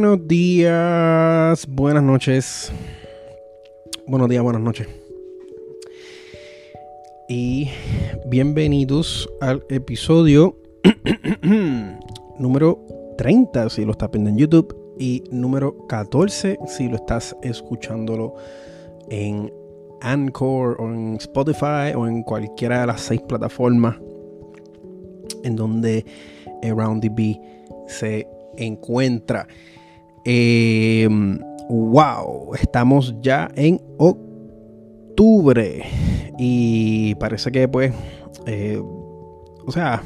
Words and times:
Buenos 0.00 0.28
días, 0.28 1.66
buenas 1.66 2.04
noches. 2.04 2.70
Buenos 4.06 4.28
días, 4.28 4.44
buenas 4.44 4.62
noches. 4.62 4.86
Y 7.28 7.68
bienvenidos 8.26 9.28
al 9.40 9.64
episodio 9.68 10.56
número 12.38 12.78
30 13.18 13.70
si 13.70 13.84
lo 13.84 13.90
estás 13.90 14.12
viendo 14.12 14.30
en 14.30 14.38
YouTube 14.38 14.72
y 15.00 15.24
número 15.32 15.88
14 15.88 16.60
si 16.68 16.88
lo 16.88 16.94
estás 16.94 17.34
escuchándolo 17.42 18.36
en 19.10 19.52
Anchor 20.00 20.80
o 20.80 20.94
en 20.94 21.16
Spotify 21.16 21.92
o 21.96 22.06
en 22.06 22.22
cualquiera 22.22 22.82
de 22.82 22.86
las 22.86 23.00
seis 23.00 23.20
plataformas 23.22 23.96
en 25.42 25.56
donde 25.56 26.06
Around 26.62 27.02
the 27.02 27.08
Bee 27.08 27.40
se 27.88 28.28
encuentra. 28.56 29.48
Em, 30.30 31.38
wow, 31.70 32.54
estamos 32.54 33.14
ya 33.22 33.48
en 33.54 33.80
octubre 33.96 35.82
y 36.38 37.14
parece 37.14 37.50
que 37.50 37.66
pues, 37.66 37.94
eh, 38.44 38.78
o 39.66 39.72
sea, 39.72 40.02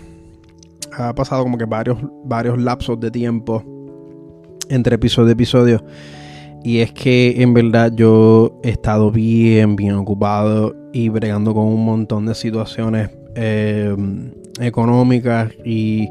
ha 0.96 1.12
pasado 1.12 1.42
como 1.42 1.58
que 1.58 1.64
varios, 1.64 1.98
varios 2.24 2.56
lapsos 2.62 3.00
de 3.00 3.10
tiempo 3.10 3.64
entre 4.68 4.94
episodio 4.94 5.30
y 5.30 5.32
episodio. 5.32 5.84
Y 6.62 6.78
es 6.78 6.92
que 6.92 7.42
en 7.42 7.52
verdad 7.52 7.90
yo 7.92 8.60
he 8.62 8.68
estado 8.68 9.10
bien, 9.10 9.74
bien 9.74 9.96
ocupado 9.96 10.72
y 10.92 11.08
bregando 11.08 11.52
con 11.52 11.64
un 11.64 11.84
montón 11.84 12.26
de 12.26 12.36
situaciones 12.36 13.10
em, 13.34 14.30
económicas 14.60 15.50
y, 15.64 16.08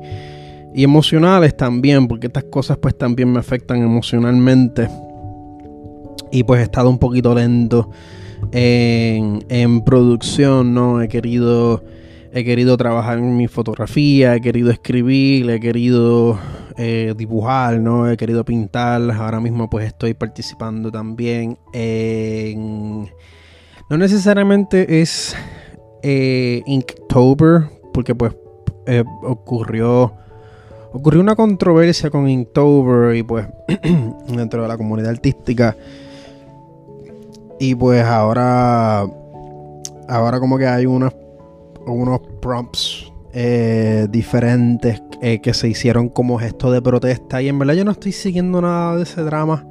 y, 0.74 0.84
emocionales 0.84 1.56
también, 1.56 2.08
porque 2.08 2.28
estas 2.28 2.46
cosas 2.46 2.78
pues 2.78 2.98
también 2.98 3.32
me 3.32 3.40
afectan 3.40 3.82
emocionalmente. 3.82 4.88
Y 6.32 6.44
pues 6.44 6.62
he 6.62 6.64
estado 6.64 6.90
un 6.90 6.98
poquito 6.98 7.36
lento 7.36 7.90
en, 8.52 9.82
producción, 9.82 10.74
¿no? 10.74 11.02
He 11.02 11.08
querido 11.08 11.84
he 12.34 12.46
querido 12.46 12.78
trabajar 12.78 13.18
en 13.18 13.36
mi 13.36 13.50
fotografía, 13.50 14.36
he 14.36 14.42
querido 14.42 14.72
escribir, 14.72 15.50
he 15.50 15.60
querido 15.60 16.40
eh, 16.78 17.14
dibujar, 17.18 17.80
¿no? 17.80 18.10
He 18.10 18.16
querido 18.16 18.46
pintar. 18.46 19.02
Ahora 19.12 19.42
mismo 19.42 19.70
pues 19.70 19.88
estoy 19.88 20.14
participando 20.14 20.92
también 20.92 21.58
en... 21.74 23.10
No 23.90 23.98
necesariamente 23.98 25.02
es 25.02 25.36
eh, 26.04 26.64
Inktober, 26.66 27.64
porque 27.94 28.16
pues 28.16 28.34
eh, 28.88 29.04
ocurrió... 29.24 30.16
Ocurrió 30.94 31.22
una 31.22 31.36
controversia 31.36 32.10
con 32.10 32.28
Inktober 32.28 33.16
y 33.16 33.24
pues 33.24 33.48
dentro 34.28 34.62
de 34.62 34.68
la 34.68 34.78
comunidad 34.78 35.12
artística. 35.12 35.76
Y 37.60 37.76
pues 37.76 38.04
ahora... 38.04 39.06
Ahora 40.08 40.40
como 40.42 40.58
que 40.58 40.68
hay 40.68 40.86
unas 40.86 41.14
unos 41.86 42.20
prompts 42.42 43.12
eh, 43.34 44.08
diferentes 44.10 45.02
eh, 45.22 45.40
que 45.40 45.54
se 45.54 45.70
hicieron 45.70 46.10
como 46.10 46.38
gesto 46.38 46.72
de 46.72 46.82
protesta. 46.82 47.42
Y 47.42 47.48
en 47.48 47.60
verdad 47.60 47.76
yo 47.76 47.86
no 47.86 47.92
estoy 47.92 48.12
siguiendo 48.12 48.62
nada 48.62 48.98
de 48.98 49.04
ese 49.04 49.22
drama. 49.22 49.66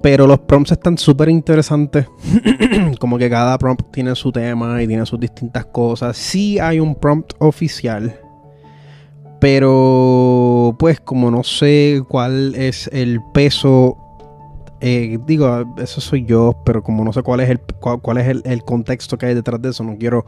Pero 0.00 0.26
los 0.26 0.38
prompts 0.38 0.72
están 0.72 0.96
súper 0.96 1.28
interesantes. 1.28 2.06
como 3.00 3.18
que 3.18 3.28
cada 3.28 3.58
prompt 3.58 3.90
tiene 3.92 4.14
su 4.14 4.30
tema 4.32 4.82
y 4.82 4.86
tiene 4.86 5.04
sus 5.04 5.18
distintas 5.18 5.66
cosas. 5.66 6.16
Sí 6.16 6.58
hay 6.58 6.80
un 6.80 6.94
prompt 6.94 7.32
oficial. 7.38 8.18
Pero 9.40 10.74
pues 10.78 11.00
como 11.00 11.30
no 11.30 11.44
sé 11.44 12.02
cuál 12.08 12.54
es 12.54 12.88
el 12.92 13.20
peso 13.32 13.96
eh, 14.80 15.18
digo, 15.26 15.74
eso 15.78 16.00
soy 16.00 16.24
yo, 16.24 16.56
pero 16.64 16.82
como 16.82 17.04
no 17.04 17.12
sé 17.12 17.22
cuál 17.22 17.40
es 17.40 17.50
el 17.50 17.60
cuál, 17.60 18.18
es 18.18 18.28
el, 18.44 18.64
contexto 18.64 19.18
que 19.18 19.26
hay 19.26 19.34
detrás 19.34 19.60
de 19.60 19.70
eso, 19.70 19.82
no 19.82 19.96
quiero 19.98 20.24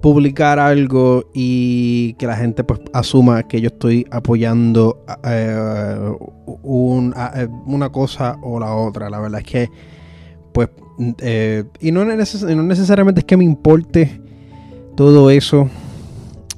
publicar 0.00 0.58
algo 0.58 1.24
y 1.32 2.14
que 2.14 2.26
la 2.26 2.36
gente 2.36 2.64
pues 2.64 2.80
asuma 2.92 3.44
que 3.44 3.60
yo 3.60 3.68
estoy 3.68 4.06
apoyando 4.10 5.04
eh, 5.24 6.12
eh, 6.64 7.48
una 7.66 7.88
cosa 7.90 8.36
o 8.42 8.58
la 8.58 8.74
otra. 8.74 9.08
La 9.08 9.20
verdad 9.20 9.40
es 9.40 9.46
que 9.46 9.70
pues 10.52 10.68
eh, 11.20 11.64
y 11.80 11.90
no, 11.90 12.04
necesariamente 12.04 13.20
es 13.20 13.24
que 13.24 13.36
me 13.36 13.44
importe 13.44 14.20
todo 14.96 15.30
eso. 15.30 15.68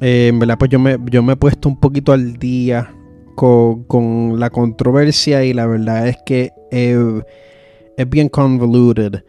En 0.01 0.39
verdad 0.39 0.59
pues 0.59 0.71
yo 0.71 0.79
me, 0.79 0.99
yo 1.11 1.23
me 1.23 1.35
he 1.35 1.37
puesto 1.37 1.69
un 1.69 1.79
poquito 1.79 2.13
al 2.13 2.37
día 2.37 2.93
con, 3.35 3.85
con 3.85 4.39
la 4.39 4.51
controversia 4.51 5.45
y 5.45 5.53
la 5.53 5.67
verdad 5.67 6.09
es 6.09 6.17
que 6.25 6.53
es 6.71 8.09
bien 8.09 8.29
convoluted. 8.29 9.23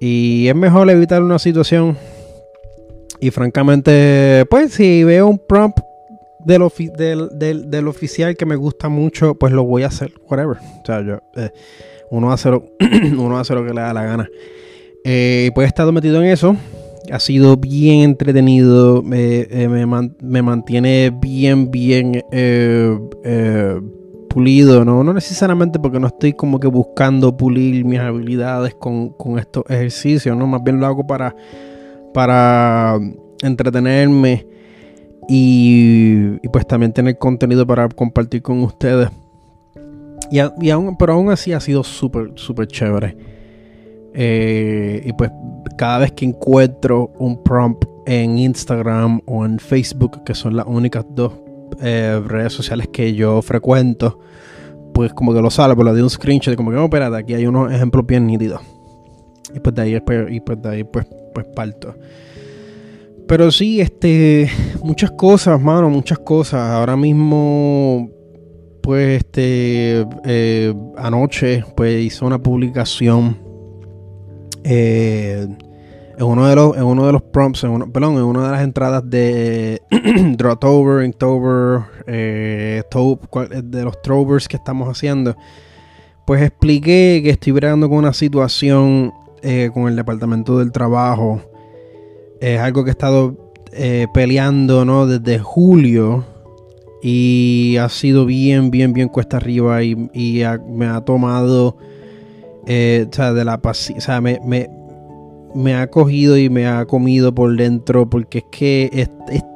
Y 0.00 0.48
es 0.48 0.54
mejor 0.54 0.88
evitar 0.88 1.22
una 1.22 1.38
situación 1.38 1.96
y 3.20 3.30
francamente, 3.30 4.46
pues 4.48 4.72
si 4.72 5.04
veo 5.04 5.28
un 5.28 5.38
prompt 5.38 5.80
del, 6.42 7.28
del, 7.66 7.88
oficial 7.88 8.34
que 8.34 8.46
me 8.46 8.56
gusta 8.56 8.88
mucho, 8.88 9.34
pues 9.34 9.52
lo 9.52 9.64
voy 9.64 9.82
a 9.82 9.88
hacer, 9.88 10.12
whatever. 10.26 10.56
O 10.56 10.86
sea, 10.86 11.02
yo, 11.02 11.20
eh, 11.36 11.50
uno, 12.10 12.32
hace 12.32 12.50
lo, 12.50 12.64
uno 13.18 13.38
hace 13.38 13.54
lo 13.54 13.64
que 13.64 13.74
le 13.74 13.82
da 13.82 13.92
la 13.92 14.04
gana. 14.04 14.28
Eh, 15.04 15.50
pues 15.54 15.66
he 15.66 15.68
estado 15.68 15.92
metido 15.92 16.22
en 16.22 16.30
eso. 16.30 16.56
Ha 17.12 17.20
sido 17.20 17.56
bien 17.56 18.00
entretenido. 18.00 19.02
Eh, 19.12 19.68
me, 20.20 20.42
mantiene 20.42 21.10
bien, 21.10 21.70
bien 21.70 22.24
pulido. 24.28 24.84
¿no? 24.84 25.02
no 25.02 25.12
necesariamente 25.12 25.78
porque 25.78 26.00
no 26.00 26.06
estoy 26.06 26.32
como 26.32 26.60
que 26.60 26.68
buscando 26.68 27.36
pulir 27.36 27.84
mis 27.84 28.00
habilidades 28.00 28.74
con, 28.74 29.10
con 29.10 29.38
estos 29.38 29.64
ejercicios. 29.68 30.36
¿no? 30.36 30.46
Más 30.46 30.62
bien 30.62 30.80
lo 30.80 30.86
hago 30.86 31.06
para 31.06 31.34
para 32.12 32.98
entretenerme 33.42 34.46
y, 35.28 36.38
pues 36.48 36.66
también 36.66 36.92
tener 36.92 37.18
contenido 37.18 37.66
para 37.66 37.88
compartir 37.88 38.42
con 38.42 38.62
ustedes. 38.62 39.10
Y, 40.30 40.70
aún, 40.70 40.96
pero 40.96 41.14
aún 41.14 41.30
así 41.30 41.52
ha 41.52 41.60
sido 41.60 41.84
súper, 41.84 42.32
súper 42.36 42.66
chévere. 42.66 43.16
Eh, 44.14 45.02
y 45.04 45.12
pues 45.12 45.30
cada 45.76 45.98
vez 45.98 46.12
que 46.12 46.24
encuentro 46.24 47.12
un 47.18 47.42
prompt 47.42 47.84
en 48.06 48.38
Instagram 48.38 49.20
o 49.26 49.44
en 49.44 49.58
Facebook, 49.58 50.24
que 50.24 50.34
son 50.34 50.56
las 50.56 50.66
únicas 50.66 51.04
dos 51.10 51.32
eh, 51.80 52.20
redes 52.26 52.52
sociales 52.52 52.88
que 52.92 53.14
yo 53.14 53.40
frecuento, 53.42 54.18
pues 54.92 55.12
como 55.12 55.32
que 55.32 55.40
lo 55.40 55.50
sale, 55.50 55.74
pues 55.74 55.86
le 55.86 55.92
doy 55.92 56.02
un 56.02 56.10
screenshot, 56.10 56.56
como 56.56 56.70
que, 56.70 56.76
no, 56.76 56.84
espérate, 56.84 57.16
aquí 57.16 57.34
hay 57.34 57.46
unos 57.46 57.72
ejemplos 57.72 58.06
bien 58.06 58.26
nítidos. 58.26 58.60
Y 59.54 59.60
pues 59.60 59.74
de 59.74 59.82
ahí, 59.82 59.98
y 60.30 60.40
pues 60.40 60.62
de 60.62 60.68
ahí 60.68 60.84
pues 60.84 61.06
pues 61.32 61.46
parto. 61.46 61.94
Pero 63.26 63.50
sí, 63.50 63.80
este, 63.80 64.50
muchas 64.82 65.12
cosas, 65.12 65.60
mano, 65.60 65.88
muchas 65.88 66.18
cosas. 66.18 66.60
Ahora 66.70 66.96
mismo, 66.96 68.10
pues, 68.82 69.18
este, 69.18 70.04
eh, 70.24 70.74
anoche, 70.96 71.64
pues, 71.76 72.02
hice 72.02 72.24
una 72.24 72.42
publicación 72.42 73.38
eh, 74.64 75.46
en 76.18 76.24
uno 76.24 76.46
de 76.46 76.54
los, 76.54 76.76
en 76.76 76.84
uno 76.84 77.06
de 77.06 77.12
los 77.12 77.22
prompts, 77.22 77.64
en 77.64 77.92
perdón, 77.92 78.16
en 78.16 78.22
una 78.22 78.44
de 78.46 78.52
las 78.52 78.62
entradas 78.62 79.08
de 79.08 79.80
Drawtober, 80.36 81.04
Inktober, 81.04 81.82
eh, 82.06 82.82
de 83.64 83.84
los 83.84 84.02
Trovers 84.02 84.48
que 84.48 84.56
estamos 84.56 84.88
haciendo. 84.88 85.36
Pues 86.26 86.42
expliqué 86.42 87.20
que 87.24 87.30
estoy 87.30 87.52
bregando 87.52 87.88
con 87.88 87.98
una 87.98 88.12
situación 88.12 89.12
eh, 89.42 89.70
con 89.72 89.88
el 89.88 89.96
Departamento 89.96 90.58
del 90.58 90.72
Trabajo. 90.72 91.40
Es 92.40 92.60
algo 92.60 92.84
que 92.84 92.90
he 92.90 92.92
estado 92.92 93.52
peleando 94.12 94.84
¿no? 94.84 95.06
desde 95.06 95.38
julio 95.38 96.24
y 97.02 97.76
ha 97.78 97.88
sido 97.88 98.26
bien, 98.26 98.70
bien, 98.70 98.92
bien 98.92 99.08
cuesta 99.08 99.38
arriba 99.38 99.82
y, 99.82 99.96
me 99.96 100.86
ha 100.86 101.00
tomado, 101.02 101.76
eh, 102.66 103.06
o 103.10 103.14
sea, 103.14 103.32
de 103.32 103.44
la 103.44 103.60
o 103.64 103.74
sea, 103.74 104.20
me, 104.20 104.40
me, 105.54 105.74
ha 105.74 105.88
cogido 105.88 106.36
y 106.36 106.48
me 106.50 106.66
ha 106.66 106.84
comido 106.86 107.34
por 107.34 107.56
dentro 107.56 108.08
porque 108.08 108.38
es 108.38 108.44
que 108.50 108.90
es, 108.92 109.10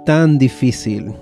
tan 0.04 0.38
difícil. 0.38 1.12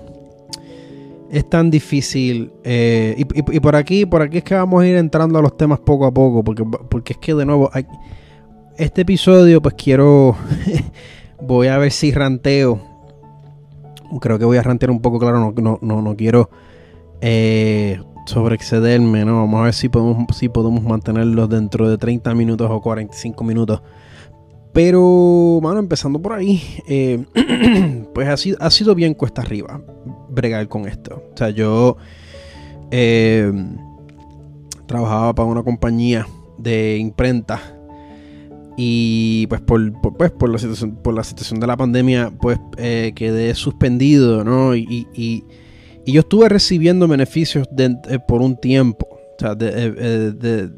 Es 1.31 1.49
tan 1.49 1.71
difícil. 1.71 2.51
y, 2.63 3.59
por 3.59 3.75
aquí, 3.75 4.05
por 4.05 4.21
aquí 4.21 4.37
es 4.39 4.43
que 4.43 4.55
vamos 4.55 4.83
a 4.83 4.87
ir 4.87 4.95
entrando 4.95 5.39
a 5.39 5.41
los 5.41 5.57
temas 5.57 5.79
poco 5.79 6.05
a 6.05 6.13
poco. 6.13 6.43
Porque, 6.43 6.63
porque 6.63 7.13
es 7.13 7.19
que 7.19 7.33
de 7.33 7.45
nuevo 7.45 7.71
este 8.77 9.01
episodio 9.01 9.61
pues 9.61 9.75
quiero, 9.75 10.35
voy 11.41 11.67
a 11.67 11.77
ver 11.77 11.91
si 11.91 12.11
ranteo. 12.11 12.79
Creo 14.21 14.37
que 14.37 14.45
voy 14.45 14.57
a 14.57 14.63
rantear 14.63 14.91
un 14.91 15.01
poco, 15.01 15.17
claro, 15.17 15.39
no, 15.39 15.79
no, 15.81 16.01
no, 16.01 16.15
quiero 16.15 16.49
eh, 17.21 17.99
sobreexcederme, 18.25 19.25
¿no? 19.25 19.41
Vamos 19.41 19.61
a 19.61 19.63
ver 19.65 19.73
si 19.73 19.89
podemos, 19.89 20.35
si 20.35 20.49
podemos 20.49 20.83
mantenerlos 20.83 21.49
dentro 21.49 21.89
de 21.89 21.97
30 21.97 22.33
minutos 22.35 22.69
o 22.71 22.81
45 22.81 23.43
minutos. 23.43 23.81
Pero, 24.73 25.01
bueno, 25.61 25.79
empezando 25.79 26.21
por 26.21 26.33
ahí, 26.33 26.61
eh, 26.87 27.25
pues 28.13 28.27
ha 28.27 28.37
sido, 28.37 28.57
ha 28.59 28.71
sido 28.71 28.95
bien 28.95 29.13
cuesta 29.13 29.41
arriba 29.41 29.81
bregar 30.29 30.67
con 30.67 30.87
esto. 30.87 31.23
O 31.33 31.37
sea, 31.37 31.49
yo... 31.49 31.97
Eh, 32.91 33.51
trabajaba 34.85 35.33
para 35.33 35.49
una 35.49 35.63
compañía 35.63 36.27
de 36.57 36.97
imprenta 36.97 37.59
y 38.77 39.47
pues 39.47 39.61
por, 39.61 39.91
pues, 40.17 40.31
por, 40.31 40.49
la, 40.49 40.57
situación, 40.57 40.95
por 40.95 41.13
la 41.13 41.23
situación 41.23 41.59
de 41.59 41.67
la 41.67 41.77
pandemia 41.77 42.31
pues 42.39 42.59
eh, 42.77 43.13
quedé 43.15 43.53
suspendido, 43.55 44.43
¿no? 44.43 44.75
Y, 44.75 45.07
y, 45.13 45.43
yo 46.11 46.21
estuve 46.21 46.49
recibiendo 46.49 47.07
beneficios 47.07 47.67
eh, 47.77 48.19
por 48.27 48.41
un 48.41 48.57
tiempo. 48.57 49.07
O 49.11 49.39
sea, 49.39 49.55
de, 49.55 50.69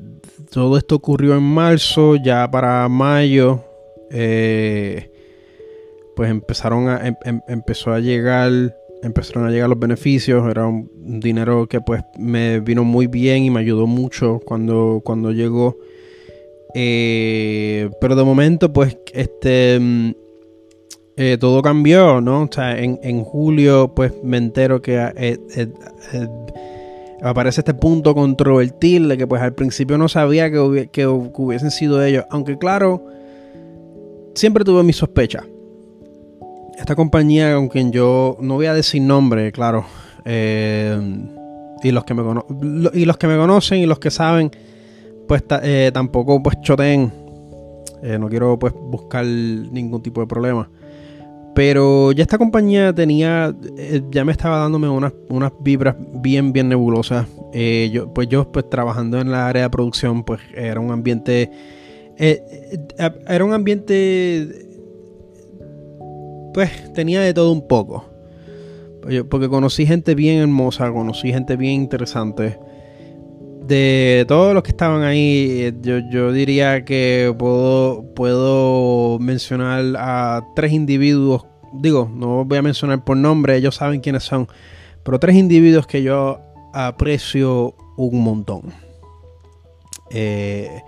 todo 0.52 0.78
esto 0.78 0.96
ocurrió 0.96 1.36
en 1.36 1.44
marzo, 1.44 2.16
ya 2.16 2.50
para 2.50 2.88
mayo 2.88 3.64
pues 6.16 6.30
empezaron 6.32 6.88
a, 6.88 7.06
em, 7.06 7.16
em, 7.26 7.42
empezó 7.48 7.92
a 7.92 8.00
llegar 8.00 8.74
empezaron 9.04 9.46
a 9.46 9.52
llegar 9.52 9.70
los 9.70 9.80
beneficios, 9.80 10.50
era 10.50 10.66
un 10.66 11.20
dinero 11.20 11.68
que 11.68 11.80
pues 11.80 12.04
me 12.18 12.60
vino 12.60 12.84
muy 12.84 13.08
bien 13.08 13.44
y 13.44 13.52
me 13.52 13.60
ayudó 13.60 13.86
mucho 13.86 14.40
cuando, 14.44 15.02
cuando 15.04 15.32
llegó. 15.32 15.78
Eh, 16.74 17.90
pero 18.02 18.16
de 18.16 18.24
momento 18.24 18.74
pues 18.74 18.98
este 19.14 19.80
mm, 19.80 20.12
eh, 21.18 21.38
todo 21.40 21.62
cambió, 21.62 22.22
¿no? 22.22 22.44
O 22.44 22.50
sea, 22.52 22.78
en, 22.78 23.24
julio 23.24 23.94
pues 23.96 24.14
me 24.24 24.38
entero 24.38 24.82
que 24.82 24.98
eh, 25.16 25.38
aparece 27.22 27.62
este 27.62 27.74
punto 27.74 28.14
controvertible 28.14 29.10
de 29.10 29.18
que 29.18 29.28
pues 29.28 29.42
al 29.42 29.54
principio 29.54 29.98
no 29.98 30.10
sabía 30.10 30.52
que, 30.52 30.90
que 30.92 31.08
hubiesen 31.08 31.72
sido 31.72 32.04
ellos, 32.04 32.26
aunque 32.30 32.58
claro, 32.58 33.06
siempre 34.34 34.64
tuve 34.64 34.84
mis 34.84 34.98
sospechas 34.98 35.46
esta 36.78 36.96
compañía 36.96 37.56
con 37.56 37.68
quien 37.70 37.92
yo 37.92 38.38
no 38.40 38.56
voy 38.56 38.66
a 38.66 38.74
decir 38.74 39.02
nombre, 39.02 39.52
claro. 39.52 39.86
Eh, 40.26 40.98
y, 41.84 41.92
los 41.92 42.04
que 42.04 42.14
me 42.14 42.24
y 42.94 43.06
los 43.06 43.18
que 43.18 43.28
me 43.28 43.38
conocen 43.38 43.80
y 43.80 43.86
los 43.86 44.00
que 44.00 44.12
saben, 44.12 44.52
pues 45.28 45.44
eh, 45.64 45.92
tampoco 45.94 46.42
pues 46.42 46.60
choteen. 46.62 47.12
Eh, 48.04 48.18
no 48.20 48.30
quiero 48.30 48.60
pues 48.60 48.74
buscar 48.74 49.26
ningún 49.26 50.02
tipo 50.02 50.22
de 50.22 50.28
problema. 50.28 50.70
Pero 51.56 52.12
ya 52.12 52.24
esta 52.24 52.38
compañía 52.38 52.94
tenía, 52.94 53.56
ya 54.12 54.26
me 54.26 54.34
estaba 54.34 54.60
dándome 54.60 54.90
unas, 54.90 55.14
unas 55.30 55.54
vibras 55.62 55.96
bien, 56.22 56.52
bien 56.52 56.70
nebulosas. 56.70 57.28
yo, 57.92 58.14
pues 58.14 58.28
yo 58.28 58.52
pues 58.52 58.70
trabajando 58.70 59.20
en 59.20 59.32
la 59.32 59.48
área 59.48 59.64
de 59.64 59.70
producción, 59.70 60.24
pues 60.24 60.42
era 60.54 60.80
un 60.82 60.92
ambiente, 60.92 61.50
era 62.18 63.46
un 63.46 63.54
ambiente 63.54 64.66
pues 66.56 66.94
tenía 66.94 67.20
de 67.20 67.34
todo 67.34 67.52
un 67.52 67.68
poco. 67.68 68.06
Porque 69.30 69.50
conocí 69.50 69.86
gente 69.86 70.16
bien 70.16 70.40
hermosa, 70.40 70.90
conocí 70.90 71.32
gente 71.32 71.58
bien 71.58 71.74
interesante. 71.74 72.58
De 73.68 74.26
todos 74.28 74.54
los 74.54 74.62
que 74.62 74.70
estaban 74.70 75.02
ahí, 75.02 75.74
yo, 75.82 76.32
diría 76.32 76.86
que 76.86 77.34
puedo, 77.38 78.14
puedo 78.16 79.18
mencionar 79.18 79.84
a 79.98 80.44
tres 80.56 80.72
individuos. 80.72 81.46
Digo, 81.74 82.10
no 82.14 82.46
voy 82.46 82.60
a 82.60 82.62
mencionar 82.62 83.04
por 83.04 83.18
nombre, 83.18 83.56
ellos 83.56 83.76
saben 83.76 84.02
quiénes 84.02 84.24
son. 84.24 84.48
Pero 85.04 85.20
tres 85.20 85.36
individuos 85.36 85.88
que 85.88 86.04
yo 86.04 86.40
aprecio 86.74 87.76
un 87.98 88.24
montón. 88.24 88.72
Eh, 90.12 90.82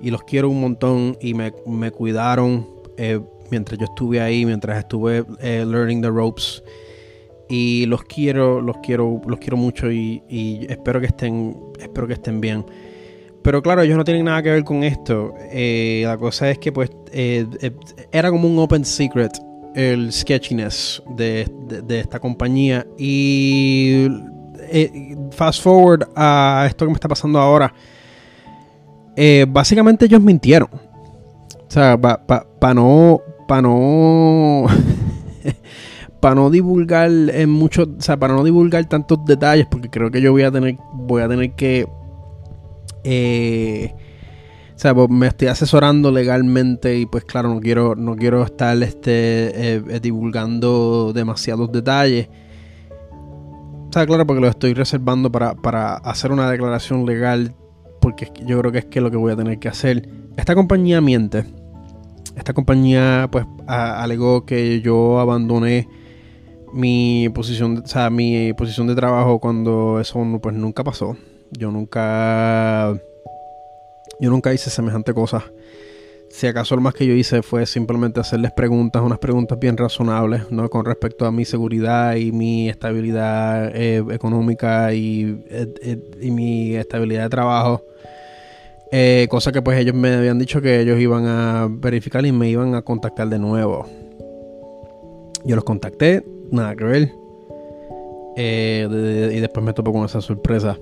y 0.00 0.10
los 0.10 0.24
quiero 0.24 0.50
un 0.50 0.60
montón 0.60 1.16
y 1.20 1.34
me, 1.34 1.52
me 1.64 1.92
cuidaron. 1.92 2.66
Eh, 2.96 3.20
mientras 3.52 3.78
yo 3.78 3.84
estuve 3.84 4.20
ahí, 4.20 4.44
mientras 4.44 4.78
estuve 4.78 5.24
eh, 5.40 5.64
learning 5.64 6.02
the 6.02 6.08
ropes. 6.08 6.62
Y 7.48 7.86
los 7.86 8.02
quiero, 8.04 8.60
los 8.60 8.78
quiero, 8.78 9.20
los 9.26 9.38
quiero 9.38 9.56
mucho 9.56 9.90
y, 9.90 10.66
espero 10.68 11.00
que 11.00 11.06
estén, 11.06 11.56
espero 11.80 12.06
que 12.06 12.14
estén 12.14 12.40
bien. 12.40 12.64
Pero 13.42 13.62
claro, 13.62 13.82
ellos 13.82 13.96
no 13.96 14.04
tienen 14.04 14.24
nada 14.24 14.42
que 14.42 14.50
ver 14.50 14.64
con 14.64 14.82
esto. 14.82 15.32
Eh, 15.52 16.02
la 16.04 16.18
cosa 16.18 16.50
es 16.50 16.58
que 16.58 16.72
pues 16.72 16.90
eh, 17.12 17.46
era 18.10 18.30
como 18.30 18.48
un 18.48 18.58
open 18.58 18.84
secret 18.84 19.32
el 19.76 20.12
sketchiness 20.12 21.02
de, 21.10 21.46
esta 21.88 22.18
compañía. 22.18 22.84
Y 22.98 24.08
fast 25.30 25.62
forward 25.62 26.08
a 26.16 26.64
esto 26.66 26.86
que 26.86 26.90
me 26.90 26.94
está 26.94 27.08
pasando 27.08 27.38
ahora. 27.38 27.72
básicamente 29.48 30.06
ellos 30.06 30.20
mintieron. 30.20 30.70
O 30.72 31.70
sea, 31.70 31.96
para 32.00 32.74
no, 32.74 33.20
para 33.46 33.62
no 33.62 34.66
para 36.20 36.34
no 36.34 36.50
divulgar 36.50 37.10
en 37.10 37.50
mucho, 37.50 37.84
o 37.84 38.00
sea, 38.00 38.16
para 38.18 38.34
no 38.34 38.44
divulgar 38.44 38.84
tantos 38.86 39.24
detalles, 39.24 39.66
porque 39.70 39.88
creo 39.90 40.10
que 40.10 40.20
yo 40.20 40.32
voy 40.32 40.42
a 40.42 40.50
tener, 40.50 40.76
voy 40.92 41.22
a 41.22 41.28
tener 41.28 41.54
que, 41.54 41.86
eh, 43.04 43.94
o 44.74 44.78
sea, 44.78 44.94
pues 44.94 45.08
me 45.08 45.26
estoy 45.26 45.48
asesorando 45.48 46.10
legalmente 46.10 46.98
y 46.98 47.06
pues 47.06 47.24
claro, 47.24 47.52
no 47.52 47.60
quiero, 47.60 47.94
no 47.94 48.16
quiero 48.16 48.42
estar 48.44 48.80
este, 48.82 49.74
eh, 49.74 49.82
eh, 49.88 50.00
divulgando 50.00 51.12
demasiados 51.12 51.70
detalles. 51.72 52.28
O 53.88 53.92
sea, 53.92 54.06
claro, 54.06 54.26
porque 54.26 54.42
lo 54.42 54.48
estoy 54.48 54.74
reservando 54.74 55.30
para, 55.32 55.54
para 55.54 55.96
hacer 55.96 56.32
una 56.32 56.50
declaración 56.50 57.06
legal, 57.06 57.54
porque 58.00 58.30
yo 58.44 58.58
creo 58.60 58.72
que 58.72 58.78
es 58.78 58.84
que 58.86 59.00
lo 59.00 59.10
que 59.10 59.16
voy 59.16 59.32
a 59.32 59.36
tener 59.36 59.58
que 59.58 59.68
hacer. 59.68 60.08
Esta 60.36 60.54
compañía 60.54 61.00
miente 61.00 61.44
esta 62.36 62.52
compañía 62.52 63.28
pues 63.32 63.46
alegó 63.66 64.44
que 64.44 64.80
yo 64.82 65.18
abandoné 65.18 65.88
mi 66.72 67.28
posición, 67.34 67.82
o 67.84 67.88
sea, 67.88 68.10
mi 68.10 68.52
posición 68.54 68.86
de 68.86 68.94
trabajo 68.94 69.38
cuando 69.38 70.00
eso 70.00 70.24
pues 70.40 70.54
nunca 70.54 70.84
pasó. 70.84 71.16
Yo 71.52 71.70
nunca 71.70 72.98
yo 74.18 74.30
nunca 74.30 74.52
hice 74.52 74.70
semejante 74.70 75.12
cosa. 75.12 75.44
Si 76.28 76.46
acaso 76.46 76.74
lo 76.74 76.82
más 76.82 76.94
que 76.94 77.06
yo 77.06 77.14
hice 77.14 77.42
fue 77.42 77.66
simplemente 77.66 78.20
hacerles 78.20 78.52
preguntas, 78.52 79.02
unas 79.02 79.18
preguntas 79.18 79.58
bien 79.58 79.76
razonables, 79.76 80.50
¿no? 80.50 80.68
Con 80.68 80.84
respecto 80.84 81.24
a 81.24 81.32
mi 81.32 81.44
seguridad 81.44 82.16
y 82.16 82.32
mi 82.32 82.68
estabilidad 82.68 83.74
eh, 83.74 84.04
económica 84.10 84.92
y, 84.92 85.44
eh, 85.48 85.72
eh, 85.82 85.98
y 86.20 86.30
mi 86.30 86.74
estabilidad 86.74 87.24
de 87.24 87.28
trabajo. 87.28 87.82
Cosa 89.28 89.52
que 89.52 89.60
pues 89.62 89.78
ellos 89.78 89.94
me 89.94 90.14
habían 90.14 90.38
dicho 90.38 90.60
que 90.60 90.80
ellos 90.80 90.98
iban 90.98 91.26
a 91.26 91.68
verificar 91.70 92.24
y 92.24 92.32
me 92.32 92.48
iban 92.48 92.74
a 92.74 92.82
contactar 92.82 93.28
de 93.28 93.38
nuevo. 93.38 93.86
Yo 95.44 95.54
los 95.54 95.64
contacté, 95.64 96.24
nada 96.50 96.74
que 96.76 96.84
ver. 96.84 97.12
Eh, 98.36 99.32
y 99.34 99.40
después 99.40 99.64
me 99.64 99.72
topo 99.72 99.92
con 99.92 100.04
esa 100.04 100.20
sorpresa. 100.20 100.78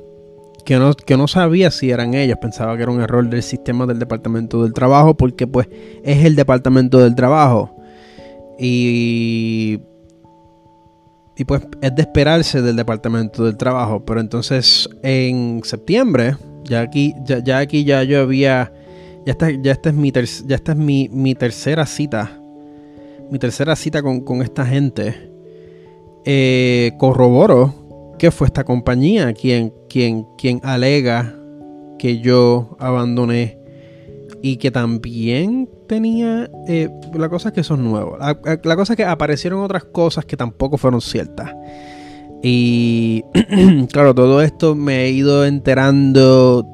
Que 0.64 0.76
no, 0.78 0.94
que 0.94 1.16
no 1.16 1.28
sabía 1.28 1.71
si 1.71 1.90
eran 1.90 2.14
ellos. 2.14 2.38
Pensaba 2.40 2.76
que 2.76 2.83
era 2.83 2.92
un 2.92 3.00
error 3.00 3.28
del 3.28 3.42
sistema 3.42 3.87
del 3.87 3.99
departamento 3.99 4.62
del 4.62 4.73
trabajo. 4.73 5.14
Porque 5.14 5.47
pues 5.47 5.68
es 6.02 6.25
el 6.25 6.37
departamento 6.37 6.99
del 6.99 7.14
trabajo. 7.14 7.75
Y... 8.59 9.80
Y 11.37 11.44
pues 11.44 11.62
es 11.80 11.94
de 11.94 12.02
esperarse 12.02 12.62
del 12.62 12.76
departamento 12.76 13.44
del 13.44 13.56
trabajo. 13.56 14.04
Pero 14.04 14.21
entonces 14.21 14.88
en 15.02 15.62
septiembre 15.64 16.37
ya 16.64 16.80
aquí, 16.80 17.14
ya, 17.25 17.59
aquí 17.59 17.85
ya 17.85 18.02
yo 18.02 18.21
había. 18.21 18.73
Ya 19.26 19.33
esta, 19.33 19.50
ya 19.50 19.73
esta 19.73 19.88
es 19.90 19.94
mi 19.94 20.12
ya 20.12 20.54
esta 20.54 20.73
es 20.73 20.78
mi, 20.78 21.09
mi, 21.11 21.35
tercera 21.35 21.87
cita. 21.87 22.40
Mi 23.30 23.38
tercera 23.38 23.76
cita 23.76 24.02
con, 24.02 24.42
esta 24.42 24.66
gente. 24.66 25.30
Eh, 26.26 26.93
corroboro 26.99 28.14
que 28.19 28.31
fue 28.31 28.47
esta 28.47 28.64
compañía 28.64 29.35
quien, 29.35 29.75
quien, 29.88 30.26
quien 30.38 30.61
alega 30.62 31.35
que 31.99 32.21
yo 32.21 32.76
abandoné 32.78 33.59
y 34.40 34.57
que 34.57 34.71
también 34.71 35.69
tenía 35.87 36.50
eh, 36.66 36.88
la 37.12 37.28
cosa 37.28 37.49
es 37.49 37.54
que 37.54 37.62
son 37.62 37.85
nuevos 37.85 38.19
la, 38.19 38.38
la, 38.62 38.76
cosa 38.76 38.95
es 38.95 38.97
que 38.97 39.04
aparecieron 39.04 39.61
otras 39.61 39.85
cosas 39.85 40.25
que 40.25 40.37
tampoco 40.37 40.78
fueron 40.78 41.02
ciertas 41.02 41.54
y 42.47 43.25
claro, 43.90 44.14
todo 44.14 44.43
esto 44.43 44.75
me 44.75 45.04
he 45.04 45.11
ido 45.11 45.47
enterando 45.47 46.69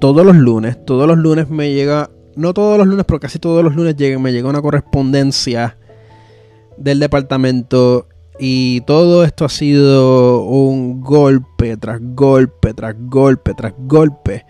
todos 0.00 0.26
los 0.26 0.34
lunes. 0.34 0.84
Todos 0.84 1.06
los 1.06 1.16
lunes 1.16 1.48
me 1.48 1.72
llega, 1.72 2.10
no 2.34 2.52
todos 2.52 2.76
los 2.76 2.88
lunes, 2.88 3.04
pero 3.06 3.20
casi 3.20 3.38
todos 3.38 3.62
los 3.62 3.76
lunes 3.76 3.94
me 4.18 4.32
llega 4.32 4.48
una 4.48 4.60
correspondencia 4.60 5.78
del 6.76 6.98
departamento. 6.98 8.08
Y 8.38 8.80
todo 8.82 9.24
esto 9.24 9.44
ha 9.44 9.48
sido 9.48 10.42
un 10.42 11.00
golpe 11.00 11.76
tras 11.76 12.00
golpe, 12.02 12.74
tras 12.74 12.94
golpe, 12.98 13.54
tras 13.54 13.74
golpe. 13.78 14.44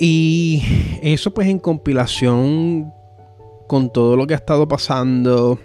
Y 0.00 0.62
eso 1.02 1.32
pues 1.32 1.48
en 1.48 1.58
compilación 1.58 2.92
con 3.66 3.92
todo 3.92 4.16
lo 4.16 4.26
que 4.26 4.34
ha 4.34 4.38
estado 4.38 4.66
pasando, 4.66 5.58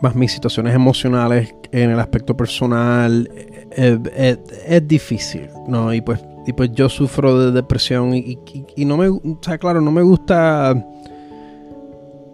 más 0.00 0.14
mis 0.14 0.32
situaciones 0.32 0.74
emocionales 0.74 1.54
en 1.72 1.90
el 1.90 2.00
aspecto 2.00 2.36
personal 2.36 3.28
eh, 3.34 3.68
eh, 3.72 3.98
eh, 4.12 4.36
es, 4.66 4.88
difícil, 4.88 5.48
¿no? 5.68 5.92
Y 5.94 6.00
pues, 6.00 6.20
y 6.46 6.52
pues 6.52 6.72
yo 6.72 6.88
sufro 6.88 7.38
de 7.38 7.52
depresión 7.52 8.14
y, 8.14 8.38
no 8.84 8.96
me, 8.96 9.08
o 9.08 9.20
sea, 9.42 9.58
claro, 9.58 9.80
no 9.80 9.92
me 9.92 10.02
gusta... 10.02 10.74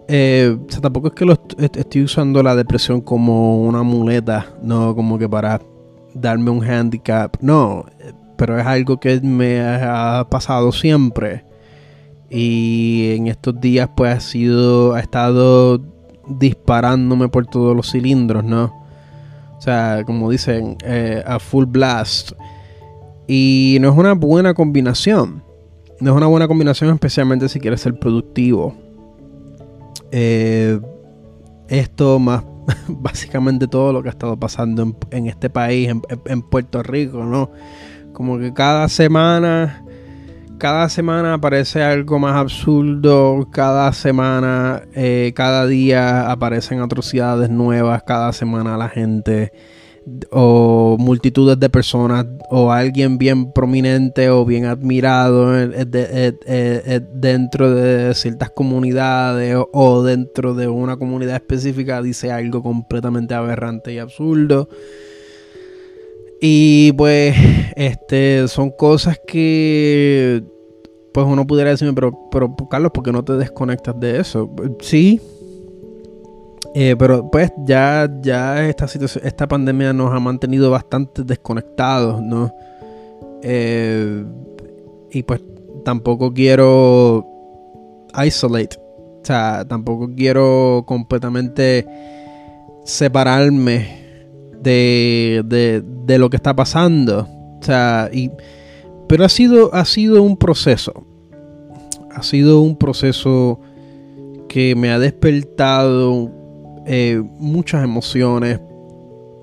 o 0.07 0.71
sea, 0.71 0.81
tampoco 0.81 1.07
es 1.07 1.13
que 1.13 1.25
lo 1.25 1.33
estoy 1.33 2.03
usando 2.03 2.41
la 2.41 2.55
depresión 2.55 3.01
como 3.01 3.63
una 3.63 3.83
muleta, 3.83 4.47
no 4.61 4.95
como 4.95 5.17
que 5.17 5.27
para 5.27 5.61
darme 6.13 6.49
un 6.49 6.63
handicap, 6.63 7.35
no, 7.41 7.85
pero 8.37 8.57
es 8.57 8.65
algo 8.65 8.99
que 8.99 9.19
me 9.21 9.61
ha 9.61 10.25
pasado 10.29 10.71
siempre. 10.71 11.43
Y 12.29 13.15
en 13.15 13.27
estos 13.27 13.59
días 13.59 13.89
pues 13.95 14.15
ha 14.15 14.19
sido, 14.19 14.93
ha 14.93 14.99
estado 14.99 15.81
disparándome 16.27 17.29
por 17.29 17.47
todos 17.47 17.75
los 17.75 17.91
cilindros, 17.91 18.43
¿no? 18.43 18.73
O 19.57 19.61
sea, 19.61 20.03
como 20.05 20.29
dicen, 20.29 20.77
eh, 20.83 21.23
a 21.25 21.39
full 21.39 21.65
blast. 21.65 22.33
Y 23.27 23.77
no 23.81 23.89
es 23.89 23.97
una 23.97 24.13
buena 24.13 24.53
combinación. 24.53 25.43
No 25.99 26.11
es 26.11 26.17
una 26.17 26.27
buena 26.27 26.47
combinación 26.47 26.93
especialmente 26.93 27.49
si 27.49 27.59
quieres 27.59 27.81
ser 27.81 27.97
productivo. 27.97 28.75
Eh, 30.11 30.79
esto 31.69 32.19
más 32.19 32.43
básicamente 32.87 33.67
todo 33.67 33.93
lo 33.93 34.03
que 34.03 34.09
ha 34.09 34.11
estado 34.11 34.37
pasando 34.37 34.95
en, 35.11 35.27
este 35.27 35.49
país, 35.49 35.89
en, 35.89 36.41
Puerto 36.41 36.83
Rico, 36.83 37.23
¿no? 37.23 37.51
Como 38.13 38.39
que 38.39 38.53
cada 38.53 38.89
semana, 38.89 39.83
cada 40.57 40.89
semana 40.89 41.35
aparece 41.35 41.83
algo 41.83 42.19
más 42.19 42.35
absurdo, 42.35 43.47
cada 43.51 43.93
semana, 43.93 44.81
eh, 44.93 45.33
cada 45.35 45.65
día 45.67 46.31
aparecen 46.31 46.81
atrocidades 46.81 47.49
nuevas, 47.49 48.03
cada 48.03 48.33
semana 48.33 48.77
la 48.77 48.89
gente 48.89 49.51
o 50.31 50.95
multitudes 50.99 51.59
de 51.59 51.69
personas 51.69 52.25
o 52.49 52.71
alguien 52.71 53.17
bien 53.17 53.51
prominente 53.51 54.29
o 54.29 54.45
bien 54.45 54.65
admirado 54.65 55.51
dentro 57.13 57.71
de 57.73 58.13
ciertas 58.13 58.49
comunidades 58.51 59.57
o, 59.73 60.03
dentro 60.03 60.53
de 60.53 60.67
una 60.67 60.97
comunidad 60.97 61.35
específica 61.35 62.01
dice 62.01 62.31
algo 62.31 62.63
completamente 62.63 63.33
aberrante 63.33 63.93
y 63.93 63.99
absurdo. 63.99 64.69
Y 66.39 66.91
pues 66.93 67.35
este 67.75 68.47
son 68.47 68.69
cosas 68.71 69.19
que 69.25 70.43
pues 71.13 71.25
uno 71.25 71.47
pudiera 71.47 71.71
decirme, 71.71 71.93
pero, 71.93 72.29
pero 72.31 72.55
Carlos, 72.69 72.91
¿por 72.93 73.03
qué 73.03 73.11
no 73.11 73.23
te 73.23 73.33
desconectas 73.33 73.99
de 73.99 74.19
eso? 74.19 74.53
Sí, 74.79 75.19
eh, 76.73 76.95
pero 76.97 77.29
pues 77.29 77.51
ya, 77.65 78.09
ya 78.21 78.67
esta 78.67 78.87
situación, 78.87 79.25
esta 79.25 79.47
pandemia 79.47 79.93
nos 79.93 80.13
ha 80.13 80.19
mantenido 80.19 80.71
bastante 80.71 81.23
desconectados, 81.23 82.21
¿no? 82.21 82.53
Eh, 83.41 84.25
y 85.11 85.23
pues 85.23 85.41
tampoco 85.83 86.33
quiero 86.33 87.25
isolate. 88.25 88.77
O 88.77 89.21
sea, 89.23 89.65
tampoco 89.67 90.09
quiero 90.15 90.83
completamente 90.87 91.85
separarme 92.83 94.25
de, 94.61 95.43
de, 95.45 95.83
de 96.05 96.17
lo 96.17 96.29
que 96.29 96.37
está 96.37 96.55
pasando. 96.55 97.27
O 97.59 97.63
sea, 97.63 98.09
y, 98.11 98.31
pero 99.07 99.25
ha 99.25 99.29
sido, 99.29 99.73
ha 99.73 99.85
sido 99.85 100.21
un 100.21 100.37
proceso. 100.37 101.05
Ha 102.11 102.23
sido 102.23 102.61
un 102.61 102.77
proceso 102.77 103.59
que 104.47 104.75
me 104.75 104.89
ha 104.91 104.99
despertado 104.99 106.31
eh, 106.89 107.21
muchas 107.37 107.83
emociones, 107.83 108.61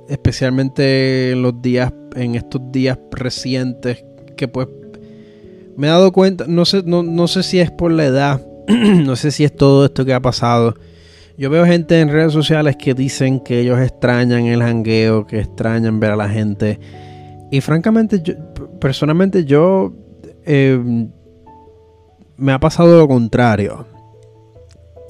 especialmente 0.09 1.33
en 1.33 1.43
los 1.43 1.61
días, 1.61 1.93
en 2.17 2.37
estos 2.37 2.73
días 2.73 2.99
recientes, 3.11 4.03
que 4.35 4.49
pues 4.49 4.67
me 5.77 5.89
he 5.89 5.91
dado 5.91 6.11
cuenta, 6.11 6.47
no 6.49 6.65
sé, 6.65 6.83
no, 6.87 7.29
sé 7.29 7.43
si 7.43 7.61
es 7.61 7.71
por 7.71 7.93
la 7.93 8.07
edad, 8.07 8.47
no 8.69 9.15
sé 9.15 9.31
si 9.31 9.45
es 9.45 9.55
todo 9.55 9.85
esto 9.85 10.07
que 10.07 10.15
ha 10.15 10.21
pasado. 10.21 10.75
Yo 11.37 11.51
veo 11.51 11.67
gente 11.67 12.01
en 12.01 12.09
redes 12.09 12.33
sociales 12.33 12.77
que 12.77 12.95
dicen 12.95 13.41
que 13.41 13.61
ellos 13.61 13.79
extrañan 13.79 14.47
el 14.47 14.63
jangueo, 14.63 15.27
que 15.27 15.41
extrañan 15.41 16.01
ver 16.01 16.13
a 16.13 16.17
la 16.17 16.31
gente. 16.31 16.81
Y 17.51 17.61
francamente, 17.61 18.23
yo, 18.23 18.35
personalmente 18.81 19.45
yo 19.45 19.93
eh, 20.47 20.81
me 22.39 22.53
ha 22.53 22.59
pasado 22.59 22.97
lo 22.97 23.07
contrario. 23.07 23.85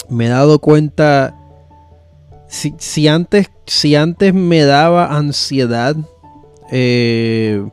Me 0.08 0.26
he 0.26 0.30
dado 0.30 0.58
cuenta 0.58 1.38
si, 2.78 3.08
antes, 3.08 3.50
si 3.66 3.96
antes 3.96 4.32
me 4.32 4.62
daba 4.62 5.16
ansiedad 5.16 5.96
eh, 6.70 7.66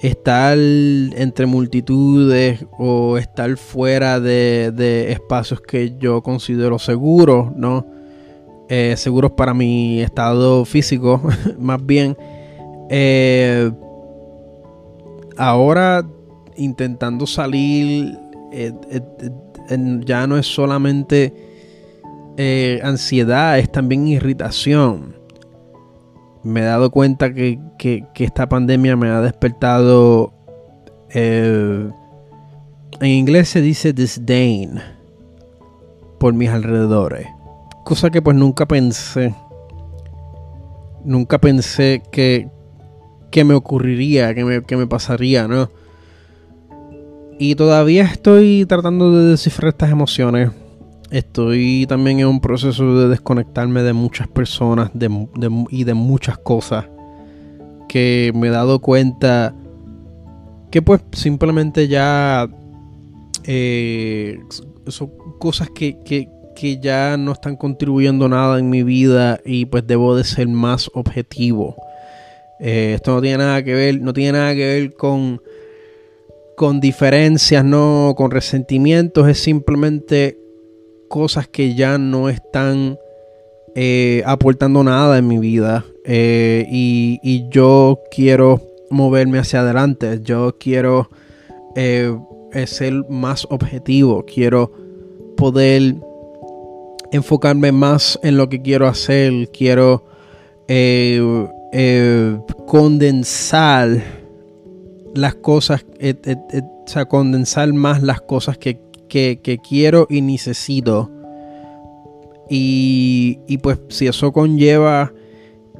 estar 0.00 0.58
entre 0.58 1.46
multitudes 1.46 2.66
o 2.78 3.16
estar 3.16 3.56
fuera 3.56 4.18
de, 4.18 5.12
espacios 5.12 5.60
que 5.60 5.96
yo 5.98 6.22
considero 6.22 6.78
seguros, 6.78 7.54
¿no? 7.54 7.86
Eh, 8.68 8.94
seguros 8.96 9.32
para 9.32 9.54
mi 9.54 10.00
estado 10.00 10.64
físico, 10.64 11.20
más 11.58 11.84
bien. 11.84 12.16
Eh, 12.88 13.70
ahora 15.36 16.04
intentando 16.56 17.26
salir, 17.26 18.18
ya 20.04 20.26
no 20.26 20.36
es 20.36 20.46
solamente 20.46 21.49
eh, 22.42 22.80
ansiedad, 22.82 23.58
es 23.58 23.70
también 23.70 24.08
irritación. 24.08 25.14
Me 26.42 26.60
he 26.60 26.64
dado 26.64 26.90
cuenta 26.90 27.34
que, 27.34 27.58
esta 28.14 28.48
pandemia 28.48 28.96
me 28.96 29.10
ha 29.10 29.20
despertado... 29.20 30.32
Eh, 31.10 31.90
en 33.00 33.06
inglés 33.06 33.50
se 33.50 33.60
dice 33.60 33.92
disdain 33.92 34.80
por 36.18 36.32
mis 36.32 36.48
alrededores. 36.48 37.26
Cosa 37.84 38.08
que 38.08 38.22
pues 38.22 38.34
nunca 38.38 38.66
pensé. 38.66 39.34
Nunca 41.04 41.38
pensé 41.38 42.02
que, 42.10 42.48
que 43.30 43.44
me 43.44 43.52
ocurriría, 43.52 44.34
que 44.34 44.46
me, 44.46 44.62
que 44.62 44.78
me 44.78 44.86
pasaría, 44.86 45.46
¿no? 45.46 45.70
Y 47.38 47.54
todavía 47.54 48.04
estoy 48.04 48.64
tratando 48.66 49.12
de 49.14 49.30
descifrar 49.30 49.74
estas 49.74 49.90
emociones 49.90 50.50
estoy 51.10 51.86
también 51.88 52.20
en 52.20 52.26
un 52.26 52.40
proceso 52.40 52.96
de 52.98 53.08
desconectarme 53.08 53.82
de 53.82 53.92
muchas 53.92 54.28
personas 54.28 54.90
y 55.70 55.84
de 55.84 55.94
muchas 55.94 56.38
cosas 56.38 56.86
que 57.88 58.30
me 58.34 58.48
he 58.48 58.50
dado 58.50 58.78
cuenta 58.78 59.54
que 60.70 60.80
pues 60.80 61.00
simplemente 61.12 61.88
ya 61.88 62.48
eh, 63.44 64.38
son 64.86 65.10
cosas 65.38 65.68
que, 65.70 66.28
ya 66.80 67.16
no 67.16 67.32
están 67.32 67.56
contribuyendo 67.56 68.28
nada 68.28 68.58
en 68.58 68.68
mi 68.68 68.82
vida 68.82 69.40
y 69.44 69.64
pues 69.64 69.86
debo 69.86 70.14
de 70.14 70.24
ser 70.24 70.46
más 70.46 70.90
objetivo. 70.94 71.74
Eh, 72.60 72.92
esto 72.96 73.14
no 73.14 73.22
tiene 73.22 73.38
nada 73.38 73.64
que 73.64 73.74
ver, 73.74 74.00
no 74.00 74.12
tiene 74.12 74.38
nada 74.38 74.54
que 74.54 74.66
ver 74.66 74.92
con, 74.92 75.40
con 76.56 76.78
diferencias, 76.78 77.64
no 77.64 78.14
con 78.14 78.30
resentimientos, 78.30 79.26
es 79.26 79.38
simplemente 79.38 80.39
cosas 81.10 81.48
que 81.48 81.74
ya 81.74 81.98
no 81.98 82.28
están 82.28 82.96
eh, 83.74 84.22
aportando 84.24 84.84
nada 84.84 85.18
en 85.18 85.26
mi 85.26 85.38
vida 85.38 85.84
eh, 86.04 86.64
y, 86.70 87.48
yo 87.50 87.98
quiero 88.12 88.60
moverme 88.90 89.38
hacia 89.38 89.60
adelante, 89.60 90.20
yo 90.22 90.56
quiero 90.58 91.10
eh, 91.74 92.16
ser 92.66 93.04
más 93.08 93.44
objetivo, 93.50 94.24
quiero 94.24 94.72
poder 95.36 95.96
enfocarme 97.10 97.72
más 97.72 98.18
en 98.22 98.36
lo 98.36 98.48
que 98.48 98.62
quiero 98.62 98.86
hacer, 98.86 99.50
quiero 99.50 100.04
condensar 102.68 104.00
las 105.14 105.34
cosas, 105.34 105.84
o 105.84 106.86
sea, 106.86 107.04
condensar 107.06 107.72
más 107.72 108.00
las 108.00 108.20
cosas 108.20 108.58
que 108.58 108.89
que, 109.10 109.60
quiero 109.62 110.06
y 110.08 110.22
necesito. 110.22 111.10
Y, 112.48 113.58
pues 113.62 113.78
si 113.90 114.06
eso 114.06 114.32
conlleva 114.32 115.12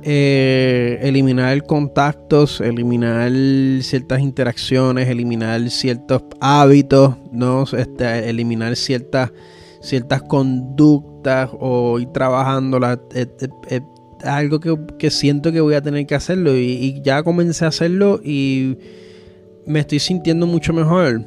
eh, 0.03 0.99
eliminar 1.03 1.65
contactos, 1.65 2.61
eliminar 2.61 3.33
ciertas 3.83 4.21
interacciones, 4.21 5.09
eliminar 5.09 5.71
ciertos 5.71 6.23
hábitos, 6.41 7.17
¿no? 7.33 7.65
Este, 7.77 8.29
eliminar 8.29 8.77
ciertas, 8.77 9.33
ciertas 9.81 10.23
conductas 10.23 11.51
o 11.59 11.99
ir 11.99 12.09
trabajándolas. 12.09 12.99
Es, 13.15 13.29
algo 14.23 14.61
que, 14.61 15.11
siento 15.11 15.51
que 15.51 15.63
voy 15.63 15.73
a 15.73 15.81
tener 15.81 16.07
que 16.07 16.15
hacerlo 16.15 16.55
y, 16.55 16.73
y 16.73 17.03
ya 17.03 17.23
comencé 17.23 17.65
a 17.65 17.69
hacerlo 17.69 18.21
y 18.23 18.77
me 19.65 19.81
estoy 19.81 19.99
sintiendo 19.99 20.47
mucho 20.47 20.75
mejor 20.75 21.25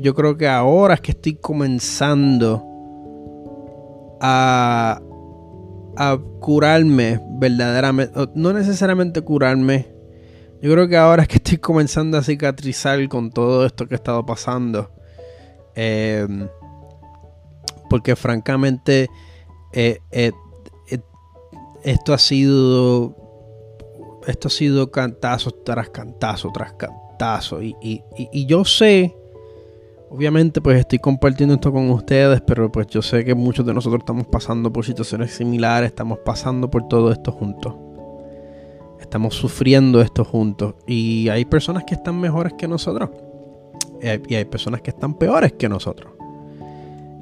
yo 0.00 0.14
creo 0.14 0.36
que 0.36 0.48
ahora 0.48 0.94
es 0.94 1.00
que 1.00 1.12
estoy 1.12 1.36
comenzando 1.36 2.64
a, 4.20 5.00
a 5.96 6.18
curarme 6.40 7.20
verdaderamente. 7.38 8.12
No 8.34 8.52
necesariamente 8.52 9.22
curarme. 9.22 9.92
Yo 10.60 10.70
creo 10.72 10.88
que 10.88 10.96
ahora 10.96 11.22
es 11.22 11.28
que 11.28 11.36
estoy 11.36 11.58
comenzando 11.58 12.16
a 12.18 12.22
cicatrizar 12.22 13.08
con 13.08 13.30
todo 13.30 13.66
esto 13.66 13.88
que 13.88 13.94
ha 13.94 13.96
estado 13.96 14.24
pasando. 14.24 14.90
Em, 15.74 16.48
porque 17.88 18.14
francamente 18.14 19.08
eh, 19.72 19.98
eh, 20.10 20.32
eh, 20.90 21.00
esto 21.82 22.12
ha 22.12 22.18
sido 22.18 23.16
esto 24.26 24.48
ha 24.48 24.50
sido 24.50 24.90
cantazo 24.90 25.50
tras 25.50 25.90
cantazo 25.90 26.50
tras 26.52 26.74
cantazo. 26.74 27.62
Y, 27.62 27.74
y, 27.82 28.46
yo 28.46 28.64
sé, 28.64 29.16
obviamente 30.12 30.60
pues 30.60 30.78
estoy 30.78 30.98
compartiendo 30.98 31.54
esto 31.54 31.72
con 31.72 31.90
ustedes, 31.90 32.42
pero 32.42 32.70
pues 32.70 32.86
yo 32.88 33.00
sé 33.00 33.24
que 33.24 33.34
muchos 33.34 33.64
de 33.64 33.72
nosotros 33.72 34.00
estamos 34.00 34.26
pasando 34.26 34.70
por 34.70 34.84
situaciones 34.84 35.32
similares, 35.32 35.88
estamos 35.88 36.18
pasando 36.18 36.70
por 36.70 36.86
todo 36.86 37.10
esto 37.10 37.32
juntos. 37.32 37.74
Estamos 39.00 39.34
sufriendo 39.34 40.02
esto 40.02 40.24
juntos. 40.24 40.74
Y 40.86 41.28
hay 41.28 41.44
personas 41.46 41.84
que 41.84 41.94
están 41.94 42.20
mejores 42.20 42.52
que 42.58 42.68
nosotros. 42.68 43.10
Y 44.28 44.34
hay 44.34 44.44
personas 44.44 44.82
que 44.82 44.90
están 44.90 45.14
peores 45.14 45.52
que 45.54 45.68
nosotros. 45.68 46.12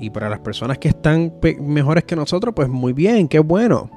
Y 0.00 0.10
para 0.10 0.28
las 0.28 0.40
personas 0.40 0.78
que 0.78 0.88
están 0.88 1.34
mejores 1.60 2.04
que 2.04 2.16
nosotros, 2.16 2.54
pues 2.54 2.68
muy 2.68 2.92
bien, 2.92 3.28
qué 3.28 3.38
bueno. 3.38 3.88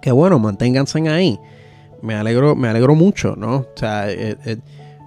Qué 0.00 0.12
bueno, 0.12 0.38
manténganse 0.38 1.06
ahí. 1.08 1.38
Me 2.00 2.14
alegro, 2.14 2.54
me 2.54 2.68
alegro 2.68 2.94
mucho, 2.94 3.34
¿no? 3.36 3.56
O 3.56 3.76
sea, 3.76 4.10
eh, 4.10 4.36
eh, 4.44 4.56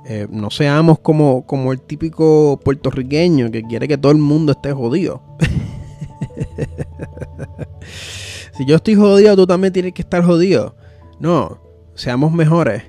eh, 0.06 0.28
no 0.30 0.50
seamos 0.50 1.00
como, 1.00 1.46
como 1.46 1.72
el 1.72 1.82
típico 1.82 2.60
puertorriqueño 2.64 3.52
que 3.52 3.64
quiere 3.64 3.88
que 3.88 3.98
todo 3.98 4.12
el 4.12 4.20
mundo 4.20 4.52
esté 4.52 4.72
jodido. 4.72 5.22
si 8.58 8.66
yo 8.66 8.76
estoy 8.76 8.96
jodido, 8.96 9.36
tú 9.36 9.48
también 9.48 9.74
tienes 9.74 9.94
que 9.94 10.04
estar 10.04 10.24
jodido. 10.24 10.76
No, 11.20 11.60
seamos 11.96 12.32
mejores. 12.32 12.84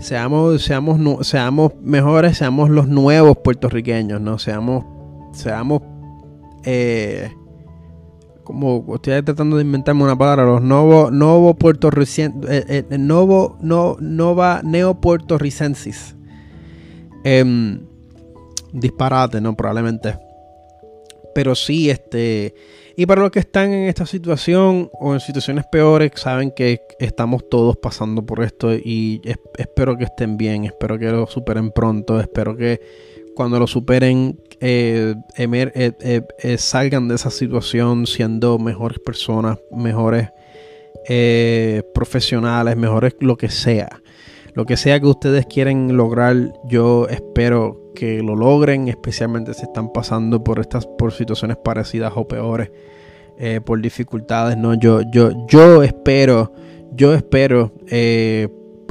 Seamos, 0.00 0.62
seamos, 0.62 1.26
seamos 1.26 1.72
mejores, 1.80 2.38
seamos 2.38 2.70
los 2.70 2.88
nuevos 2.88 3.36
puertorriqueños, 3.38 4.20
¿no? 4.20 4.38
Seamos, 4.38 4.84
seamos 5.32 5.80
eh, 6.64 7.30
como 8.44 8.84
estoy 8.94 9.22
tratando 9.22 9.56
de 9.56 9.62
inventarme 9.62 10.02
una 10.02 10.18
palabra, 10.18 10.44
los 10.44 10.62
novo, 10.62 11.10
novo 11.10 11.54
puertorricenses, 11.54 12.50
eh, 12.50 12.84
eh, 12.90 12.98
nova 12.98 14.60
neopuertorricensis. 14.64 16.16
Eh, 17.24 17.78
disparate, 18.72 19.40
¿no? 19.40 19.56
Probablemente. 19.56 20.18
Pero 21.34 21.54
sí, 21.54 21.90
este. 21.90 22.54
Y 22.94 23.06
para 23.06 23.22
los 23.22 23.30
que 23.30 23.38
están 23.38 23.72
en 23.72 23.88
esta 23.88 24.04
situación 24.04 24.90
o 24.92 25.14
en 25.14 25.20
situaciones 25.20 25.64
peores, 25.70 26.12
saben 26.16 26.50
que 26.50 26.82
estamos 26.98 27.48
todos 27.48 27.78
pasando 27.78 28.24
por 28.24 28.44
esto 28.44 28.74
y 28.74 29.22
espero 29.56 29.96
que 29.96 30.04
estén 30.04 30.36
bien, 30.36 30.64
espero 30.64 30.98
que 30.98 31.06
lo 31.10 31.26
superen 31.26 31.70
pronto, 31.70 32.20
espero 32.20 32.54
que 32.54 32.80
cuando 33.34 33.58
lo 33.58 33.66
superen, 33.66 34.38
eh, 34.60 35.14
eh, 35.36 36.22
eh, 36.38 36.58
salgan 36.58 37.08
de 37.08 37.14
esa 37.14 37.30
situación 37.30 38.06
siendo 38.06 38.58
mejores 38.58 38.98
personas, 38.98 39.58
mejores 39.70 40.28
profesionales, 41.94 42.76
mejores 42.76 43.16
lo 43.20 43.36
que 43.36 43.48
sea. 43.48 44.01
Lo 44.54 44.66
que 44.66 44.76
sea 44.76 45.00
que 45.00 45.06
ustedes 45.06 45.46
quieren 45.46 45.96
lograr, 45.96 46.52
yo 46.64 47.08
espero 47.08 47.92
que 47.94 48.22
lo 48.22 48.36
logren, 48.36 48.88
especialmente 48.88 49.54
si 49.54 49.62
están 49.62 49.92
pasando 49.92 50.44
por 50.44 50.58
estas 50.60 50.86
por 50.86 51.12
situaciones 51.12 51.56
parecidas 51.56 52.12
o 52.16 52.28
peores, 52.28 52.70
por 53.64 53.80
dificultades. 53.80 54.56
No, 54.56 54.74
yo, 54.74 55.00
yo, 55.10 55.30
yo 55.48 55.82
espero, 55.82 56.52
yo 56.92 57.14
espero 57.14 57.72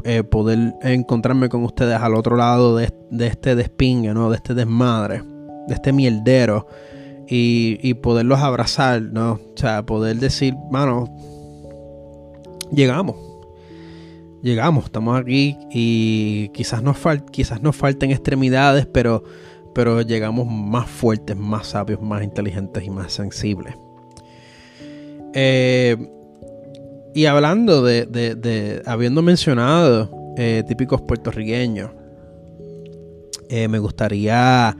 eh, 0.03 0.24
poder 0.24 0.74
encontrarme 0.82 1.48
con 1.48 1.63
ustedes 1.63 1.96
al 1.96 2.15
otro 2.15 2.36
lado 2.36 2.75
de, 2.75 2.91
este 3.20 3.56
despingue, 3.56 4.13
¿no? 4.13 4.32
De 4.32 4.38
este 4.38 4.56
desmadre, 4.56 5.22
de 5.68 5.74
este 5.74 5.94
mierdero. 5.94 6.68
Y, 7.34 7.94
poderlos 7.96 8.39
abrazar, 8.39 9.01
¿no? 9.01 9.34
O 9.34 9.56
sea, 9.56 9.86
poder 9.86 10.18
decir, 10.18 10.53
mano, 10.70 11.06
llegamos. 12.74 13.30
Llegamos, 14.42 14.86
estamos 14.86 15.20
aquí 15.20 15.58
y 15.72 16.50
quizás 16.50 16.82
nos, 16.82 16.98
quizás 17.32 17.62
nos 17.62 17.75
falten 17.75 18.10
extremidades, 18.12 18.88
pero, 18.88 19.24
pero 19.75 20.01
llegamos 20.01 20.48
más 20.48 20.90
fuertes, 20.90 21.38
más 21.38 21.68
sabios, 21.68 22.01
más 22.01 22.24
inteligentes 22.24 22.84
y 22.84 22.90
más 22.90 23.14
sensibles. 23.14 23.75
Eh, 25.34 25.96
y 27.14 27.25
hablando 27.25 27.84
de, 27.84 28.82
habiendo 28.86 29.22
mencionado 29.22 30.10
eh, 30.38 30.64
típicos 30.68 31.01
puertorriqueños, 31.01 31.92
eh, 33.50 33.68
me 33.68 33.80
gustaría 33.80 34.75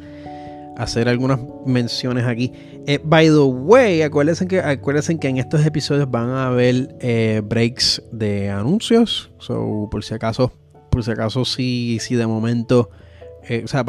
hacer 0.78 1.10
algunas 1.10 1.40
menciones 1.66 2.26
aquí. 2.26 2.54
Eh, 2.88 3.00
by 3.04 3.28
the 3.28 3.40
way, 3.40 4.02
acuérdense 4.02 4.48
que, 4.48 4.60
acuérdense 4.60 5.18
que 5.20 5.28
en 5.28 5.38
estos 5.38 5.66
episodios 5.66 6.10
van 6.10 6.30
a 6.30 6.48
haber 6.48 6.96
breaks 7.44 8.02
de 8.12 8.50
anuncios. 8.50 9.32
So, 9.40 9.88
por 9.92 10.04
si 10.04 10.14
acaso, 10.14 10.52
por 10.90 11.04
si 11.04 11.12
acaso, 11.12 11.46
si, 11.46 12.00
si 12.00 12.16
de 12.16 12.26
momento. 12.26 12.90
o 13.64 13.68
sea, 13.68 13.86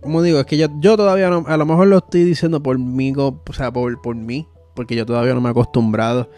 como 0.00 0.22
digo, 0.22 0.40
es 0.40 0.46
que 0.46 0.56
yo, 0.56 0.68
yo 0.80 0.96
todavía 0.96 1.28
no, 1.30 1.44
a 1.46 1.56
lo 1.56 1.66
mejor 1.66 1.88
lo 1.88 1.98
estoy 1.98 2.24
diciendo 2.24 2.62
por 2.62 2.78
mí, 2.78 3.12
o 3.16 3.42
sea, 3.52 3.72
por, 3.72 4.00
por 4.00 4.16
mí, 4.16 4.46
porque 4.74 4.96
yo 4.96 5.04
todavía 5.04 5.34
no 5.34 5.40
me 5.40 5.48
he 5.48 5.50
acostumbrado 5.50 6.30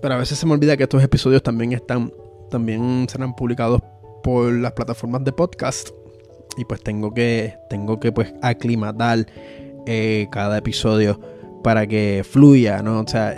pero 0.00 0.14
a 0.14 0.18
veces 0.18 0.38
se 0.38 0.46
me 0.46 0.52
olvida 0.52 0.76
que 0.76 0.84
estos 0.84 1.02
episodios 1.02 1.42
también 1.42 1.72
están, 1.72 2.12
también 2.50 3.06
serán 3.08 3.34
publicados 3.34 3.82
por 4.22 4.52
las 4.52 4.72
plataformas 4.72 5.24
de 5.24 5.32
podcast. 5.32 5.90
Y 6.56 6.64
pues 6.64 6.82
tengo 6.82 7.12
que, 7.12 7.54
tengo 7.68 8.00
que 8.00 8.10
pues 8.10 8.32
aclimatar 8.42 9.26
eh, 9.86 10.28
cada 10.30 10.58
episodio 10.58 11.20
para 11.62 11.86
que 11.86 12.24
fluya, 12.28 12.82
¿no? 12.82 13.00
O 13.00 13.06
sea, 13.06 13.34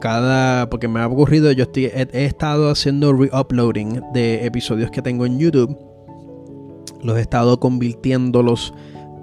cada, 0.00 0.68
porque 0.68 0.88
me 0.88 1.00
ha 1.00 1.06
ocurrido, 1.06 1.52
yo 1.52 1.64
estoy, 1.64 1.86
he, 1.86 2.24
estado 2.24 2.70
haciendo 2.70 3.12
re-uploading 3.12 4.00
de 4.12 4.46
episodios 4.46 4.90
que 4.90 5.02
tengo 5.02 5.26
en 5.26 5.38
YouTube. 5.38 5.78
Los 7.02 7.18
he 7.18 7.20
estado 7.20 7.60
convirtiéndolos 7.60 8.74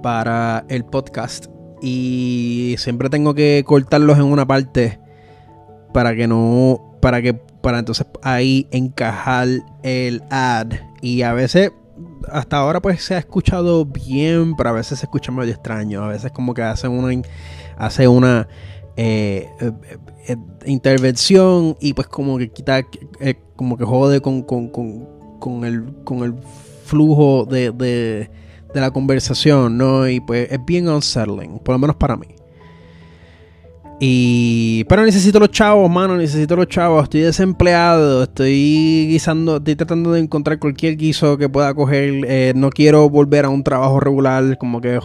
para 0.02 0.66
el 0.70 0.86
podcast. 0.86 1.48
Y 1.82 2.76
siempre 2.78 3.10
tengo 3.10 3.34
que 3.34 3.64
cortarlos 3.66 4.18
en 4.18 4.26
una 4.26 4.46
parte 4.46 5.00
para 5.94 6.16
que 6.16 6.28
no, 6.28 6.98
para 7.02 7.22
que, 7.22 7.34
para 7.34 7.80
entonces 7.80 8.06
ahí 8.22 8.68
encajar 8.72 9.48
el 9.84 10.24
ad. 10.30 10.74
Y 11.02 11.22
a 11.22 11.34
veces, 11.34 11.72
hasta 12.32 12.58
ahora 12.58 12.82
pues 12.82 13.04
se 13.04 13.16
ha 13.16 13.20
escuchado 13.20 13.86
bien, 13.86 14.56
pero 14.56 14.70
a 14.70 14.74
veces 14.74 15.00
se 15.00 15.06
escucha 15.06 15.32
medio 15.32 15.54
extraño. 15.54 16.04
A 16.04 16.10
veces 16.10 16.32
como 16.32 16.54
que 16.54 16.62
hace 16.62 16.88
una, 16.88 17.22
hace 17.78 18.08
una 18.08 18.48
eh, 18.98 19.50
eh, 19.62 19.72
eh, 20.28 20.36
intervención 20.66 21.78
y 21.80 21.94
pues 21.94 22.08
como 22.08 22.38
que 22.38 22.52
quita, 22.52 22.86
como 23.56 23.78
que 23.78 23.86
jode 23.86 24.22
con, 24.22 24.44
con, 24.44 24.70
con, 24.70 25.66
el, 25.66 26.04
con 26.04 26.24
el 26.24 26.36
flujo 26.86 27.46
de, 27.46 27.72
de, 27.72 28.30
de 28.74 28.82
la 28.82 28.92
conversación, 28.92 29.78
¿no? 29.78 30.08
Y 30.08 30.20
pues 30.20 30.52
es 30.52 30.60
bien 30.66 30.90
unsettling, 30.90 31.60
por 31.60 31.76
lo 31.76 31.80
menos 31.80 31.96
para 31.96 32.18
mí. 32.18 32.39
Y. 34.00 34.86
Pero 34.86 35.04
necesito 35.04 35.40
los 35.40 35.52
chavos, 35.52 35.90
mano. 35.90 36.16
Necesito 36.16 36.56
los 36.56 36.68
chavos. 36.68 37.04
Estoy 37.04 37.22
desempleado. 37.22 38.24
Estoy 38.24 39.08
guisando. 39.10 39.58
Estoy 39.58 39.76
tratando 39.76 40.14
de 40.14 40.22
encontrar 40.22 40.58
cualquier 40.60 40.96
guiso 40.96 41.38
que 41.38 41.50
pueda 41.50 41.74
coger. 41.74 42.22
Eh, 42.26 42.54
no 42.56 42.70
quiero 42.70 43.10
volver 43.10 43.46
a 43.46 43.50
un 43.50 43.64
trabajo 43.64 44.00
regular. 44.00 44.58
Como 44.58 44.80
que, 44.80 45.00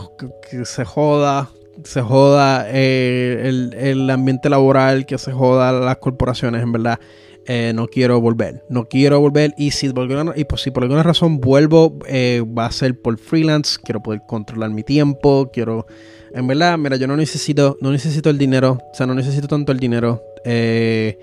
se 0.64 0.85
joda. 0.85 1.50
Se 1.83 2.02
joda 2.02 2.66
eh, 2.68 3.50
el, 3.72 4.09
ambiente 4.11 4.48
laboral. 4.48 5.07
Que 5.07 5.18
se 5.18 5.33
joda 5.33 5.72
las 5.72 5.96
corporaciones, 5.96 6.62
en 6.62 6.70
verdad. 6.70 7.00
Eh, 7.46 7.72
no 7.74 7.88
quiero 7.88 8.20
volver. 8.20 8.64
No 8.68 8.85
quiero 8.85 9.18
volver. 9.18 9.54
Y 9.59 9.72
si 9.72 9.88
y 9.88 10.44
pues, 10.44 10.61
si 10.62 10.70
por 10.70 10.85
alguna 10.85 11.02
razón 11.02 11.40
vuelvo, 11.40 11.98
va 11.98 12.66
a 12.66 12.70
ser 12.70 13.00
por 13.00 13.18
freelance. 13.18 13.76
Quiero 13.83 14.00
poder 14.00 14.22
controlar 14.24 14.70
mi 14.70 14.85
tiempo. 14.85 15.50
Quiero 15.52 15.87
en 16.34 16.48
verdad, 16.48 16.76
mira, 16.76 16.96
yo 16.96 17.06
no 17.06 17.16
necesito, 17.16 17.78
no 17.80 17.92
necesito 17.92 18.28
el 18.28 18.38
dinero. 18.38 18.78
O 18.92 18.94
sea, 18.94 19.06
no 19.06 19.14
necesito 19.14 19.46
tanto 19.46 19.70
el 19.70 19.78
dinero. 19.78 20.20
Eh, 20.44 21.16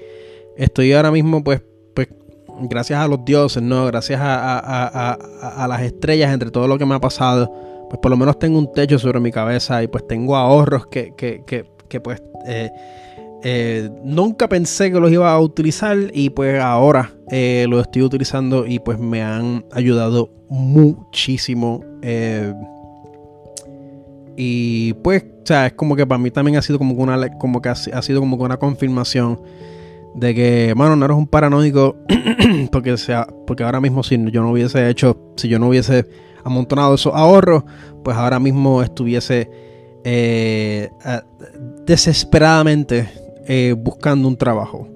estoy 0.56 0.94
ahora 0.94 1.12
mismo, 1.12 1.44
pues, 1.44 1.62
pues, 1.94 2.08
gracias 2.62 2.98
a 2.98 3.10
los 3.10 3.26
dioses, 3.26 3.62
¿no? 3.62 3.86
Gracias 3.88 4.22
a, 4.24 5.68
las 5.68 5.82
estrellas, 5.82 6.34
entre 6.34 6.50
todo 6.50 6.66
lo 6.66 6.78
que 6.78 6.86
me 6.86 6.96
ha 6.96 7.00
pasado. 7.00 7.52
Pues 7.90 8.00
por 8.00 8.10
lo 8.10 8.16
menos 8.16 8.40
tengo 8.40 8.58
un 8.58 8.72
techo 8.72 8.98
sobre 8.98 9.20
mi 9.20 9.32
cabeza 9.32 9.84
y 9.84 9.88
pues 9.88 10.08
tengo 10.08 10.38
ahorros 10.38 10.88
que, 10.88 11.14
que, 11.18 11.44
que, 11.46 11.66
que 11.90 12.00
pues 12.00 12.24
eh, 12.48 12.72
eh, 13.44 13.90
nunca 14.06 14.48
pensé 14.48 14.94
que 14.94 15.00
los 15.02 15.12
iba 15.12 15.30
a 15.30 15.38
utilizar 15.42 15.98
y 16.14 16.30
pues 16.30 16.58
ahora 16.62 17.12
los 17.68 17.82
estoy 17.82 18.04
utilizando 18.04 18.66
y 18.66 18.80
pues 18.80 18.98
me 18.98 19.22
han 19.22 19.66
ayudado 19.74 20.30
muchísimo. 20.48 21.84
Y 24.38 24.94
pues, 24.94 25.24
o 25.24 25.46
sea, 25.46 25.68
es 25.68 25.74
como 25.74 25.96
que 25.96 26.06
para 26.06 26.18
mí 26.18 26.32
también 26.32 26.58
ha 26.58 26.62
sido 26.62 26.78
como 26.78 26.94
una, 26.96 27.30
como 27.38 27.62
que 27.62 27.70
ha, 27.70 27.76
sido 27.76 28.20
como 28.20 28.38
una 28.38 28.58
confirmación 28.58 29.42
de 30.16 30.36
que, 30.36 30.74
mano, 30.76 30.96
no 30.96 31.06
eres 31.06 31.18
un 31.18 31.28
paranoico 31.28 31.96
porque 32.72 32.98
sea, 32.98 33.28
porque 33.48 33.64
ahora 33.64 33.82
mismo 33.82 34.04
si 34.04 34.18
yo 34.32 34.42
no 34.42 34.52
hubiese 34.52 34.90
hecho, 34.90 35.34
si 35.38 35.48
yo 35.48 35.60
no 35.60 35.70
hubiese 35.70 36.06
amontonado 36.44 36.96
esos 36.96 37.14
ahorros, 37.14 37.64
pues 38.04 38.18
ahora 38.18 38.40
mismo 38.40 38.82
estuviese 38.82 39.50
eh, 40.04 40.90
desesperadamente 41.86 43.10
eh, 43.48 43.76
buscando 43.78 44.28
un 44.28 44.38
trabajo. 44.38 44.88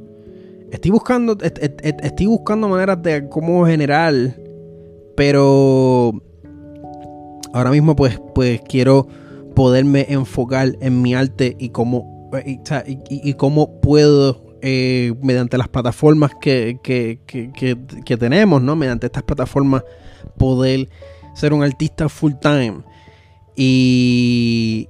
estoy 0.71 0.91
buscando, 0.91 1.37
estoy 1.41 2.25
buscando 2.25 2.67
maneras 2.67 3.01
de 3.01 3.27
cómo 3.29 3.65
generar, 3.65 4.13
pero 5.15 6.11
ahora 7.53 7.71
mismo 7.71 7.95
pues, 7.95 8.19
pues 8.33 8.61
quiero 8.67 9.07
poderme 9.55 10.05
enfocar 10.09 10.77
en 10.81 11.01
mi 11.01 11.15
arte 11.15 11.55
y 11.57 11.69
cómo, 11.69 12.29
y, 13.09 13.33
cómo 13.33 13.79
puedo 13.79 14.43
eh, 14.61 15.13
mediante 15.21 15.57
las 15.57 15.69
plataformas 15.69 16.31
que, 16.39 16.79
que, 16.83 18.17
tenemos, 18.17 18.61
¿no? 18.61 18.75
Mediante 18.75 19.07
estas 19.07 19.23
plataformas 19.23 19.83
poder 20.37 20.89
ser 21.33 21.53
un 21.53 21.63
artista 21.63 22.09
full 22.09 22.33
time. 22.39 22.83
Y, 23.55 24.89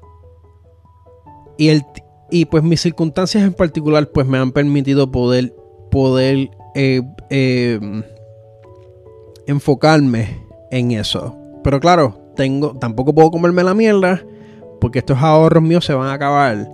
y, 1.57 1.69
el, 1.69 1.83
y 2.31 2.45
pues 2.45 2.63
mis 2.63 2.81
circunstancias 2.81 3.43
en 3.43 3.53
particular 3.53 4.09
pues 4.11 4.25
me 4.25 4.39
han 4.39 4.51
permitido 4.51 5.11
poder, 5.11 5.55
poder 5.91 6.49
eh, 6.73 7.01
eh, 7.29 7.79
enfocarme 9.45 10.41
en 10.71 10.91
eso. 10.91 11.37
Pero 11.63 11.79
claro, 11.79 12.31
tengo, 12.35 12.75
tampoco 12.77 13.13
puedo 13.13 13.29
comerme 13.29 13.63
la 13.63 13.73
mierda 13.73 14.25
porque 14.79 14.99
estos 14.99 15.17
ahorros 15.17 15.63
míos 15.63 15.85
se 15.85 15.93
van 15.93 16.07
a 16.07 16.13
acabar. 16.13 16.69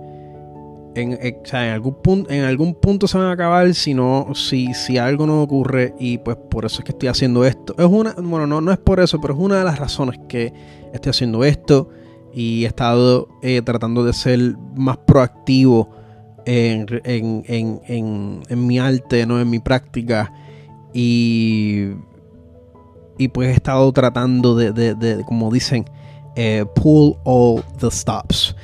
En, 0.94 1.18
en, 1.22 1.56
algún 1.70 1.94
punto, 1.94 2.30
en 2.30 2.44
algún 2.44 2.74
punto 2.74 3.08
se 3.08 3.16
van 3.16 3.28
a 3.28 3.32
acabar 3.32 3.72
si 3.72 3.94
no, 3.94 4.28
si, 4.34 4.74
si 4.74 4.98
algo 4.98 5.26
no 5.26 5.40
ocurre 5.42 5.94
y 5.98 6.18
pues 6.18 6.36
por 6.36 6.66
eso 6.66 6.80
es 6.80 6.84
que 6.84 6.92
estoy 6.92 7.08
haciendo 7.08 7.46
esto. 7.46 7.74
Es 7.78 7.86
una, 7.86 8.14
bueno, 8.18 8.46
no, 8.46 8.60
no 8.60 8.72
es 8.72 8.78
por 8.78 9.00
eso, 9.00 9.18
pero 9.20 9.32
es 9.32 9.40
una 9.40 9.58
de 9.58 9.64
las 9.64 9.78
razones 9.78 10.20
que 10.28 10.52
estoy 10.92 11.10
haciendo 11.10 11.44
esto 11.44 11.88
y 12.34 12.64
he 12.64 12.66
estado 12.66 13.28
eh, 13.42 13.62
tratando 13.62 14.04
de 14.04 14.12
ser 14.12 14.54
más 14.74 14.98
proactivo 14.98 15.90
en, 16.44 16.86
mi 18.50 18.78
arte, 18.78 19.26
¿no? 19.26 19.40
en 19.40 19.50
mi 19.50 19.58
práctica 19.60 20.32
y, 20.92 21.90
y 23.18 23.28
pues 23.28 23.48
he 23.48 23.52
estado 23.52 23.90
tratando 23.92 24.54
de, 24.56 25.22
como 25.26 25.50
dicen, 25.50 25.84
eh, 26.36 26.64
pull 26.74 27.16
all 27.24 27.62
the 27.78 27.90
stops. 27.90 28.54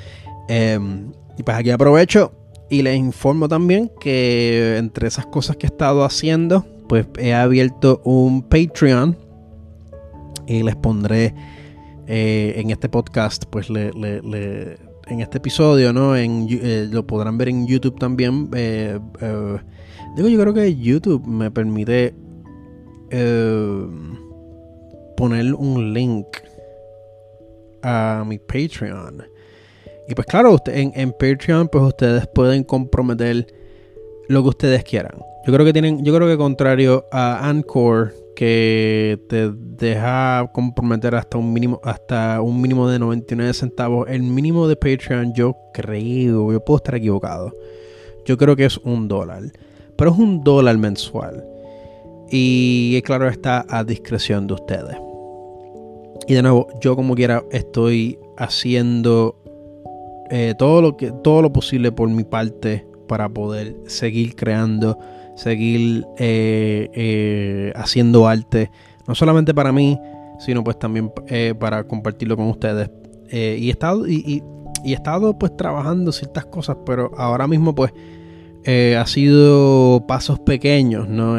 Em, 0.49 1.13
y 1.37 1.43
pues 1.43 1.57
aquí 1.57 1.71
aprovecho 1.71 2.33
y 2.71 2.83
les 2.83 2.97
informo 2.97 3.49
también 3.49 3.91
que 4.01 4.77
entre 4.77 5.09
esas 5.09 5.27
cosas 5.27 5.57
que 5.57 5.67
he 5.67 5.71
estado 5.71 6.05
haciendo, 6.05 6.65
pues 6.89 7.07
he 7.19 7.35
abierto 7.35 8.01
un 8.05 8.43
Patreon 8.43 9.17
y 10.47 10.63
les 10.63 10.77
pondré 10.77 11.35
eh, 12.07 12.55
en 12.57 12.71
este 12.71 12.89
podcast, 12.89 13.45
pues 13.51 13.69
le, 13.69 13.91
en 13.91 15.21
este 15.21 15.39
episodio, 15.39 15.93
¿no? 15.93 16.17
En, 16.17 16.47
eh, 16.51 16.89
lo 16.91 17.07
podrán 17.07 17.37
ver 17.37 17.51
en 17.51 17.67
YouTube 17.67 17.99
también. 17.99 18.51
Digo, 18.51 20.29
yo 20.29 20.41
creo 20.41 20.55
que 20.55 20.75
YouTube 20.77 21.27
me 21.27 21.51
permite 21.51 22.15
poner 25.17 25.55
un 25.55 25.93
link 25.93 26.27
a 27.83 28.25
mi 28.27 28.39
Patreon. 28.39 29.25
Y 30.09 30.15
pues 30.15 30.27
claro, 30.27 30.57
en, 30.67 30.93
en 30.95 31.13
Patreon 31.13 31.69
pues 31.69 31.85
ustedes 31.85 32.27
pueden 32.27 32.65
comprometer 32.65 33.47
lo 34.29 34.43
que 34.43 34.49
ustedes 34.49 34.85
quieran. 34.85 35.19
Yo 35.47 35.53
creo 35.53 35.65
que 35.65 35.73
tienen, 35.73 36.05
yo 36.05 36.15
creo 36.15 36.29
que 36.29 36.37
contrario 36.37 37.07
a 37.11 37.49
Anchor, 37.49 38.13
que 38.37 39.19
te 39.29 39.51
deja 39.51 40.49
comprometer 40.53 41.17
hasta 41.17 41.39
un 41.39 41.53
mínimo 41.53 41.81
hasta 41.83 42.41
un 42.41 42.61
mínimo 42.61 42.89
de 42.89 42.99
99 42.99 43.53
centavos. 43.53 44.07
El 44.09 44.23
mínimo 44.23 44.69
de 44.69 44.77
Patreon 44.77 45.35
yo 45.35 45.57
creo, 45.73 46.53
yo 46.53 46.65
puedo 46.65 46.77
estar 46.77 46.95
equivocado. 46.95 47.53
Yo 48.25 48.37
creo 48.37 48.55
que 48.55 48.67
es 48.67 48.79
un 48.79 49.09
dólar. 49.09 49.43
Pero 49.97 50.13
es 50.13 50.19
un 50.19 50.45
dólar 50.45 50.79
mensual. 50.79 51.45
Y 52.31 53.01
claro, 53.03 53.27
está 53.29 53.67
a 53.69 53.83
discreción 53.83 54.47
de 54.47 54.55
ustedes. 54.55 54.97
Y 56.27 56.35
de 56.35 56.43
nuevo, 56.43 56.69
yo 56.81 56.97
como 56.97 57.15
quiera 57.15 57.43
estoy 57.53 58.19
haciendo 58.37 59.37
eh, 60.31 60.55
todo, 60.59 60.83
lo 60.83 60.97
que, 60.97 61.11
todo 61.25 61.41
lo 61.43 61.53
posible 61.53 61.91
por 61.91 62.09
mi 62.11 62.25
parte 62.25 62.87
para 63.07 63.29
poder 63.29 63.77
seguir 63.87 64.35
creando 64.37 64.99
seguir 65.37 66.05
eh, 66.19 66.91
eh, 66.93 67.73
haciendo 67.77 68.27
arte, 68.27 68.71
no 69.07 69.15
solamente 69.15 69.55
para 69.55 69.71
mí, 69.71 69.99
sino 70.41 70.65
pues 70.65 70.79
también 70.81 71.13
para 71.61 71.85
compartirlo 71.85 72.37
con 72.37 72.49
ustedes. 72.49 72.91
y 73.31 73.69
he 73.69 73.71
estado, 73.71 74.09
y, 74.09 74.43
he 74.85 74.93
estado 74.93 75.39
pues 75.39 75.57
trabajando 75.57 76.11
ciertas 76.11 76.45
cosas, 76.47 76.79
pero 76.85 77.13
ahora 77.17 77.47
mismo 77.47 77.73
pues 77.73 77.93
ha 78.67 79.07
sido 79.07 80.05
pasos 80.09 80.41
pequeños, 80.41 81.09
¿no? 81.09 81.37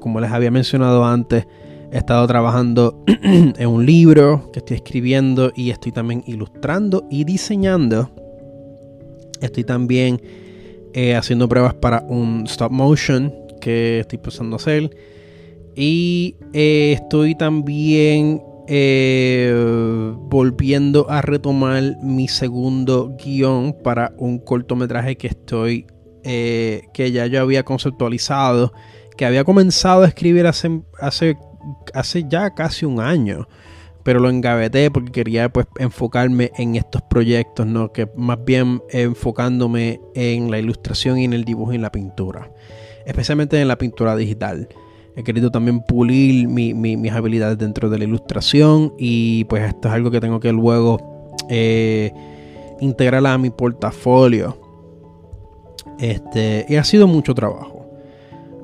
como 0.00 0.20
les 0.20 0.32
había 0.32 0.50
mencionado 0.50 1.04
antes, 1.04 1.46
he 1.92 1.98
estado 1.98 2.26
trabajando 2.26 3.02
en 3.22 3.66
un 3.68 3.86
libro 3.86 4.50
que 4.52 4.58
estoy 4.60 4.76
escribiendo 4.76 5.52
y 5.54 5.70
estoy 5.70 5.92
también 5.92 6.22
ilustrando 6.26 7.06
y 7.10 7.24
diseñando. 7.24 8.10
Estoy 9.40 9.64
también 9.64 10.20
eh, 10.94 11.14
haciendo 11.14 11.48
pruebas 11.48 11.74
para 11.74 12.02
un 12.08 12.44
stop 12.46 12.72
motion 12.72 13.32
que 13.60 14.00
estoy 14.00 14.18
pensando 14.18 14.56
hacer. 14.56 14.90
Y 15.76 16.36
eh, 16.52 16.96
estoy 17.00 17.34
también 17.36 18.42
eh, 18.66 20.12
volviendo 20.16 21.08
a 21.08 21.22
retomar 21.22 21.82
mi 22.02 22.28
segundo 22.28 23.16
guion 23.16 23.74
para 23.82 24.12
un 24.18 24.38
cortometraje 24.38 25.16
que 25.16 25.28
estoy, 25.28 25.86
que 26.22 27.10
ya 27.12 27.26
yo 27.26 27.40
había 27.40 27.64
conceptualizado, 27.64 28.72
que 29.16 29.24
había 29.24 29.44
comenzado 29.44 30.02
a 30.02 30.08
escribir 30.08 30.46
hace, 30.46 30.82
hace, 31.00 31.36
hace 31.94 32.24
ya 32.28 32.54
casi 32.54 32.84
un 32.86 33.00
año 33.00 33.46
pero 34.08 34.20
lo 34.20 34.30
engaveté 34.30 34.90
porque 34.90 35.12
quería 35.12 35.50
pues 35.50 35.66
enfocarme 35.78 36.50
en 36.56 36.76
estos 36.76 37.02
proyectos, 37.02 37.66
¿no? 37.66 37.92
Que 37.92 38.08
más 38.16 38.42
bien 38.42 38.82
enfocándome 38.88 40.00
en 40.14 40.50
la 40.50 40.58
ilustración 40.58 41.18
y 41.18 41.24
en 41.24 41.34
el 41.34 41.44
dibujo 41.44 41.72
y 41.72 41.76
en 41.76 41.82
la 41.82 41.92
pintura, 41.92 42.50
especialmente 43.04 43.60
en 43.60 43.68
la 43.68 43.76
pintura 43.76 44.16
digital. 44.16 44.66
He 45.14 45.24
querido 45.24 45.50
también 45.50 45.80
pulir 45.80 46.48
mis 46.48 47.12
habilidades 47.12 47.58
dentro 47.58 47.90
de 47.90 47.98
la 47.98 48.04
ilustración 48.04 48.94
y 48.96 49.44
pues 49.44 49.64
esto 49.64 49.88
es 49.88 49.94
algo 49.94 50.10
que 50.10 50.20
tengo 50.20 50.40
que 50.40 50.52
luego 50.54 51.36
eh, 51.50 52.10
integrar 52.80 53.26
a 53.26 53.36
mi 53.36 53.50
portafolio. 53.50 54.56
Este, 55.98 56.64
y 56.66 56.76
ha 56.76 56.84
sido 56.84 57.06
mucho 57.06 57.34
trabajo. 57.34 57.77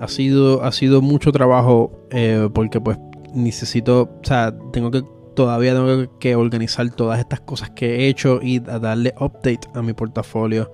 Ha 0.00 0.08
sido, 0.08 0.62
ha 0.64 0.72
sido 0.72 1.02
mucho 1.02 1.32
trabajo 1.32 1.92
eh, 2.10 2.48
porque 2.52 2.80
pues 2.80 2.98
necesito, 3.34 4.02
o 4.02 4.24
sea, 4.24 4.54
tengo 4.72 4.90
que 4.90 5.02
todavía 5.34 5.74
tengo 5.74 6.18
que 6.18 6.36
organizar 6.36 6.90
todas 6.90 7.18
estas 7.18 7.40
cosas 7.40 7.70
que 7.70 7.96
he 7.96 8.08
hecho 8.08 8.40
y 8.42 8.60
darle 8.60 9.14
update 9.18 9.68
a 9.74 9.82
mi 9.82 9.92
portafolio. 9.92 10.72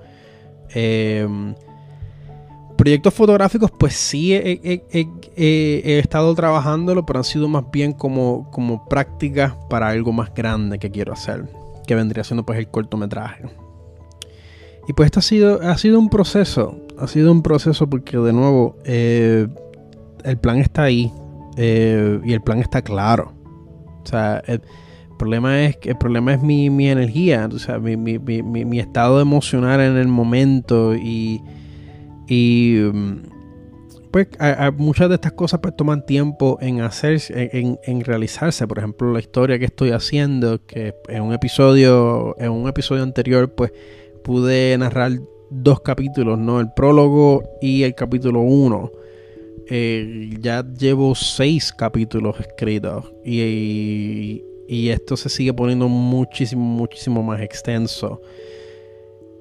Em, 0.72 1.54
proyectos 2.76 3.12
fotográficos, 3.12 3.70
pues 3.70 3.94
sí 3.94 4.32
he, 4.34 5.98
estado 5.98 6.34
trabajándolo, 6.34 7.04
pero 7.04 7.18
han 7.18 7.24
sido 7.24 7.48
más 7.48 7.64
bien 7.70 7.92
como, 7.92 8.50
como 8.50 8.86
prácticas 8.88 9.54
para 9.68 9.88
algo 9.88 10.12
más 10.12 10.32
grande 10.34 10.78
que 10.78 10.90
quiero 10.90 11.12
hacer, 11.12 11.48
que 11.86 11.94
vendría 11.94 12.24
siendo 12.24 12.44
pues 12.44 12.58
el 12.58 12.68
cortometraje. 12.68 13.44
Y 14.88 14.92
pues 14.92 15.06
esto 15.06 15.20
ha 15.20 15.22
sido, 15.22 15.60
ha 15.62 15.76
sido 15.78 15.98
un 15.98 16.08
proceso, 16.08 16.78
ha 17.00 17.06
sido 17.06 17.32
un 17.32 17.42
proceso 17.42 17.88
porque 17.88 18.16
de 18.18 18.32
nuevo 18.32 18.76
eh, 18.84 19.48
el 20.24 20.38
plan 20.38 20.58
está 20.58 20.84
ahí 20.84 21.12
eh, 21.56 22.20
y 22.24 22.32
el 22.32 22.42
plan 22.42 22.58
está 22.58 22.82
claro. 22.82 23.32
O 24.02 24.06
sea, 24.06 24.42
el 24.46 24.62
problema 25.18 25.64
es, 25.64 25.78
el 25.82 25.96
problema 25.96 26.34
es 26.34 26.42
mi, 26.42 26.66
energía, 26.88 27.48
o 27.52 27.58
sea, 27.58 27.78
mi, 27.78 28.78
estado 28.78 29.20
emocional 29.20 29.80
en 29.80 29.96
el 29.96 30.08
momento 30.08 30.94
y, 30.94 31.42
y 32.26 32.78
mm, 32.92 33.18
pues 34.10 34.28
muchas 34.76 35.08
de 35.08 35.16
estas 35.16 35.32
cosas 35.32 35.60
pues 35.60 35.76
toman 35.76 36.04
tiempo 36.04 36.58
en 36.60 36.80
hacerse, 36.80 37.50
en, 37.52 38.04
realizarse. 38.04 38.66
Por 38.66 38.78
ejemplo, 38.78 39.12
la 39.12 39.20
historia 39.20 39.58
que 39.58 39.66
estoy 39.66 39.90
haciendo, 39.90 40.64
que 40.66 40.94
en 41.08 41.22
un 41.22 41.32
episodio, 41.32 42.34
en 42.38 42.50
un 42.50 42.68
episodio 42.68 43.02
anterior, 43.02 43.54
pues 43.54 43.72
pude 44.24 44.76
narrar 44.78 45.12
dos 45.50 45.80
capítulos, 45.80 46.38
¿no? 46.38 46.60
El 46.60 46.72
prólogo 46.72 47.42
y 47.60 47.82
el 47.82 47.94
capítulo 47.94 48.40
1. 48.40 48.92
Eh, 49.72 50.36
ya 50.40 50.64
llevo 50.64 51.14
seis 51.14 51.72
capítulos 51.72 52.40
escritos 52.40 53.12
y, 53.24 54.42
y, 54.66 54.88
esto 54.88 55.16
se 55.16 55.28
sigue 55.28 55.54
poniendo 55.54 55.86
muchísimo, 55.88 56.62
muchísimo 56.62 57.22
más 57.22 57.40
extenso. 57.40 58.20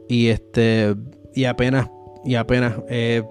Y 0.08 0.28
este, 0.28 0.96
y 1.34 1.46
apenas, 1.46 1.90
y 2.26 2.36
apenas, 2.36 2.76
eh, 2.90 3.24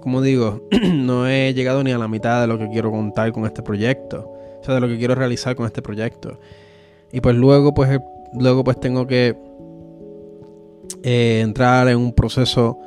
como 0.00 0.20
digo, 0.20 0.68
no 0.92 1.28
he 1.28 1.54
llegado 1.54 1.84
ni 1.84 1.92
a 1.92 1.98
la 1.98 2.08
mitad 2.08 2.40
de 2.40 2.46
lo 2.46 2.58
que 2.58 2.68
quiero 2.68 2.90
contar 2.90 3.32
con 3.32 3.46
este 3.46 3.62
proyecto. 3.62 4.30
O 4.60 4.64
sea, 4.64 4.74
de 4.74 4.80
lo 4.80 4.88
que 4.88 4.98
quiero 4.98 5.14
realizar 5.14 5.56
con 5.56 5.66
este 5.66 5.82
proyecto. 5.82 6.38
Y 7.12 7.20
pues 7.20 7.36
luego, 7.36 7.74
pues, 7.74 7.98
luego 8.38 8.64
pues 8.64 8.78
tengo 8.78 9.06
que 9.06 9.36
eh, 11.02 11.40
entrar 11.42 11.88
en 11.88 11.98
un 11.98 12.12
proceso 12.12 12.78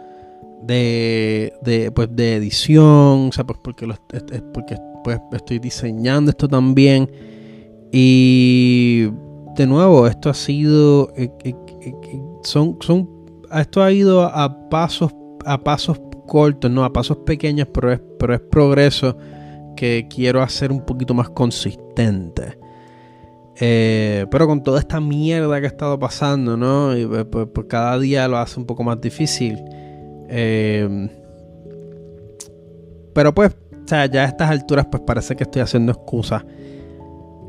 de, 0.62 1.54
de, 1.62 1.92
pues, 1.92 2.10
de 2.12 2.36
edición, 2.36 3.30
o 3.30 3.46
pues 3.46 3.60
porque, 3.62 3.88
porque 4.54 4.78
pues, 5.04 5.20
estoy 5.34 5.60
diseñando 5.60 6.32
esto 6.32 6.48
también. 6.48 7.10
Y 7.92 9.08
de 9.56 9.68
nuevo, 9.68 10.08
esto 10.08 10.30
ha 10.30 10.34
sido, 10.34 11.14
eh, 11.16 11.32
eh, 11.44 11.56
son, 12.44 12.78
son, 12.82 13.10
esto 13.54 13.82
ha 13.84 13.92
ido 13.92 14.24
a 14.24 14.70
pasos, 14.70 15.14
a 15.46 15.58
pasos 15.58 16.00
cortos, 16.28 16.72
no, 16.72 16.84
a 16.84 16.92
pasos 16.92 17.18
pequeños, 17.26 17.68
pero 17.74 17.92
es, 17.94 18.02
pero 18.20 18.34
es 18.34 18.42
progreso 18.42 19.16
que 19.76 20.08
quiero 20.10 20.42
hacer 20.42 20.72
un 20.72 20.86
poquito 20.86 21.14
más 21.14 21.30
consistente. 21.30 22.58
Pero 23.58 24.48
con 24.48 24.64
toda 24.64 24.80
esta 24.80 25.00
mierda 25.00 25.60
que 25.60 25.68
ha 25.68 25.70
estado 25.70 25.98
pasando, 25.98 26.58
¿no? 26.58 26.98
Y, 26.98 27.06
pues, 27.06 27.26
pues, 27.26 27.48
pues 27.54 27.68
cada 27.68 27.98
día 28.00 28.28
lo 28.28 28.38
hace 28.38 28.60
un 28.60 28.66
poco 28.66 28.84
más 28.84 29.00
difícil. 29.02 29.64
Eh, 30.30 31.10
pero 33.14 33.34
pues, 33.34 33.56
o 33.72 33.88
sea, 33.88 34.06
ya 34.08 34.24
a 34.24 34.26
estas 34.26 34.50
alturas 34.50 34.88
pues 34.90 35.04
parece 35.06 35.36
que 35.36 35.44
estoy 35.44 35.62
haciendo 35.62 35.92
excusas. 35.92 36.44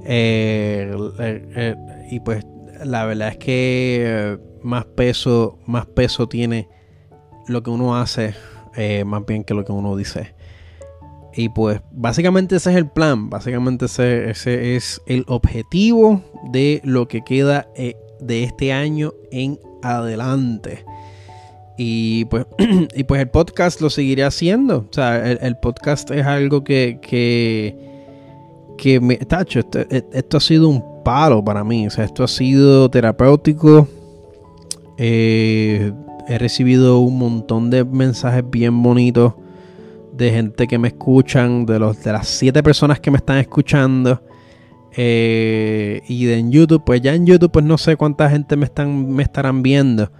Eh, 0.04 0.94
eh, 1.18 1.74
y 2.10 2.20
pues 2.20 2.46
la 2.84 3.04
verdad 3.06 3.28
es 3.30 3.38
que 3.38 4.38
más 4.62 4.84
peso, 4.84 5.58
más 5.66 5.86
peso 5.86 6.28
tiene 6.28 6.68
lo 7.48 7.62
que 7.62 7.70
uno 7.70 7.96
hace, 7.96 8.34
más 9.04 9.24
bien 9.26 9.42
que 9.42 9.54
lo 9.54 9.64
que 9.64 9.72
uno 9.72 9.96
dice. 9.96 10.35
Y 11.38 11.50
pues 11.50 11.82
básicamente 11.90 12.56
ese 12.56 12.70
es 12.70 12.76
el 12.76 12.88
plan, 12.88 13.28
básicamente 13.28 13.84
ese, 13.84 14.30
ese 14.30 14.74
es 14.74 15.02
el 15.06 15.22
objetivo 15.28 16.22
de 16.50 16.80
lo 16.82 17.08
que 17.08 17.22
queda 17.22 17.68
de 18.20 18.42
este 18.42 18.72
año 18.72 19.12
en 19.30 19.60
adelante. 19.82 20.86
Y 21.76 22.24
pues, 22.24 22.46
y 22.96 23.04
pues 23.04 23.20
el 23.20 23.28
podcast 23.28 23.82
lo 23.82 23.90
seguiré 23.90 24.24
haciendo. 24.24 24.86
O 24.90 24.92
sea, 24.92 25.30
el, 25.30 25.56
podcast 25.58 26.10
es 26.10 26.24
algo 26.24 26.64
que, 26.64 27.00
que, 27.02 27.76
que 28.78 28.98
me... 28.98 29.18
Tacho, 29.18 29.60
esto, 29.60 29.80
esto, 29.90 30.38
ha 30.38 30.40
sido 30.40 30.70
un 30.70 30.82
palo 31.04 31.44
para 31.44 31.64
mí. 31.64 31.86
O 31.86 31.90
sea, 31.90 32.06
esto 32.06 32.24
ha 32.24 32.28
sido 32.28 32.90
terapéutico. 32.90 33.86
Eh, 34.96 35.92
he 36.28 36.38
recibido 36.38 37.00
un 37.00 37.18
montón 37.18 37.68
de 37.68 37.84
mensajes 37.84 38.42
bien 38.48 38.82
bonitos 38.82 39.34
de 40.16 40.30
gente 40.30 40.66
que 40.66 40.78
me 40.78 40.88
escuchan, 40.88 41.66
de, 41.66 41.78
los, 41.78 42.02
de 42.02 42.12
las 42.12 42.26
siete 42.26 42.62
personas 42.62 43.00
que 43.00 43.10
me 43.10 43.18
están 43.18 43.38
escuchando. 43.38 44.22
Eh, 44.98 46.00
y 46.08 46.24
de 46.24 46.38
en 46.38 46.50
YouTube, 46.50 46.82
pues 46.84 47.02
ya 47.02 47.14
en 47.14 47.26
YouTube, 47.26 47.50
pues 47.52 47.64
no 47.64 47.76
sé 47.76 47.96
cuánta 47.96 48.30
gente 48.30 48.56
me, 48.56 48.64
están, 48.64 49.12
me 49.12 49.22
estarán 49.22 49.62
viendo. 49.62 50.10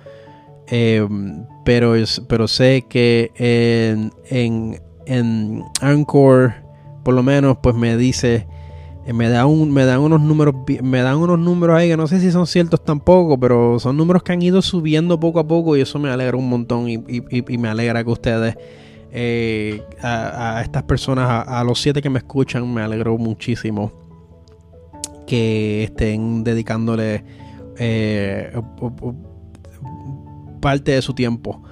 Em, 0.68 1.44
pero, 1.64 1.94
pero 2.28 2.48
sé 2.48 2.84
que 2.88 3.30
en, 3.36 4.12
en, 4.30 4.80
en, 5.06 5.64
Anchor, 5.80 6.54
por 7.04 7.14
lo 7.14 7.22
menos, 7.22 7.58
pues 7.62 7.74
me 7.74 7.96
dice, 7.96 8.46
eh, 9.06 9.12
me, 9.12 9.28
da 9.28 9.46
un, 9.46 9.72
me 9.72 9.84
dan 9.84 10.00
unos 10.00 10.20
números, 10.20 10.54
me 10.82 11.00
dan 11.00 11.18
unos 11.18 11.38
números 11.38 11.76
ahí 11.76 11.88
que 11.88 11.96
no 11.96 12.08
sé 12.08 12.20
si 12.20 12.32
son 12.32 12.46
ciertos 12.48 12.82
tampoco, 12.84 13.38
pero 13.38 13.78
son 13.78 13.96
números 13.96 14.24
que 14.24 14.32
han 14.32 14.42
ido 14.42 14.60
subiendo 14.62 15.20
poco 15.20 15.38
a 15.38 15.46
poco 15.46 15.76
y 15.76 15.80
eso 15.80 16.00
me 16.00 16.10
alegra 16.10 16.36
un 16.36 16.48
montón 16.48 16.88
y, 16.88 16.98
me 17.56 17.68
alegra 17.68 18.02
que 18.02 18.10
ustedes, 18.10 18.56
eh, 19.12 19.82
a, 20.02 20.60
estas 20.62 20.82
personas, 20.84 21.46
a, 21.46 21.62
los 21.64 21.80
siete 21.80 22.02
que 22.02 22.10
me 22.10 22.18
escuchan, 22.18 22.72
me 22.72 22.82
alegro 22.82 23.16
muchísimo 23.18 23.92
que 25.26 25.84
estén 25.84 26.44
dedicándole 26.44 27.24
eh, 27.78 28.52
parte 30.60 30.92
de 30.92 31.02
su 31.02 31.14
tiempo 31.14 31.62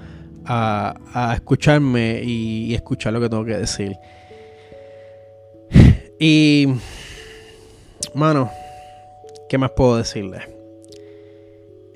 a, 0.45 1.33
escucharme 1.35 2.23
y, 2.23 2.75
escuchar 2.75 3.13
lo 3.13 3.21
que 3.21 3.29
tengo 3.29 3.45
que 3.45 3.57
decir. 3.57 3.97
Y, 6.19 6.67
mano, 8.15 8.51
¿qué 9.49 9.59
más 9.59 9.73
puedo 9.73 9.97
decirle? 9.97 10.39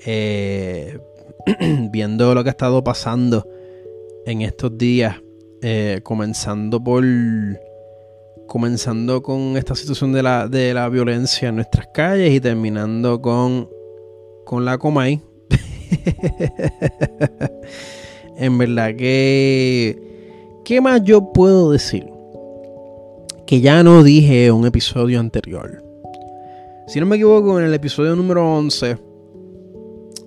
Eh, 0.05 0.99
viendo 1.91 2.33
lo 2.35 2.43
que 2.43 2.49
ha 2.49 2.51
estado 2.51 2.83
pasando 2.83 3.47
en 4.25 4.41
estos 4.41 4.77
días, 4.77 5.15
eh, 5.61 5.99
comenzando 6.03 6.83
por 6.83 7.03
comenzando 8.47 9.21
con 9.21 9.57
esta 9.57 9.75
situación 9.75 10.11
de 10.11 10.23
la, 10.23 10.47
de 10.47 10.73
la 10.73 10.89
violencia 10.89 11.49
en 11.49 11.55
nuestras 11.55 11.87
calles 11.93 12.33
y 12.33 12.39
terminando 12.39 13.21
con, 13.21 13.69
con 14.43 14.65
la 14.65 14.77
Comay, 14.77 15.21
en 18.37 18.57
verdad 18.57 18.95
que... 18.95 20.01
¿Qué 20.65 20.81
más 20.81 21.03
yo 21.03 21.31
puedo 21.31 21.71
decir? 21.71 22.07
Que 23.45 23.61
ya 23.61 23.83
no 23.83 24.03
dije 24.03 24.47
en 24.47 24.53
un 24.53 24.65
episodio 24.65 25.19
anterior. 25.19 25.83
Si 26.87 26.99
no 26.99 27.05
me 27.05 27.15
equivoco, 27.15 27.59
en 27.59 27.65
el 27.65 27.73
episodio 27.73 28.15
número 28.15 28.51
11 28.55 28.97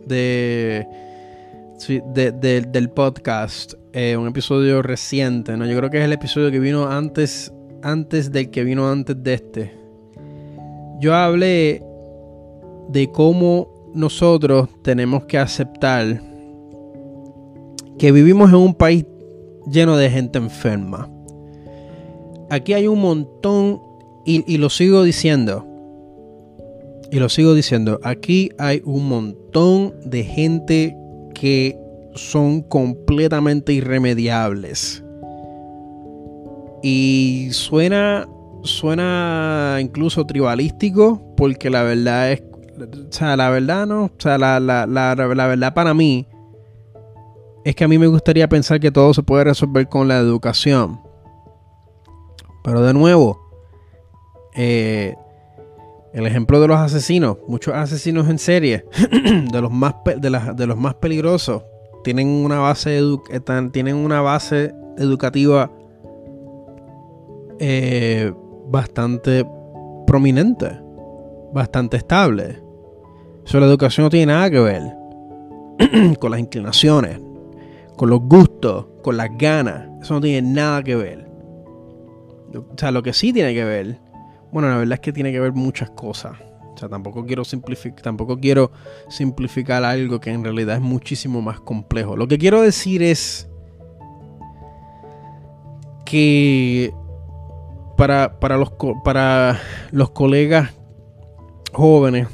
de, 0.06 0.86
del 1.88 2.90
podcast, 2.90 3.74
eh, 3.92 4.16
un 4.16 4.28
episodio 4.28 4.82
reciente, 4.82 5.56
¿no? 5.56 5.66
Yo 5.66 5.76
creo 5.76 5.90
que 5.90 5.98
es 5.98 6.04
el 6.04 6.12
episodio 6.12 6.50
que 6.50 6.60
vino 6.60 6.86
antes, 6.86 7.52
antes 7.82 8.30
del 8.30 8.50
que 8.50 8.62
vino 8.64 8.88
antes 8.88 9.20
de 9.22 9.34
este. 9.34 9.74
Yo 11.00 11.14
hablé 11.14 11.82
de 12.88 13.10
cómo 13.10 13.90
nosotros 13.94 14.68
tenemos 14.82 15.24
que 15.24 15.38
aceptar 15.38 16.22
que 17.98 18.12
vivimos 18.12 18.50
en 18.50 18.56
un 18.56 18.74
país 18.74 19.04
lleno 19.70 19.96
de 19.96 20.10
gente 20.10 20.38
enferma. 20.38 21.10
Aquí 22.50 22.74
hay 22.74 22.86
un 22.86 23.00
montón, 23.00 23.80
y, 24.24 24.56
lo 24.58 24.70
sigo 24.70 25.02
diciendo, 25.02 25.66
y 27.10 27.18
lo 27.18 27.28
sigo 27.28 27.54
diciendo, 27.54 27.98
aquí 28.02 28.50
hay 28.58 28.82
un 28.84 29.08
montón 29.08 29.94
de 30.04 30.22
gente 30.22 30.96
que 31.42 31.76
son 32.14 32.62
completamente 32.62 33.72
irremediables. 33.72 35.02
Y 36.84 37.48
suena, 37.50 38.28
suena 38.62 39.78
incluso 39.80 40.24
tribalístico, 40.24 41.34
porque 41.36 41.68
la 41.68 41.82
verdad 41.82 42.30
es 42.30 42.44
o 42.78 43.12
sea, 43.12 43.36
la 43.36 43.50
verdad 43.50 43.88
no, 43.88 44.04
o 44.04 44.10
sea, 44.18 44.38
la, 44.38 44.60
verdad 45.16 45.74
para 45.74 45.94
mí 45.94 46.28
es 47.64 47.74
que 47.74 47.82
a 47.82 47.88
mí 47.88 47.98
me 47.98 48.06
gustaría 48.06 48.48
pensar 48.48 48.78
que 48.78 48.92
todo 48.92 49.12
se 49.12 49.24
puede 49.24 49.42
resolver 49.42 49.88
con 49.88 50.06
la 50.06 50.18
educación. 50.18 51.00
Pero 52.62 52.82
de 52.82 52.94
nuevo, 52.94 53.40
eh, 54.54 55.16
el 56.12 56.26
ejemplo 56.26 56.60
de 56.60 56.68
los 56.68 56.78
asesinos, 56.78 57.38
muchos 57.48 57.74
asesinos 57.74 58.28
en 58.28 58.38
serie, 58.38 58.84
de 59.52 59.60
los 59.60 59.70
más 59.70 59.94
de, 60.16 60.66
los 60.66 60.76
más 60.76 60.94
peligrosos, 60.94 61.62
tienen 62.04 62.28
una 62.28 62.58
base 62.58 63.00
tienen 63.72 63.96
una 63.96 64.20
base 64.20 64.74
educativa 64.98 65.70
eh, 67.58 68.32
bastante 68.68 69.46
prominente, 70.06 70.70
bastante 71.52 71.96
estable. 71.96 72.62
Eso 73.46 73.58
la 73.58 73.66
educación 73.66 74.04
no 74.04 74.10
tiene 74.10 74.26
nada 74.26 74.50
que 74.50 74.60
ver 74.60 74.82
con 76.18 76.30
las 76.30 76.40
inclinaciones, 76.40 77.20
con 77.96 78.10
los 78.10 78.20
gustos, 78.20 78.86
con 79.02 79.16
las 79.16 79.28
ganas. 79.38 79.88
Eso 80.02 80.14
no 80.14 80.20
tiene 80.20 80.48
nada 80.52 80.82
que 80.82 80.96
ver. 80.96 81.28
O 82.54 82.76
sea, 82.76 82.90
lo 82.90 83.02
que 83.02 83.12
sí 83.12 83.32
tiene 83.32 83.54
que 83.54 83.64
ver, 83.64 83.98
bueno, 84.52 84.68
la 84.68 84.76
verdad 84.76 84.94
es 84.94 85.00
que 85.00 85.12
tiene 85.12 85.32
que 85.32 85.40
ver 85.40 85.52
muchas 85.52 85.90
cosas. 85.90 86.34
O 86.74 86.78
sea, 86.78 86.88
tampoco 86.88 87.24
quiero 87.24 87.42
tampoco 88.02 88.38
quiero 88.38 88.70
simplificar 89.08 89.84
algo 89.84 90.20
que 90.20 90.30
en 90.30 90.44
realidad 90.44 90.76
es 90.76 90.82
muchísimo 90.82 91.42
más 91.42 91.60
complejo. 91.60 92.16
Lo 92.16 92.28
que 92.28 92.38
quiero 92.38 92.60
decir 92.60 93.02
es 93.02 93.48
que 96.04 96.92
para, 97.96 98.38
para, 98.40 98.56
los, 98.56 98.72
para 99.04 99.58
los 99.90 100.10
colegas 100.10 100.70
jóvenes 101.72 102.28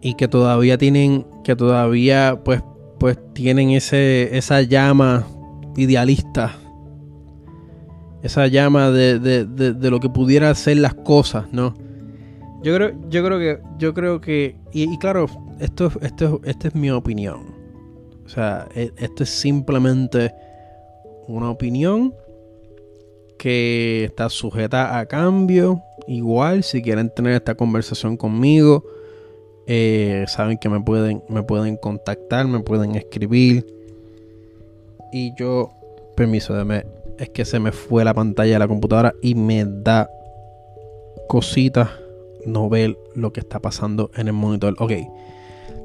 y 0.00 0.14
que 0.14 0.28
todavía 0.28 0.76
tienen, 0.78 1.26
que 1.44 1.56
todavía 1.56 2.40
pues, 2.44 2.62
pues 2.98 3.18
tienen 3.34 3.70
ese, 3.70 4.36
esa 4.36 4.62
llama 4.62 5.26
idealista, 5.76 6.56
esa 8.24 8.46
llama 8.46 8.90
de, 8.90 9.18
de, 9.18 9.44
de, 9.44 9.90
lo 9.90 10.00
que 10.00 10.08
pudiera 10.08 10.52
ser 10.54 10.78
las 10.78 10.94
cosas, 10.94 11.52
¿no? 11.52 11.74
Yo 12.62 12.74
creo, 12.74 12.94
yo 13.10 13.22
creo 13.22 13.38
que, 13.38 13.60
yo 13.76 13.92
creo 13.92 14.20
que, 14.22 14.56
y, 14.72 14.96
claro, 14.96 15.26
esto, 15.60 15.92
esto, 16.00 16.40
esta 16.42 16.68
es 16.68 16.74
mi 16.74 16.90
opinión. 16.90 17.54
O 18.24 18.28
sea, 18.30 18.66
e, 18.74 18.90
esto 18.96 19.24
es 19.24 19.28
simplemente 19.28 20.32
una 21.28 21.50
opinión 21.50 22.14
que 23.38 24.04
está 24.04 24.30
sujeta 24.30 24.98
a 24.98 25.04
cambio. 25.04 25.82
Igual, 26.08 26.62
si 26.62 26.80
quieren 26.80 27.10
tener 27.14 27.34
esta 27.34 27.54
conversación 27.54 28.16
conmigo, 28.16 28.86
eh, 29.66 30.24
saben 30.28 30.56
que 30.56 30.70
me 30.70 30.80
pueden, 30.80 31.22
me 31.28 31.42
pueden 31.42 31.76
contactar, 31.76 32.48
me 32.48 32.60
pueden 32.60 32.94
escribir. 32.94 33.66
y 35.12 35.34
yo, 35.38 35.72
permiso, 36.16 36.54
de 36.54 36.64
es 37.18 37.30
que 37.30 37.44
se 37.44 37.58
me 37.60 37.72
fue 37.72 38.04
la 38.04 38.14
pantalla 38.14 38.54
de 38.54 38.58
la 38.58 38.68
computadora 38.68 39.14
y 39.22 39.34
me 39.34 39.64
da 39.64 40.08
cositas 41.28 41.90
no 42.46 42.68
ver 42.68 42.96
lo 43.14 43.32
que 43.32 43.40
está 43.40 43.60
pasando 43.60 44.10
en 44.16 44.28
el 44.28 44.34
monitor. 44.34 44.74
Ok, 44.78 44.92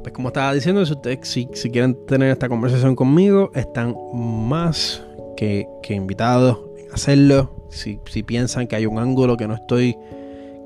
pues 0.02 0.14
como 0.14 0.30
estaba 0.30 0.54
diciendo, 0.54 0.86
si 0.86 0.94
ustedes 0.94 1.28
si, 1.28 1.46
quieren 1.46 1.98
tener 2.06 2.32
esta 2.32 2.50
conversación 2.50 2.96
conmigo, 2.96 3.52
están 3.54 3.96
más 4.14 5.04
que, 5.36 5.68
invitados 5.90 6.60
a 6.92 6.96
hacerlo. 6.96 7.68
Si, 7.70 7.98
piensan 8.24 8.68
que 8.68 8.76
hay 8.76 8.86
un 8.86 9.00
ángulo 9.00 9.38
que 9.38 9.48
no 9.48 9.54
estoy 9.54 9.96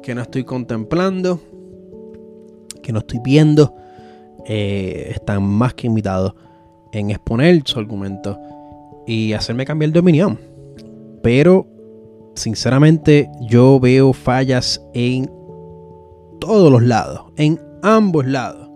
que 0.02 0.14
no 0.16 0.22
estoy 0.22 0.44
contemplando, 0.44 1.40
que 2.82 2.92
no 2.92 3.00
estoy 3.00 3.20
viendo, 3.24 3.74
eh, 4.46 5.12
están 5.16 5.44
más 5.44 5.74
que 5.74 5.88
invitados 5.88 6.36
en 6.92 7.10
exponer 7.10 7.62
su 7.64 7.80
argumento 7.80 8.38
y 9.08 9.32
hacerme 9.32 9.66
cambiar 9.66 9.92
de 9.92 10.00
opinión. 10.00 10.53
Pero, 11.24 11.66
sinceramente, 12.36 13.32
yo 13.42 13.80
veo 13.80 14.14
fallas 14.14 14.86
en 14.94 15.32
todos 16.40 16.70
los 16.70 16.84
lados, 16.84 17.32
en 17.38 17.60
ambos 17.82 18.28
lados. 18.28 18.70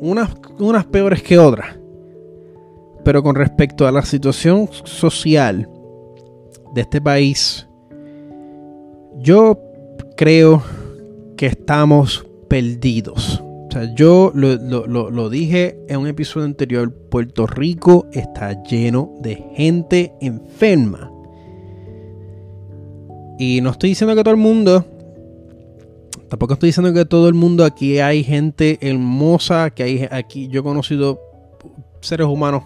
Unas, 0.00 0.84
peores 0.86 1.22
que 1.22 1.38
otras. 1.38 1.78
Pero 3.04 3.22
con 3.22 3.36
respecto 3.36 3.86
a 3.86 3.92
la 3.92 4.02
situación 4.02 4.68
social 4.84 5.68
de 6.74 6.80
este 6.80 7.00
país, 7.00 7.68
yo 9.18 9.58
creo 10.16 10.62
que 11.36 11.46
estamos 11.46 12.26
perdidos. 12.48 13.40
O 13.40 13.70
sea, 13.70 13.94
yo 13.94 14.32
lo, 14.34 15.30
dije 15.30 15.78
en 15.88 16.00
un 16.00 16.08
episodio 16.08 16.46
anterior, 16.46 16.92
Puerto 17.10 17.46
Rico 17.46 18.06
está 18.12 18.62
lleno 18.64 19.14
de 19.20 19.36
gente 19.54 20.12
enferma. 20.20 21.11
Y 23.44 23.60
no 23.60 23.70
estoy 23.70 23.88
diciendo 23.88 24.14
que 24.14 24.22
todo 24.22 24.34
el 24.34 24.40
mundo, 24.40 24.84
tampoco 26.28 26.52
estoy 26.52 26.68
diciendo 26.68 26.92
que 26.92 27.04
todo 27.04 27.26
el 27.26 27.34
mundo 27.34 27.64
aquí 27.64 27.98
hay 27.98 28.22
gente 28.22 28.78
hermosa, 28.80 29.70
que 29.70 29.82
hay 29.82 30.08
aquí, 30.12 30.46
yo 30.46 30.60
he 30.60 30.62
conocido 30.62 31.20
seres 32.00 32.28
humanos 32.28 32.62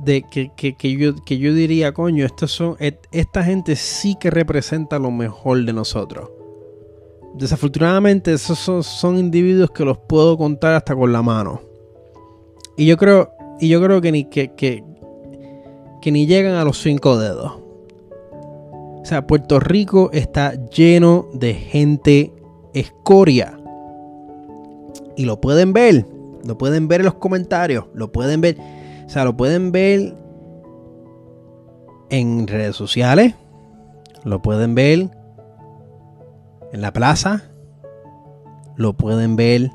de 0.00 0.24
que, 0.24 0.96
yo, 0.98 1.14
que 1.24 1.38
yo 1.38 1.54
diría, 1.54 1.94
coño, 1.94 2.26
son, 2.48 2.76
esta 3.12 3.44
gente 3.44 3.76
sí 3.76 4.16
que 4.18 4.30
representa 4.30 4.98
lo 4.98 5.12
mejor 5.12 5.64
de 5.64 5.72
nosotros. 5.72 6.28
Desafortunadamente, 7.34 8.32
esos 8.32 8.58
son, 8.84 9.16
individuos 9.16 9.70
que 9.70 9.84
los 9.84 9.96
puedo 9.96 10.36
contar 10.36 10.74
hasta 10.74 10.96
con 10.96 11.12
la 11.12 11.22
mano. 11.22 11.60
Y 12.76 12.86
yo 12.86 12.96
creo, 12.96 13.30
y 13.60 13.68
yo 13.68 13.80
creo 13.80 14.00
que 14.00 14.10
ni 14.10 14.24
que, 14.24 14.56
que, 14.56 14.82
que 16.02 16.10
ni 16.10 16.26
llegan 16.26 16.56
a 16.56 16.64
los 16.64 16.82
cinco 16.82 17.16
dedos. 17.16 17.65
O 19.06 19.08
sea, 19.08 19.24
Puerto 19.24 19.60
Rico 19.60 20.10
está 20.12 20.54
lleno 20.70 21.28
de 21.32 21.54
gente 21.54 22.32
escoria. 22.74 23.56
Y 25.16 25.26
lo 25.26 25.40
pueden 25.40 25.72
ver. 25.72 26.04
Lo 26.44 26.58
pueden 26.58 26.88
ver 26.88 27.02
en 27.02 27.04
los 27.04 27.14
comentarios. 27.14 27.84
Lo 27.94 28.10
pueden 28.10 28.40
ver. 28.40 28.56
O 29.06 29.08
sea, 29.08 29.24
lo 29.24 29.36
pueden 29.36 29.70
ver 29.70 30.12
en 32.10 32.48
redes 32.48 32.74
sociales. 32.74 33.36
Lo 34.24 34.42
pueden 34.42 34.74
ver 34.74 35.08
en 36.72 36.80
la 36.80 36.92
plaza. 36.92 37.44
Lo 38.74 38.96
pueden 38.96 39.36
ver 39.36 39.70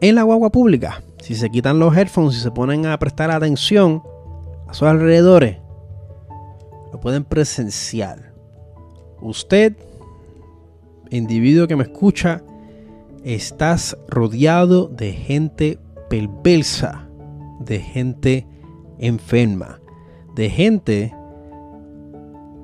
en 0.00 0.14
la 0.16 0.24
guagua 0.24 0.50
pública. 0.50 1.00
Si 1.22 1.36
se 1.36 1.48
quitan 1.48 1.78
los 1.78 1.96
headphones 1.96 2.38
y 2.38 2.40
se 2.40 2.50
ponen 2.50 2.86
a 2.86 2.98
prestar 2.98 3.30
atención 3.30 4.02
a 4.66 4.74
sus 4.74 4.88
alrededores, 4.88 5.58
pueden 7.00 7.24
presenciar. 7.24 8.32
Usted, 9.20 9.76
individuo 11.10 11.66
que 11.66 11.76
me 11.76 11.84
escucha, 11.84 12.42
estás 13.24 13.96
rodeado 14.08 14.88
de 14.88 15.12
gente 15.12 15.78
perversa 16.08 17.06
de 17.58 17.80
gente 17.80 18.46
enferma, 18.98 19.80
de 20.34 20.50
gente 20.50 21.14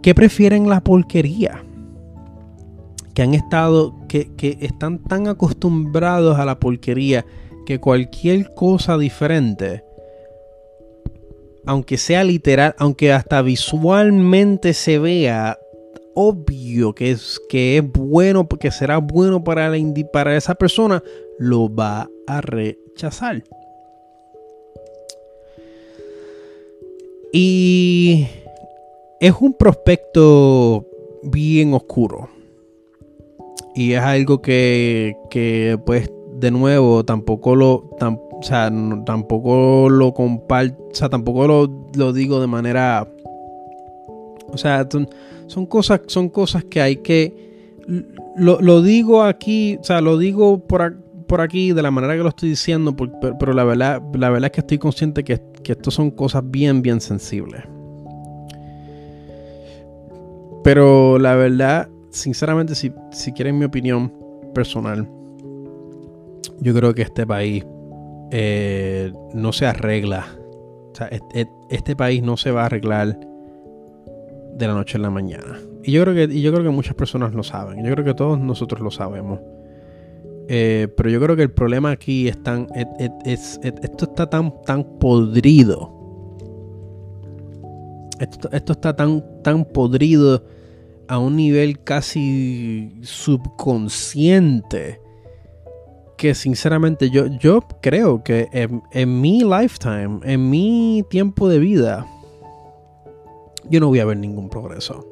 que 0.03 0.15
prefieren 0.15 0.69
la 0.69 0.81
porquería, 0.81 1.65
que 3.15 3.23
han 3.23 3.35
estado, 3.35 3.95
que, 4.09 4.31
están 4.61 4.99
tan 4.99 5.29
acostumbrados 5.29 6.39
a 6.39 6.45
la 6.45 6.59
porquería 6.59 7.25
que 7.67 7.79
cualquier 7.79 8.55
cosa 8.55 8.99
diferente, 8.99 9.85
aunque 11.67 11.97
sea 11.97 12.25
literal, 12.25 12.75
aunque 12.79 13.13
hasta 13.13 13.43
visualmente 13.43 14.75
se 14.75 14.99
vea 14.99 15.59
obvio 16.15 16.95
que 16.95 17.11
es, 17.11 17.41
que 17.49 17.79
es 17.79 17.93
bueno, 17.93 18.49
que 18.49 18.71
será 18.71 18.99
bueno 18.99 19.43
para, 19.43 19.69
la, 19.69 19.79
para 20.13 20.37
esa 20.37 20.55
persona, 20.55 21.03
lo 21.39 21.75
va 21.75 22.09
a 22.27 22.41
rechazar. 22.41 23.43
Y 27.33 28.27
es 29.21 29.35
un 29.41 29.55
prospecto 29.55 30.87
bien 31.23 31.73
oscuro. 31.73 32.29
Y 33.75 33.95
es 33.95 34.01
algo 34.01 34.43
que, 34.43 35.17
que 35.31 35.79
pues, 35.87 36.11
de 36.35 36.51
nuevo, 36.51 37.05
tampoco 37.05 37.57
lo, 37.57 37.89
o 38.43 38.45
sea, 38.45 38.73
tampoco 39.07 39.89
lo 39.89 40.13
comparto, 40.13 40.77
o 40.91 40.95
sea, 40.95 41.09
tampoco 41.09 41.47
lo, 41.95 42.13
digo 42.13 42.41
de 42.41 42.49
manera, 42.49 43.07
o 44.49 44.59
sea, 44.59 44.89
son, 45.47 45.67
cosas, 45.67 46.01
son 46.09 46.29
cosas 46.29 46.65
que 46.65 46.81
hay 46.81 46.97
que, 46.97 47.77
lo, 48.35 48.83
digo 48.83 49.23
aquí, 49.23 49.79
o 49.81 49.85
sea, 49.85 50.01
lo 50.01 50.19
digo 50.19 50.59
por, 50.59 51.01
por 51.29 51.41
aquí 51.41 51.73
de 51.73 51.83
la 51.83 51.93
manera 51.93 52.17
que 52.17 52.23
lo 52.25 52.31
estoy 52.31 52.49
diciendo, 52.49 52.97
pero, 53.39 53.53
la, 53.53 53.63
verdad, 53.63 54.03
la 54.13 54.29
verdad 54.29 54.47
es 54.47 54.53
que 54.53 54.61
estoy 54.61 54.79
consciente 54.79 55.23
que, 55.23 55.41
que 55.63 55.73
esto 55.73 55.93
son 55.93 56.11
cosas 56.11 56.43
bien, 56.45 56.83
bien 56.83 57.01
sensibles. 57.01 57.63
Pero 60.65 61.21
la 61.21 61.37
verdad, 61.37 61.89
sinceramente, 62.11 62.75
si, 62.75 62.93
si 63.13 63.31
quieren 63.31 63.57
mi 63.57 63.67
opinión 63.67 64.13
personal, 64.53 65.09
yo 66.59 66.75
creo 66.75 66.93
que 66.93 67.03
este 67.03 67.25
país 67.25 67.65
eh, 68.33 69.13
no 69.35 69.53
se 69.53 69.67
arregla. 69.67 70.27
Este, 71.71 71.97
país 71.97 72.23
no 72.23 72.39
se 72.39 72.51
va 72.51 72.63
a 72.63 72.67
arreglar 72.67 73.19
de 74.55 74.67
la 74.67 74.73
noche 74.73 74.97
a 74.97 75.01
la 75.01 75.11
mañana. 75.11 75.59
Y 75.85 75.93
yo 75.93 76.03
creo 76.03 76.15
que, 76.15 76.35
y 76.35 76.41
yo 76.41 76.53
creo 76.53 76.65
que 76.65 76.71
muchas 76.71 76.95
personas 76.95 77.35
lo 77.35 77.43
saben. 77.43 77.85
Yo 77.85 77.93
creo 77.93 78.07
que 78.07 78.15
todos 78.15 78.39
nosotros 78.39 78.81
lo 78.81 78.91
sabemos. 78.91 79.41
Eh, 80.49 80.89
pero 80.97 81.11
yo 81.11 81.21
creo 81.21 81.37
que 81.37 81.43
el 81.43 81.51
problema 81.51 81.91
aquí 81.91 82.29
es 82.29 82.43
tan. 82.43 82.69
esto 83.25 84.07
está 84.07 84.31
tan, 84.31 84.55
tan 84.65 84.85
podrido. 84.99 85.99
Esto, 88.19 88.49
está 88.53 88.97
tan, 88.97 89.43
tan 89.43 89.67
podrido 89.67 90.47
a 91.07 91.19
un 91.19 91.37
nivel 91.37 91.83
casi 91.83 92.95
subconsciente. 93.03 95.02
Que 96.23 96.37
sinceramente 96.37 97.11
yo, 97.11 97.27
yo 97.27 97.65
creo 97.81 98.23
que 98.23 98.49
en, 98.53 98.81
en 98.93 99.21
mi 99.21 99.43
lifetime, 99.43 100.21
en 100.23 100.49
mi 100.49 101.05
tiempo 101.11 101.49
de 101.49 101.59
vida, 101.59 102.07
yo 103.69 103.81
no 103.81 103.89
voy 103.89 103.99
a 103.99 104.05
ver 104.05 104.19
ningún 104.19 104.49
progreso. 104.49 105.05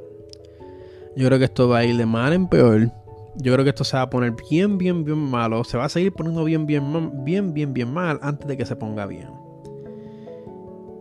Yo 1.16 1.26
creo 1.26 1.40
que 1.40 1.46
esto 1.46 1.68
va 1.68 1.78
a 1.78 1.84
ir 1.84 1.96
de 1.96 2.06
mal 2.06 2.32
en 2.32 2.46
peor 2.46 2.92
yo 3.36 3.52
creo 3.52 3.64
que 3.64 3.70
esto 3.70 3.84
se 3.84 3.96
va 3.96 4.02
a 4.02 4.10
poner 4.10 4.34
bien, 4.50 4.78
bien, 4.78 5.04
bien 5.04 5.18
malo. 5.18 5.64
Se 5.64 5.78
va 5.78 5.84
a 5.84 5.88
seguir 5.88 6.12
poniendo 6.12 6.44
bien, 6.44 6.66
bien, 6.66 7.24
bien, 7.24 7.54
bien, 7.54 7.72
bien 7.72 7.92
mal 7.92 8.18
antes 8.22 8.46
de 8.46 8.56
que 8.56 8.66
se 8.66 8.76
ponga 8.76 9.06
bien. 9.06 9.28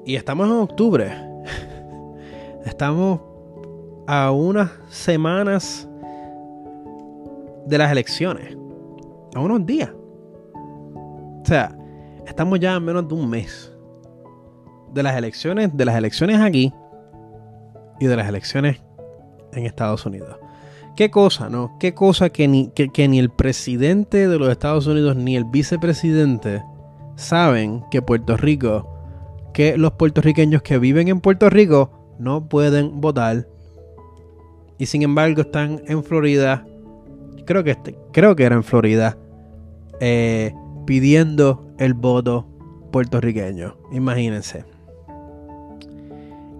Y 0.06 0.16
estamos 0.16 0.48
en 0.48 0.54
octubre. 0.54 1.12
Estamos 2.66 3.20
a 4.08 4.32
unas 4.32 4.72
semanas 4.90 5.88
de 7.66 7.78
las 7.78 7.92
elecciones. 7.92 8.58
A 9.36 9.40
unos 9.40 9.66
días. 9.66 9.92
O 11.50 11.52
sea, 11.52 11.76
estamos 12.28 12.60
ya 12.60 12.76
a 12.76 12.80
menos 12.80 13.08
de 13.08 13.16
un 13.16 13.28
mes 13.28 13.74
de 14.94 15.02
las 15.02 15.18
elecciones, 15.18 15.76
de 15.76 15.84
las 15.84 15.96
elecciones 15.96 16.40
aquí 16.40 16.72
y 18.00 18.06
de 18.06 18.16
las 18.16 18.30
elecciones 18.30 18.80
en 19.54 19.66
Estados 19.66 20.06
Unidos. 20.06 20.38
¿Qué 20.96 21.10
cosa, 21.10 21.50
no? 21.50 21.76
¿Qué 21.80 21.96
cosa 21.96 22.30
que 22.30 22.48
ni, 22.48 22.70
que, 22.70 23.08
ni 23.08 23.18
el 23.18 23.32
presidente 23.32 24.28
de 24.28 24.38
los 24.38 24.48
Estados 24.50 24.86
Unidos 24.86 25.16
ni 25.16 25.36
el 25.36 25.44
vicepresidente 25.44 26.64
saben 27.16 27.84
que 27.90 28.04
Puerto 28.04 28.38
Rico, 28.38 28.88
que 29.52 29.76
los 29.76 29.94
puertorriqueños 29.94 30.62
que 30.62 30.78
viven 30.78 31.08
en 31.08 31.20
Puerto 31.20 31.50
Rico 31.50 31.90
no 32.20 32.48
pueden 32.48 33.02
votar 33.02 33.48
y 34.78 34.86
sin 34.86 35.02
embargo 35.02 35.42
están 35.42 35.82
en 35.88 36.04
Florida, 36.04 36.64
creo 37.48 37.64
que, 37.64 37.72
este, 37.72 37.98
creo 38.12 38.36
que 38.36 38.44
era 38.44 38.54
en 38.54 38.64
Florida, 38.64 39.18
eh, 40.00 40.54
pidiendo 40.90 41.72
el 41.78 41.94
voto 41.94 42.48
puertorriqueño. 42.92 43.78
Imagínense. 43.92 44.66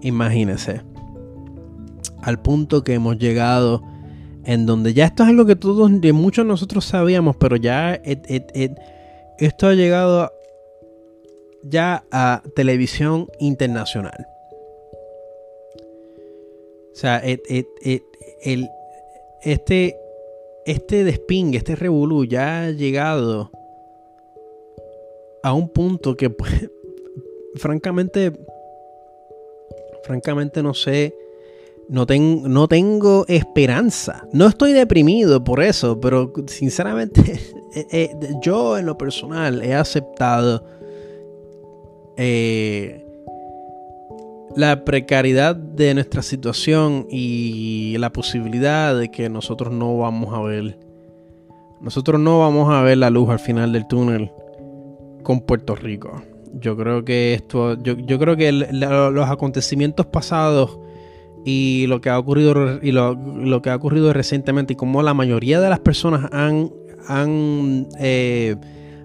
imagínese, 0.02 0.82
al 2.22 2.40
punto 2.40 2.84
que 2.84 2.94
hemos 2.94 3.18
llegado 3.18 3.82
en 4.44 4.66
donde 4.66 4.94
ya 4.94 5.06
esto 5.06 5.24
es 5.24 5.30
algo 5.30 5.46
que 5.46 5.56
todos, 5.56 6.00
de 6.00 6.12
muchos 6.12 6.46
nosotros 6.46 6.84
sabíamos, 6.84 7.34
pero 7.38 7.56
ya 7.56 8.00
esto 8.04 9.66
ha 9.66 9.74
llegado 9.74 10.30
ya 11.64 12.04
a 12.12 12.44
televisión 12.54 13.26
internacional. 13.40 14.28
O 16.92 16.96
sea, 16.96 17.18
este, 17.18 17.66
este 19.42 21.04
despingue, 21.04 21.58
este 21.58 21.74
revolú 21.74 22.24
ya 22.26 22.66
ha 22.66 22.70
llegado 22.70 23.50
a 25.42 25.52
un 25.52 25.68
punto 25.68 26.16
que, 26.16 26.30
pues, 26.30 26.70
francamente, 27.56 28.32
francamente 30.04 30.62
no 30.62 30.74
sé, 30.74 31.14
no, 31.88 32.06
no 32.06 32.68
tengo 32.68 33.24
esperanza. 33.28 34.26
No 34.32 34.46
estoy 34.46 34.72
deprimido 34.72 35.42
por 35.42 35.62
eso, 35.62 36.00
pero 36.00 36.32
sinceramente, 36.46 37.20
eh, 37.74 37.86
eh, 37.90 38.10
yo 38.42 38.78
en 38.78 38.86
lo 38.86 38.96
personal 38.96 39.62
he 39.62 39.74
aceptado 39.74 40.64
eh, 42.16 43.04
la 44.56 44.84
precariedad 44.84 45.56
de 45.56 45.94
nuestra 45.94 46.22
situación 46.22 47.06
y 47.10 47.96
la 47.98 48.12
posibilidad 48.12 48.96
de 48.96 49.10
que 49.10 49.28
nosotros 49.28 49.72
no 49.72 49.98
vamos 49.98 50.34
a 50.34 50.40
ver, 50.42 50.78
nosotros 51.80 52.20
no 52.20 52.40
vamos 52.40 52.72
a 52.72 52.82
ver 52.82 52.98
la 52.98 53.10
luz 53.10 53.30
al 53.30 53.38
final 53.38 53.72
del 53.72 53.86
túnel 53.86 54.30
con 55.22 55.40
Puerto 55.40 55.74
Rico. 55.74 56.22
Yo 56.54 56.76
creo 56.76 57.04
que 57.04 57.34
esto, 57.34 57.80
yo, 57.82 58.18
creo 58.18 58.36
que 58.36 58.50
los 58.50 59.28
acontecimientos 59.28 60.06
pasados 60.06 60.78
y 61.44 61.86
lo 61.86 62.00
que 62.00 62.10
ha 62.10 62.18
ocurrido 62.18 62.80
y 62.82 62.92
lo, 62.92 63.62
que 63.62 63.70
ha 63.70 63.76
ocurrido 63.76 64.12
recientemente 64.12 64.74
y 64.74 64.76
como 64.76 65.02
la 65.02 65.14
mayoría 65.14 65.60
de 65.60 65.70
las 65.70 65.80
personas 65.80 66.28
han, 66.32 66.70
han 67.06 67.86
eh, 67.98 68.56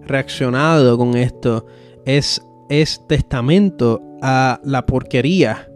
reaccionado 0.06 0.98
con 0.98 1.16
esto 1.16 1.66
es, 2.06 2.42
es 2.70 3.06
testamento 3.08 4.02
a 4.22 4.60
la 4.64 4.86
porquería 4.86 5.70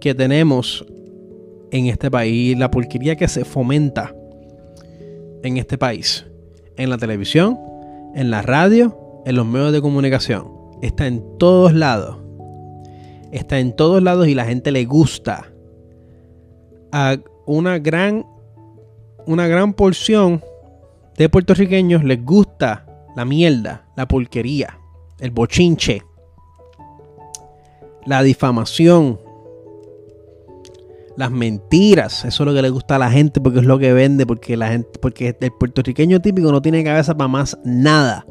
que 0.00 0.14
tenemos 0.14 0.84
en 1.70 1.86
este 1.86 2.10
país, 2.10 2.56
la 2.58 2.70
porquería 2.70 3.16
que 3.16 3.26
se 3.26 3.44
fomenta 3.44 4.14
en 5.42 5.56
este 5.56 5.76
país, 5.76 6.26
en 6.76 6.90
la 6.90 6.98
televisión, 6.98 7.58
en 8.14 8.30
la 8.30 8.42
radio, 8.42 9.03
en 9.24 9.36
los 9.36 9.46
medios 9.46 9.72
de 9.72 9.80
comunicación. 9.80 10.48
Está 10.82 11.06
en 11.06 11.22
todos 11.38 11.72
lados. 11.72 12.18
Está 13.32 13.58
en 13.58 13.74
todos 13.74 14.02
lados 14.02 14.28
y 14.28 14.34
la 14.34 14.44
gente 14.44 14.70
le 14.70 14.84
gusta. 14.84 15.52
A 16.92 17.16
una 17.46 17.78
gran, 17.78 18.26
una 19.26 19.46
gran 19.46 19.72
porción 19.72 20.42
de 21.16 21.28
puertorriqueños 21.28 22.04
les 22.04 22.24
gusta 22.24 22.86
la 23.16 23.24
mierda, 23.24 23.86
la 23.96 24.06
porquería, 24.06 24.78
el 25.20 25.30
bochinche 25.30 26.02
la 28.06 28.22
difamación, 28.22 29.18
las 31.16 31.30
mentiras. 31.30 32.24
Eso 32.24 32.42
es 32.42 32.46
lo 32.46 32.54
que 32.54 32.62
le 32.62 32.70
gusta 32.70 32.96
a 32.96 32.98
la 32.98 33.10
gente 33.10 33.40
porque 33.40 33.60
es 33.60 33.64
lo 33.64 33.78
que 33.78 33.92
vende, 33.92 34.26
porque 34.26 34.56
la 34.56 34.68
gente, 34.68 34.98
porque 34.98 35.36
el 35.40 35.52
puertorriqueño 35.52 36.20
típico 36.20 36.50
no 36.52 36.62
tiene 36.62 36.84
cabeza 36.84 37.16
para 37.16 37.28
más 37.28 37.58
nada. 37.64 38.26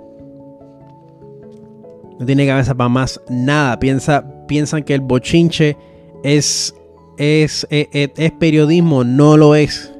No 2.19 2.25
tiene 2.25 2.47
cabeza 2.47 2.75
para 2.75 2.89
más 2.89 3.19
nada. 3.29 3.79
Piensa, 3.79 4.25
piensan 4.47 4.83
que 4.83 4.93
el 4.93 5.01
bochinche 5.01 5.77
es, 6.23 6.75
es, 7.17 7.67
es, 7.69 7.87
es 7.91 8.31
periodismo, 8.33 9.03
no 9.03 9.37
lo 9.37 9.55
es. 9.55 9.93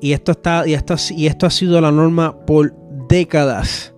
Y 0.00 0.12
esto, 0.12 0.32
está, 0.32 0.66
y, 0.66 0.74
esto, 0.74 0.94
y 1.10 1.26
esto 1.26 1.46
ha 1.46 1.50
sido 1.50 1.80
la 1.80 1.90
norma 1.90 2.44
por 2.44 2.74
décadas. 3.08 3.94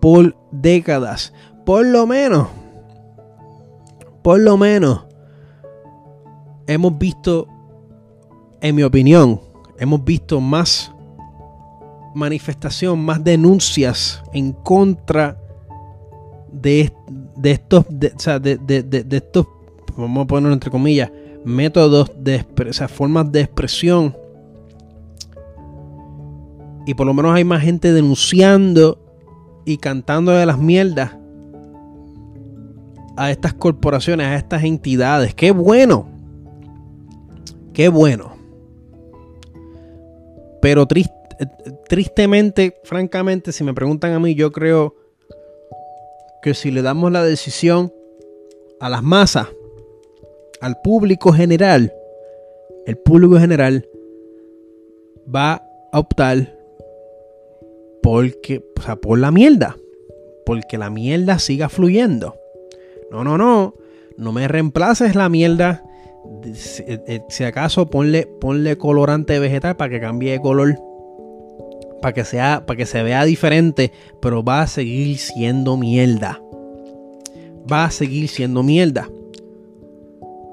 Por 0.00 0.36
décadas 0.52 1.32
por 1.68 1.84
lo 1.84 2.06
menos, 2.06 2.48
por 4.22 4.40
lo 4.40 4.56
menos, 4.56 5.04
hemos 6.66 6.96
visto, 6.96 7.46
en 8.62 8.74
mi 8.74 8.82
opinión, 8.82 9.38
hemos 9.78 10.02
visto 10.02 10.40
más 10.40 10.90
manifestación, 12.14 13.04
más 13.04 13.22
denuncias 13.22 14.22
en 14.32 14.52
contra 14.52 15.38
de, 16.52 16.92
estos, 17.42 17.84
de, 17.88 18.08
o 18.08 18.20
sea, 18.20 18.38
de, 18.38 18.58
estos, 19.10 19.46
vamos 19.96 20.24
a 20.24 20.26
ponerlo 20.26 20.54
entre 20.54 20.70
comillas, 20.70 21.10
métodos 21.44 22.10
de, 22.18 22.44
o 22.56 22.88
formas 22.88 23.30
de 23.30 23.40
expresión. 23.40 24.16
Y 26.86 26.94
por 26.94 27.06
lo 27.06 27.14
menos 27.14 27.34
hay 27.34 27.44
más 27.44 27.62
gente 27.62 27.92
denunciando 27.92 28.98
y 29.64 29.76
cantando 29.76 30.32
de 30.32 30.46
las 30.46 30.58
mierdas 30.58 31.12
a 33.16 33.30
estas 33.30 33.52
corporaciones, 33.52 34.26
a 34.26 34.36
estas 34.36 34.64
entidades. 34.64 35.34
Qué 35.34 35.50
bueno. 35.50 36.08
Qué 37.74 37.88
bueno. 37.88 38.32
Pero 40.62 40.86
tristemente, 41.88 42.80
francamente, 42.84 43.52
si 43.52 43.64
me 43.64 43.74
preguntan 43.74 44.12
a 44.12 44.20
mí, 44.20 44.34
yo 44.34 44.52
creo 44.52 44.94
que 46.42 46.54
si 46.54 46.70
le 46.70 46.82
damos 46.82 47.12
la 47.12 47.22
decisión 47.24 47.92
a 48.80 48.88
las 48.88 49.02
masas, 49.02 49.48
al 50.60 50.80
público 50.82 51.32
general, 51.32 51.92
el 52.86 52.96
público 52.96 53.38
general 53.38 53.86
va 55.34 55.62
a 55.92 55.98
optar 55.98 56.58
porque, 58.02 58.64
o 58.78 58.82
sea, 58.82 58.96
por 58.96 59.18
la 59.18 59.30
mierda. 59.30 59.76
Porque 60.46 60.78
la 60.78 60.88
mierda 60.88 61.38
siga 61.38 61.68
fluyendo. 61.68 62.36
No, 63.10 63.24
no, 63.24 63.36
no. 63.36 63.74
No 64.16 64.32
me 64.32 64.48
reemplaces 64.48 65.14
la 65.14 65.28
mierda. 65.28 65.84
Eh, 66.44 66.98
eh, 67.06 67.20
si, 67.28 67.44
acaso 67.44 67.88
ponle, 67.88 68.26
ponle 68.40 68.78
colorante 68.78 69.38
vegetal 69.38 69.76
para 69.76 69.90
que 69.90 70.00
cambie 70.00 70.32
de 70.32 70.40
color. 70.40 70.78
Para 72.00 72.14
que, 72.14 72.24
sea, 72.24 72.64
para 72.66 72.76
que 72.76 72.86
se 72.86 73.02
vea 73.02 73.24
diferente. 73.24 73.92
Pero 74.20 74.42
va 74.42 74.62
a 74.62 74.66
seguir 74.66 75.18
siendo 75.18 75.76
mierda. 75.76 76.40
Va 77.70 77.84
a 77.84 77.90
seguir 77.90 78.28
siendo 78.28 78.62
mierda. 78.62 79.08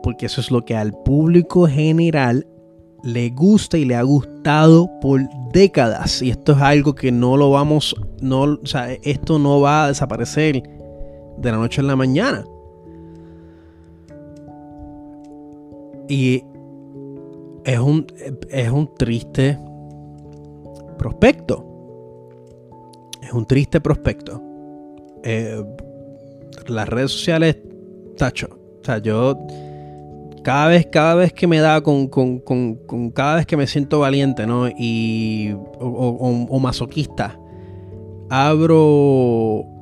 Porque 0.03 0.27
eso 0.27 0.41
es 0.41 0.51
lo 0.51 0.65
que 0.65 0.75
al 0.75 0.93
público 1.03 1.67
general 1.67 2.47
le 3.05 3.29
gusta 3.29 3.77
y 3.77 3.85
le 3.85 3.95
ha 3.95 4.01
gustado 4.01 4.89
por 4.99 5.21
décadas. 5.53 6.21
Y 6.21 6.31
esto 6.31 6.53
es 6.53 6.61
algo 6.61 6.95
que 6.95 7.11
no 7.11 7.37
lo 7.37 7.51
vamos, 7.51 7.95
no, 8.19 8.41
o 8.41 8.65
sea, 8.65 8.91
esto 9.03 9.37
no 9.37 9.61
va 9.61 9.85
a 9.85 9.87
desaparecer 9.89 10.63
de 11.37 11.51
la 11.51 11.57
noche 11.57 11.81
a 11.81 11.83
la 11.83 11.95
mañana. 11.95 12.43
Y 16.09 16.43
es 17.63 17.79
un, 17.79 18.07
es 18.49 18.69
un 18.69 18.93
triste 18.95 19.57
prospecto. 20.97 21.65
Es 23.21 23.33
un 23.33 23.45
triste 23.45 23.81
prospecto. 23.81 24.41
Eh, 25.23 25.63
las 26.67 26.87
redes 26.87 27.11
sociales, 27.11 27.57
tacho. 28.17 28.47
O 28.81 28.85
sea, 28.85 28.99
yo 28.99 29.37
cada 30.43 30.67
vez, 30.67 30.87
cada 30.91 31.15
vez 31.15 31.33
que 31.33 31.47
me 31.47 31.59
da 31.59 31.81
con, 31.81 32.07
con, 32.07 32.39
con, 32.39 33.09
cada 33.11 33.37
vez 33.37 33.45
que 33.45 33.57
me 33.57 33.67
siento 33.67 33.99
valiente, 33.99 34.45
¿no? 34.45 34.67
Y 34.69 35.55
o 35.79 36.59
masoquista, 36.59 37.39
abro 38.29 39.74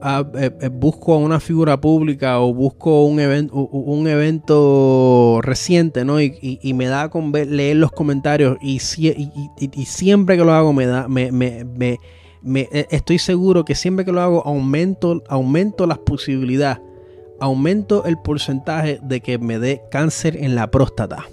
eh, 0.00 0.50
eh, 0.60 0.68
busco 0.68 1.14
a 1.14 1.18
una 1.18 1.40
figura 1.40 1.80
pública 1.80 2.38
o 2.40 2.54
busco 2.54 3.04
un, 3.04 3.18
evento 3.18 3.54
un 3.56 4.06
evento 4.06 5.40
reciente, 5.42 6.04
¿no? 6.04 6.20
Y, 6.20 6.72
me 6.74 6.86
da 6.86 7.08
con 7.08 7.32
leer 7.32 7.76
los 7.76 7.90
comentarios 7.90 8.58
y, 8.60 8.78
siempre 8.78 10.36
que 10.36 10.44
lo 10.44 10.52
hago 10.52 10.72
me 10.72 10.86
da, 10.86 11.08
me, 11.08 11.98
eh, 12.44 12.86
estoy 12.90 13.18
seguro 13.18 13.64
que 13.64 13.74
siempre 13.74 14.04
que 14.04 14.12
lo 14.12 14.20
hago 14.20 14.46
aumento, 14.46 15.22
aumento 15.28 15.86
las 15.86 15.98
posibilidades, 15.98 16.80
aumento 17.40 18.04
el 18.04 18.18
porcentaje 18.18 19.00
de 19.02 19.20
que 19.20 19.38
me 19.38 19.58
dé 19.58 19.82
cáncer 19.90 20.36
en 20.36 20.54
la 20.54 20.70
próstata. 20.70 21.24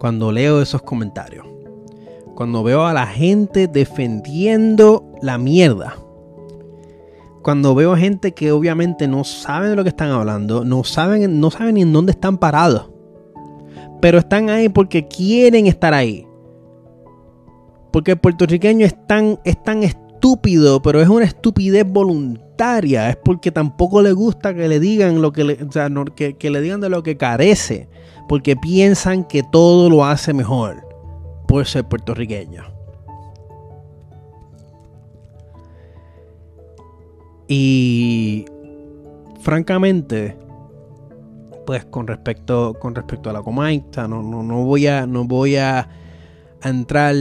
Cuando 0.00 0.32
leo 0.32 0.60
esos 0.60 0.82
comentarios 0.82 1.51
cuando 2.42 2.64
veo 2.64 2.84
a 2.84 2.92
la 2.92 3.06
gente 3.06 3.68
defendiendo 3.68 5.04
la 5.22 5.38
mierda. 5.38 5.94
Cuando 7.40 7.72
veo 7.76 7.96
gente 7.96 8.32
que 8.32 8.50
obviamente 8.50 9.06
no 9.06 9.22
saben 9.22 9.70
de 9.70 9.76
lo 9.76 9.84
que 9.84 9.90
están 9.90 10.10
hablando, 10.10 10.64
no 10.64 10.82
saben, 10.82 11.38
no 11.38 11.52
saben 11.52 11.76
ni 11.76 11.82
en 11.82 11.92
dónde 11.92 12.10
están 12.10 12.38
parados. 12.38 12.90
Pero 14.00 14.18
están 14.18 14.50
ahí 14.50 14.68
porque 14.68 15.06
quieren 15.06 15.68
estar 15.68 15.94
ahí. 15.94 16.26
Porque 17.92 18.10
el 18.10 18.18
puertorriqueño 18.18 18.86
es 18.86 19.06
tan, 19.06 19.38
es 19.44 19.62
tan 19.62 19.84
estúpido, 19.84 20.82
pero 20.82 21.00
es 21.00 21.08
una 21.08 21.26
estupidez 21.26 21.88
voluntaria 21.88 23.08
es 23.08 23.16
porque 23.24 23.52
tampoco 23.52 24.02
le 24.02 24.10
gusta 24.10 24.52
que 24.52 24.66
le 24.66 24.80
digan 24.80 25.22
lo 25.22 25.30
que 25.30 25.44
le, 25.44 25.62
o 25.62 25.70
sea, 25.70 25.88
que 26.16 26.50
le 26.50 26.60
digan 26.60 26.80
de 26.80 26.88
lo 26.88 27.04
que 27.04 27.16
carece, 27.16 27.88
porque 28.28 28.56
piensan 28.56 29.22
que 29.22 29.44
todo 29.44 29.88
lo 29.88 30.04
hace 30.04 30.32
mejor 30.32 30.91
por 31.52 31.66
ser 31.66 31.84
puertorriqueño. 31.84 32.62
Y 37.46 38.46
francamente, 39.42 40.34
pues 41.66 41.84
con 41.84 42.06
respecto, 42.06 42.72
con 42.80 42.94
respecto 42.94 43.28
a 43.28 43.34
la 43.34 43.42
Comay, 43.42 43.84
no, 43.94 44.22
no, 44.22 44.42
no, 44.42 44.64
voy 44.64 44.86
a, 44.86 45.06
no 45.06 45.24
voy 45.24 45.56
a 45.56 45.90
entrar, 46.64 47.14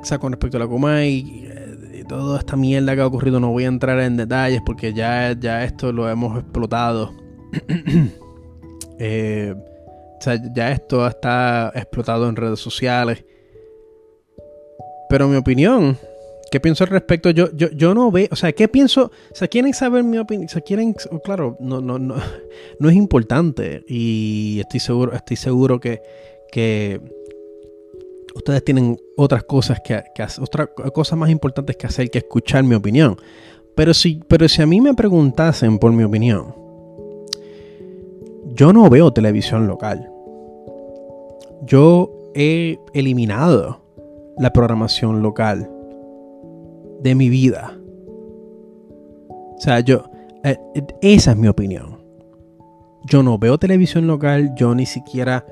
o 0.00 0.04
sea, 0.04 0.18
con 0.18 0.32
respecto 0.32 0.56
a 0.56 0.60
la 0.60 0.66
Comay, 0.66 1.46
eh, 1.46 2.04
toda 2.08 2.40
esta 2.40 2.56
mierda 2.56 2.96
que 2.96 3.02
ha 3.02 3.06
ocurrido, 3.06 3.38
no 3.38 3.52
voy 3.52 3.66
a 3.66 3.68
entrar 3.68 4.00
en 4.00 4.16
detalles 4.16 4.62
porque 4.66 4.92
ya, 4.92 5.32
ya 5.38 5.62
esto 5.62 5.92
lo 5.92 6.10
hemos 6.10 6.40
explotado. 6.40 7.12
Eh, 9.04 9.52
o 10.22 10.24
sea, 10.24 10.40
ya 10.54 10.70
esto 10.70 11.04
está 11.04 11.72
explotado 11.74 12.28
en 12.28 12.36
redes 12.36 12.60
sociales. 12.60 13.24
Pero 15.08 15.26
mi 15.26 15.36
opinión 15.36 15.98
¿Qué 16.52 16.60
pienso 16.60 16.84
al 16.84 16.90
respecto? 16.90 17.30
Yo, 17.30 17.48
yo, 17.56 17.70
yo 17.70 17.94
no 17.94 18.10
veo, 18.10 18.28
o 18.30 18.36
sea, 18.36 18.52
¿qué 18.52 18.68
pienso? 18.68 19.04
O 19.04 19.34
sea, 19.34 19.48
quieren 19.48 19.72
saber 19.72 20.04
mi 20.04 20.18
opinión, 20.18 20.44
o 20.44 20.48
sea, 20.50 20.60
quieren, 20.60 20.94
claro, 21.24 21.56
no, 21.60 21.80
no, 21.80 21.98
no, 21.98 22.16
no 22.78 22.88
es 22.90 22.94
importante 22.94 23.82
y 23.88 24.60
estoy 24.60 24.78
seguro, 24.78 25.14
estoy 25.14 25.38
seguro 25.38 25.80
que, 25.80 26.02
que 26.52 27.00
ustedes 28.34 28.62
tienen 28.66 28.98
otras 29.16 29.44
cosas 29.44 29.80
que, 29.82 30.02
que 30.14 30.26
otras 30.42 30.68
cosas 30.92 31.18
más 31.18 31.30
importantes 31.30 31.74
que 31.74 31.86
hacer 31.86 32.10
que 32.10 32.18
escuchar 32.18 32.64
mi 32.64 32.74
opinión. 32.74 33.16
Pero 33.74 33.94
si, 33.94 34.20
pero 34.28 34.46
si 34.46 34.60
a 34.60 34.66
mí 34.66 34.78
me 34.82 34.92
preguntasen 34.92 35.78
por 35.78 35.90
mi 35.92 36.04
opinión, 36.04 36.54
yo 38.48 38.74
no 38.74 38.90
veo 38.90 39.10
televisión 39.10 39.66
local. 39.66 40.11
Yo 41.64 42.10
he 42.34 42.78
eliminado 42.92 43.80
la 44.38 44.52
programación 44.52 45.22
local 45.22 45.70
de 47.02 47.14
mi 47.14 47.28
vida. 47.28 47.78
O 49.28 49.60
sea, 49.60 49.80
yo, 49.80 50.04
eh, 50.44 50.56
esa 51.00 51.32
es 51.32 51.36
mi 51.36 51.48
opinión. 51.48 52.02
Yo 53.04 53.22
no 53.22 53.38
veo 53.38 53.58
televisión 53.58 54.06
local, 54.06 54.52
yo 54.56 54.74
ni 54.74 54.86
siquiera 54.86 55.46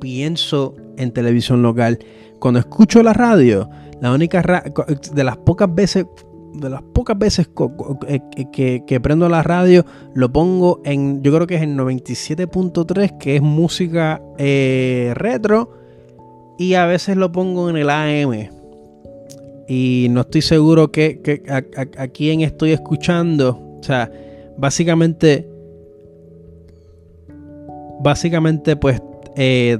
pienso 0.00 0.74
en 0.96 1.12
televisión 1.12 1.62
local. 1.62 1.98
Cuando 2.38 2.60
escucho 2.60 3.02
la 3.02 3.12
radio, 3.12 3.68
la 4.00 4.12
única 4.12 4.42
de 5.12 5.24
las 5.24 5.36
pocas 5.38 5.74
veces 5.74 6.06
de 6.54 6.70
las 6.70 6.82
pocas 6.82 7.18
veces 7.18 7.48
eh, 8.06 8.20
que, 8.86 9.00
prendo 9.00 9.28
la 9.28 9.42
radio, 9.42 9.84
lo 10.14 10.32
pongo 10.32 10.80
en, 10.84 11.22
yo 11.22 11.34
creo 11.34 11.46
que 11.46 11.56
es 11.56 11.62
en 11.62 11.76
97.3, 11.76 13.18
que 13.18 13.36
es 13.36 13.42
música 13.42 14.20
eh, 14.38 15.12
retro, 15.14 15.72
y 16.58 16.74
a 16.74 16.86
veces 16.86 17.16
lo 17.16 17.30
pongo 17.30 17.70
en 17.70 17.76
el 17.76 17.90
AM, 17.90 18.48
y 19.68 20.08
no 20.10 20.22
estoy 20.22 20.42
seguro 20.42 20.90
que, 20.90 21.42
a, 21.48 22.08
quién 22.08 22.40
estoy 22.40 22.72
escuchando. 22.72 23.60
O 23.78 23.82
sea, 23.82 24.10
básicamente, 24.56 25.48
básicamente 28.00 28.76
pues 28.76 29.00
eh, 29.36 29.78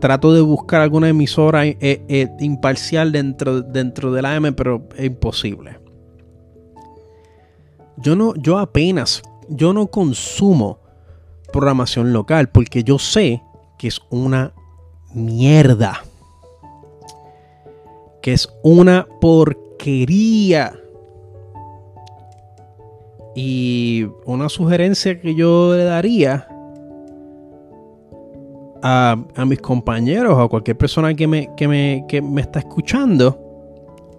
trato 0.00 0.34
de 0.34 0.40
buscar 0.40 0.80
alguna 0.80 1.08
emisora 1.08 1.62
imparcial 2.40 3.12
dentro, 3.12 3.62
dentro 3.62 4.12
del 4.12 4.24
AM, 4.24 4.52
pero 4.54 4.88
es 4.96 5.06
imposible. 5.06 5.78
Yo 8.02 8.16
no, 8.16 8.34
yo 8.34 8.58
apenas, 8.58 9.22
yo 9.48 9.72
no 9.72 9.88
consumo 9.88 10.78
programación 11.52 12.12
local 12.12 12.48
porque 12.50 12.84
yo 12.84 12.98
sé 12.98 13.42
que 13.78 13.88
es 13.88 14.00
una 14.10 14.54
mierda 15.12 16.02
que 18.20 18.32
es 18.32 18.48
una 18.62 19.06
porquería. 19.20 20.74
Y 23.34 24.06
una 24.24 24.48
sugerencia 24.48 25.20
que 25.20 25.34
yo 25.34 25.74
le 25.74 25.84
daría 25.84 26.48
a, 28.82 29.16
mis 29.46 29.60
compañeros 29.60 30.34
o 30.34 30.40
a 30.40 30.48
cualquier 30.48 30.76
persona 30.76 31.14
que 31.14 31.26
me, 31.28 31.48
que 31.56 31.68
me, 31.68 32.04
que 32.08 32.20
me 32.20 32.40
está 32.40 32.58
escuchando 32.58 33.38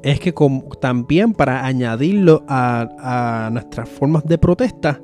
es 0.03 0.19
que 0.19 0.33
también 0.79 1.33
para 1.33 1.65
añadirlo 1.65 2.43
a, 2.47 3.49
nuestras 3.51 3.87
formas 3.87 4.25
de 4.25 4.37
protesta, 4.37 4.99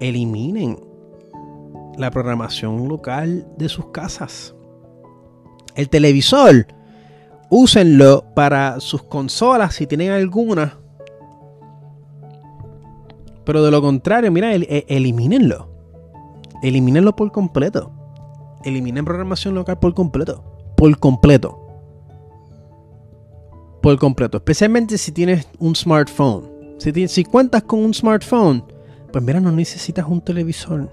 eliminen 0.00 0.78
la 1.96 2.10
programación 2.10 2.88
local 2.88 3.46
de 3.56 3.68
sus 3.68 3.86
casas. 3.90 4.54
El 5.74 5.88
televisor 5.88 6.66
úsenlo 7.50 8.24
para 8.34 8.80
sus 8.80 9.02
consolas 9.02 9.74
si 9.74 9.86
tienen 9.86 10.10
alguna. 10.10 10.78
Pero 13.44 13.62
de 13.62 13.70
lo 13.70 13.80
contrario, 13.80 14.32
mira, 14.32 14.52
el, 14.54 14.66
elimínenlo. 14.88 15.70
Elimínenlo 16.62 17.14
por 17.14 17.30
completo. 17.30 17.92
Eliminen 18.64 19.04
programación 19.04 19.54
local 19.54 19.78
por 19.78 19.94
completo. 19.94 20.42
Por 20.76 20.98
completo. 20.98 21.65
Por 23.86 24.00
completo. 24.00 24.38
Especialmente 24.38 24.98
si 24.98 25.12
tienes 25.12 25.46
un 25.60 25.76
smartphone. 25.76 26.74
Si, 26.78 27.06
si 27.06 27.22
cuentas 27.22 27.62
con 27.62 27.84
un 27.84 27.94
smartphone, 27.94 28.64
pues 29.12 29.22
mira, 29.22 29.38
no 29.38 29.52
necesitas 29.52 30.04
un 30.08 30.20
televisor. 30.20 30.90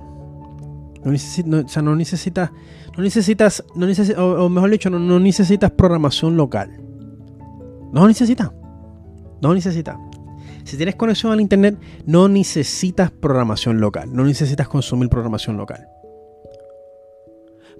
No, 1.03 1.11
necesitas, 1.11 1.65
o 1.65 1.67
sea, 1.67 1.81
no 1.81 1.95
necesitas 1.95 2.51
no 2.95 3.01
necesitas, 3.01 3.63
no 3.75 4.45
o, 4.45 4.47
mejor 4.47 4.69
dicho, 4.69 4.91
no, 4.91 5.19
necesitas 5.19 5.71
programación 5.71 6.37
local. 6.37 6.69
No 7.91 8.07
necesitas. 8.07 8.51
No 9.41 9.55
necesitas. 9.55 9.97
Si 10.63 10.77
tienes 10.77 10.95
conexión 10.95 11.31
al 11.31 11.41
internet, 11.41 11.79
no 12.05 12.29
necesitas 12.29 13.09
programación 13.09 13.81
local. 13.81 14.13
No 14.13 14.23
necesitas 14.23 14.67
consumir 14.67 15.09
programación 15.09 15.57
local. 15.57 15.87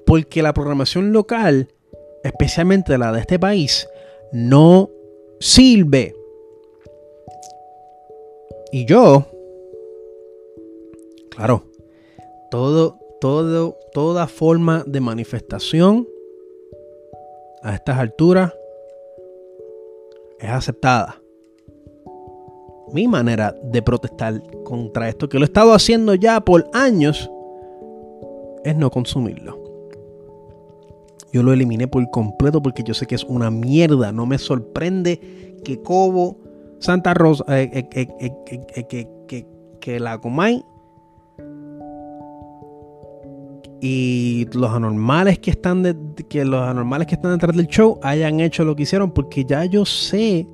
Porque 0.08 0.42
la 0.42 0.56
programación 0.56 1.14
local, 1.14 1.68
especialmente 2.24 2.98
la 2.98 3.12
de 3.12 3.20
este 3.20 3.38
país, 3.38 3.88
no 4.32 4.90
sirve. 5.44 6.16
Y 8.72 8.86
yo, 8.86 9.26
claro, 11.30 11.64
todo, 12.50 12.98
toda 13.20 14.28
forma 14.28 14.84
de 14.88 15.02
manifestación 15.02 16.08
a 17.62 17.76
estas 17.76 18.00
alturas 18.00 18.54
es 20.40 20.50
aceptada. 20.50 21.22
Mi 22.94 23.08
manera 23.08 23.54
de 23.64 23.82
protestar 23.82 24.42
contra 24.64 25.10
esto, 25.10 25.28
que 25.28 25.38
lo 25.38 25.44
he 25.44 25.48
estado 25.48 25.74
haciendo 25.74 26.16
ya 26.16 26.40
por 26.42 26.70
años, 26.74 27.30
es 28.64 28.76
no 28.76 28.90
consumirlo. 28.90 29.63
Yo 31.34 31.44
lo 31.44 31.52
eliminé 31.52 31.88
por 31.88 32.08
completo 32.12 32.62
porque 32.62 32.84
yo 32.84 32.94
sé 32.94 33.08
que 33.08 33.16
es 33.16 33.24
una 33.24 33.50
mierda. 33.50 34.12
No 34.12 34.26
me 34.26 34.38
sorprende 34.38 35.60
que 35.66 35.82
Cobo, 35.82 36.38
Santa 36.80 37.14
Rosa, 37.14 37.44
eh, 37.50 37.90
eh, 37.92 38.08
eh, 38.20 38.86
que, 38.88 39.48
que 39.80 40.00
la 40.00 40.20
Comay 40.20 40.64
y 43.86 44.48
los 44.54 44.72
anormales 44.72 45.40
que 45.40 45.52
están 45.52 45.84
de, 45.84 45.94
que 46.30 46.46
los 46.46 46.62
anormales 46.62 47.06
que 47.06 47.16
están 47.16 47.34
detrás 47.34 47.54
del 47.54 47.68
show 47.68 48.00
hayan 48.02 48.40
hecho 48.40 48.64
lo 48.64 48.78
que 48.78 48.84
hicieron 48.84 49.12
porque 49.12 49.44
ya 49.44 49.66
yo 49.66 49.84
sé 49.84 50.48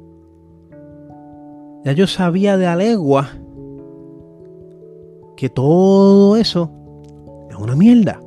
ya 1.86 1.92
yo 1.92 2.08
sabía 2.08 2.58
de 2.58 2.66
alegua 2.66 3.30
que 5.38 5.48
todo 5.48 6.38
eso 6.38 6.72
es 7.52 7.56
una 7.56 7.76
mierda 7.76 8.20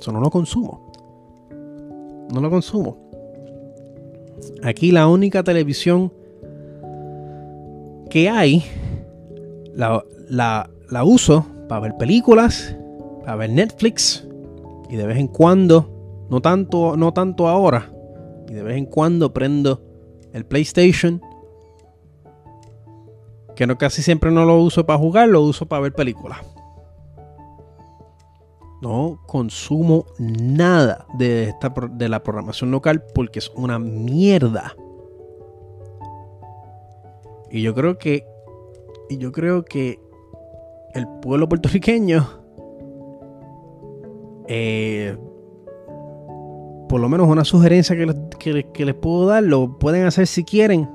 eso 0.00 0.12
no 0.12 0.20
lo 0.20 0.30
consumo 0.30 0.81
no 2.32 2.40
lo 2.40 2.50
consumo 2.50 3.10
aquí 4.62 4.90
la 4.90 5.06
única 5.06 5.42
televisión 5.42 6.12
que 8.10 8.28
hay 8.28 8.64
la, 9.74 10.04
la, 10.28 11.04
uso 11.04 11.46
para 11.68 11.80
ver 11.80 11.96
películas 11.96 12.76
a 13.26 13.36
ver 13.36 13.50
Netflix 13.50 14.26
y 14.90 14.96
de 14.96 15.06
vez 15.06 15.16
en 15.18 15.28
cuando, 15.28 16.26
no 16.28 16.42
tanto, 16.42 16.96
no 16.96 17.12
tanto 17.14 17.48
ahora, 17.48 17.90
y 18.48 18.52
de 18.52 18.62
vez 18.62 18.76
en 18.76 18.84
cuando 18.84 19.32
prendo 19.32 19.80
el 20.34 20.44
PlayStation, 20.44 21.22
que 23.56 23.66
no 23.66 23.78
casi 23.78 24.02
siempre 24.02 24.30
no 24.30 24.44
lo 24.44 24.58
uso 24.60 24.84
para 24.84 24.98
jugar, 24.98 25.28
lo 25.28 25.40
uso 25.40 25.64
para 25.64 25.80
ver 25.80 25.94
películas. 25.94 26.40
No 28.82 29.20
consumo 29.26 30.04
nada 30.18 31.06
de, 31.16 31.44
esta, 31.44 31.72
de 31.92 32.08
la 32.08 32.22
programación 32.22 32.72
local 32.72 33.04
porque 33.14 33.38
es 33.38 33.48
una 33.54 33.78
mierda. 33.78 34.74
Y 37.50 37.62
yo 37.62 37.74
creo 37.74 37.96
que 37.96 38.26
Y 39.08 39.18
yo 39.18 39.30
creo 39.30 39.64
que 39.64 40.00
el 40.94 41.06
pueblo 41.22 41.48
puertorriqueño, 41.48 42.28
eh, 44.48 45.16
por 46.88 47.00
lo 47.00 47.08
menos 47.08 47.28
una 47.28 47.44
sugerencia 47.44 47.96
que 47.96 48.66
que 48.72 48.84
les 48.84 48.94
puedo 48.96 49.26
dar, 49.26 49.42
lo 49.44 49.78
pueden 49.78 50.04
hacer 50.04 50.26
si 50.26 50.44
quieren, 50.44 50.90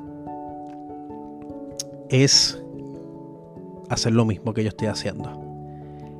es 2.09 2.61
hacer 3.89 4.13
lo 4.13 4.25
mismo 4.25 4.53
que 4.53 4.63
yo 4.63 4.69
estoy 4.69 4.89
haciendo. 4.89 5.46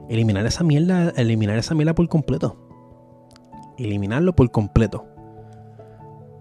Eliminar 0.10 0.45
esa 0.45 0.64
mierda, 0.64 1.10
eliminar 1.18 1.58
esa 1.58 1.76
mierda 1.76 1.93
por 1.93 2.08
completo. 2.08 2.55
Eliminarlo 3.78 4.36
por 4.36 4.49
completo. 4.51 5.05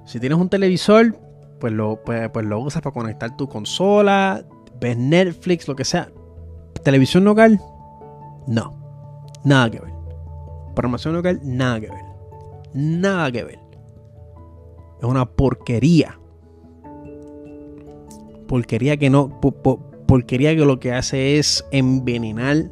Si 0.05 0.21
tienes 0.21 0.39
un 0.39 0.49
televisor, 0.49 1.19
pues 1.59 1.73
lo, 1.73 2.03
pues, 2.05 2.31
pues 2.31 2.47
lo 2.47 2.61
usas 2.61 2.83
para 2.83 2.95
conectar 2.95 3.37
tu 3.37 3.49
consola, 3.49 4.45
ves 4.81 4.97
Netflix, 4.97 5.67
lo 5.67 5.75
que 5.75 5.85
sea. 5.85 6.11
Televisión 6.85 7.25
local, 7.25 7.61
no. 8.47 8.73
Nada 9.45 9.71
que 9.71 9.81
ver. 9.81 9.93
Programación 10.75 11.15
local, 11.15 11.41
nada 11.43 11.81
que 11.81 11.89
ver. 11.89 12.05
Nada 12.75 13.33
que 13.33 13.45
ver. 13.45 13.59
Es 15.01 15.05
una 15.05 15.27
porquería. 15.27 16.19
Porquería 18.47 18.97
que 18.97 19.11
no. 19.11 19.41
porquería 20.07 20.55
que 20.55 20.65
lo 20.65 20.79
que 20.79 20.93
hace 20.93 21.39
es 21.39 21.67
envenenar 21.73 22.71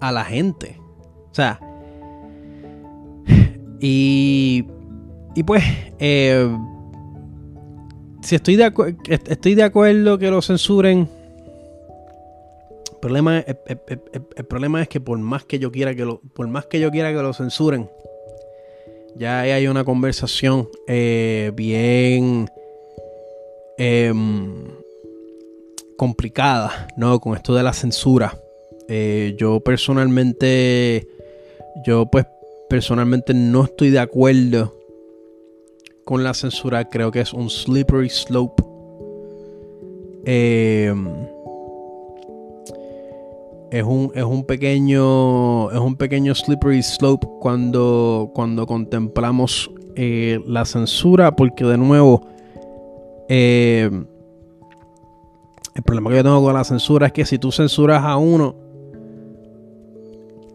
a 0.00 0.12
la 0.12 0.24
gente. 0.24 0.80
O 1.30 1.34
sea. 1.34 1.60
Y. 3.80 4.64
Y 5.34 5.42
pues. 5.42 5.62
Eh, 5.98 6.48
si 8.26 8.34
estoy 8.34 8.56
de, 8.56 8.72
estoy 9.28 9.54
de 9.54 9.62
acuerdo 9.62 10.18
que 10.18 10.30
lo 10.30 10.42
censuren. 10.42 11.08
El 12.92 12.98
problema, 13.00 13.38
el, 13.38 14.46
problema 14.46 14.82
es 14.82 14.88
que 14.88 15.00
por 15.00 15.16
más 15.18 15.44
que 15.44 15.60
yo 15.60 15.70
quiera 15.70 15.94
que 15.94 16.04
lo, 16.04 16.20
por 16.34 16.48
más 16.48 16.66
que 16.66 16.80
yo 16.80 16.90
quiera 16.90 17.12
que 17.12 17.22
lo 17.22 17.32
censuren, 17.32 17.88
ya 19.14 19.42
hay 19.42 19.68
una 19.68 19.84
conversación 19.84 20.68
eh, 20.88 21.52
bien 21.54 22.50
em, 23.78 24.64
complicada, 25.96 26.88
¿no? 26.96 27.20
Con 27.20 27.36
esto 27.36 27.54
de 27.54 27.62
la 27.62 27.72
censura. 27.72 28.36
Eh, 28.88 29.34
yo 29.36 29.60
personalmente, 29.60 31.08
yo 31.84 32.06
pues 32.06 32.26
personalmente 32.68 33.34
no 33.34 33.64
estoy 33.64 33.90
de 33.90 33.98
acuerdo 33.98 34.74
con 36.04 36.22
la 36.22 36.34
censura. 36.34 36.88
Creo 36.88 37.10
que 37.10 37.20
es 37.20 37.32
un 37.32 37.50
slippery 37.50 38.08
slope. 38.08 38.62
Em, 40.24 41.08
es 43.70 43.82
un, 43.82 44.12
es 44.14 44.24
un 44.24 44.44
pequeño 44.44 45.70
es 45.70 45.78
un 45.78 45.96
pequeño 45.96 46.34
slippery 46.34 46.82
slope 46.82 47.26
cuando 47.40 48.30
cuando 48.34 48.66
contemplamos 48.66 49.70
eh, 49.94 50.40
la 50.46 50.64
censura 50.64 51.36
porque 51.36 51.64
de 51.64 51.78
nuevo 51.78 52.26
el 53.28 54.06
problema 55.84 56.10
que 56.10 56.16
yo 56.16 56.22
tengo 56.22 56.42
con 56.42 56.54
la 56.54 56.64
censura 56.64 57.08
es 57.08 57.12
que 57.12 57.24
si 57.24 57.38
tú 57.38 57.52
censuras 57.52 58.02
a 58.02 58.16
uno 58.16 58.65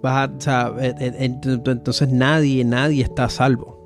eh, 0.04 0.94
eh, 1.00 1.40
entonces 1.44 2.10
nadie, 2.10 2.64
nadie 2.66 3.04
está 3.04 3.26
a 3.26 3.30
salvo. 3.30 3.80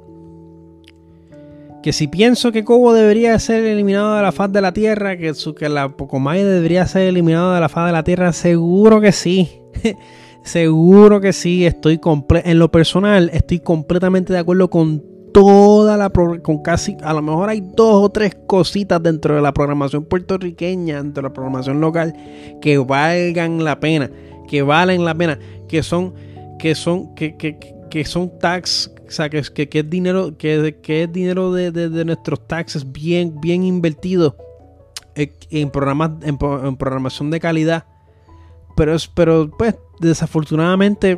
Que 1.84 1.93
si 1.93 2.07
pienso 2.07 2.51
que 2.51 2.63
Cobo 2.63 2.93
debería 2.93 3.38
ser 3.38 3.63
eliminado 3.63 4.16
de 4.16 4.22
la 4.24 4.32
faz 4.32 4.51
de 4.51 4.61
la 4.61 4.74
Tierra, 4.74 5.18
que, 5.18 5.34
su, 5.36 5.53
que 5.53 5.70
la 5.70 5.89
Pocomay 5.89 6.43
debería 6.43 6.88
ser 6.88 7.03
eliminado 7.03 7.53
de 7.53 7.59
la 7.59 7.70
faz 7.70 7.86
de 7.88 7.91
la 7.91 8.03
Tierra, 8.03 8.34
seguro 8.34 9.01
que 9.01 9.11
sí. 9.11 9.61
seguro 10.43 11.22
que 11.22 11.32
sí. 11.32 11.66
Estoy 11.66 11.99
en 12.43 12.59
lo 12.59 12.72
personal, 12.72 13.30
estoy 13.34 13.59
completamente 13.59 14.34
de 14.34 14.39
acuerdo 14.39 14.70
con 14.70 15.03
toda 15.36 15.97
la 15.97 16.09
con 16.11 16.63
casi 16.63 16.95
a 17.03 17.11
lo 17.11 17.22
mejor 17.22 17.49
hay 17.49 17.59
dos 17.59 18.05
o 18.05 18.09
tres 18.09 18.38
cositas 18.47 19.03
dentro 19.03 19.36
de 19.36 19.41
la 19.41 19.53
programación 19.53 20.05
puertorriqueña, 20.05 21.03
dentro 21.03 21.24
de 21.24 21.28
la 21.28 21.34
programación 21.34 21.82
local 21.82 22.16
que 22.61 22.78
valgan 22.78 23.61
la 23.66 23.82
pena, 23.82 24.09
que 24.47 24.61
valen 24.61 25.05
la 25.05 25.15
pena 25.15 25.39
que 25.67 25.83
son, 25.83 26.13
que 26.59 26.75
son, 26.75 27.13
que, 27.15 27.35
que, 27.35 27.57
que 27.89 28.05
son 28.05 28.37
tax, 28.39 28.91
o 29.07 29.11
sea, 29.11 29.29
que, 29.29 29.41
que, 29.41 29.79
es 29.79 29.89
dinero, 29.89 30.37
que, 30.37 30.77
que 30.81 31.03
es 31.03 31.11
dinero 31.11 31.53
de, 31.53 31.71
de, 31.71 32.05
nuestros 32.05 32.47
taxes 32.47 32.91
bien, 32.91 33.39
bien 33.39 33.63
invertido 33.63 34.35
en, 35.15 35.69
programas, 35.69 36.11
en, 36.23 36.37
programación 36.37 37.31
de 37.31 37.39
calidad. 37.39 37.85
Pero, 38.75 38.95
es, 38.95 39.07
pero 39.07 39.49
pues, 39.57 39.75
desafortunadamente, 39.99 41.17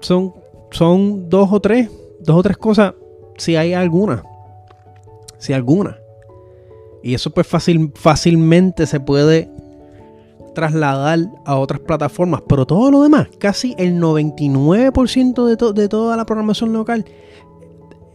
son, 0.00 0.34
son 0.70 1.28
dos 1.28 1.48
o 1.52 1.60
tres, 1.60 1.90
dos 2.20 2.36
o 2.36 2.42
tres 2.42 2.56
cosas, 2.56 2.94
si 3.36 3.56
hay 3.56 3.74
alguna. 3.74 4.24
Si 5.38 5.52
alguna. 5.52 5.98
Y 7.02 7.14
eso 7.14 7.30
pues 7.30 7.46
fácil, 7.46 7.92
fácilmente 7.94 8.86
se 8.86 9.00
puede 9.00 9.50
trasladar 10.54 11.20
a 11.44 11.56
otras 11.56 11.80
plataformas, 11.80 12.42
pero 12.48 12.66
todo 12.66 12.90
lo 12.90 13.02
demás, 13.02 13.28
casi 13.38 13.74
el 13.78 14.00
99% 14.00 15.46
de, 15.46 15.80
de 15.80 15.88
toda 15.88 16.16
la 16.16 16.26
programación 16.26 16.72
local, 16.72 17.04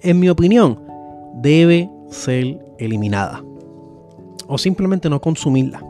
en 0.01 0.19
mi 0.19 0.29
opinión, 0.29 0.79
debe 1.36 1.89
ser 2.09 2.59
eliminada. 2.77 3.43
O 4.47 4.57
simplemente 4.57 5.09
no 5.09 5.19
consumirla. 5.21 5.83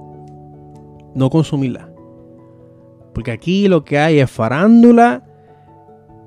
No 1.13 1.29
consumirla. 1.29 1.89
Porque 3.13 3.31
aquí 3.31 3.67
lo 3.67 3.83
que 3.83 3.99
hay 3.99 4.19
es 4.19 4.29
farándula. 4.29 5.23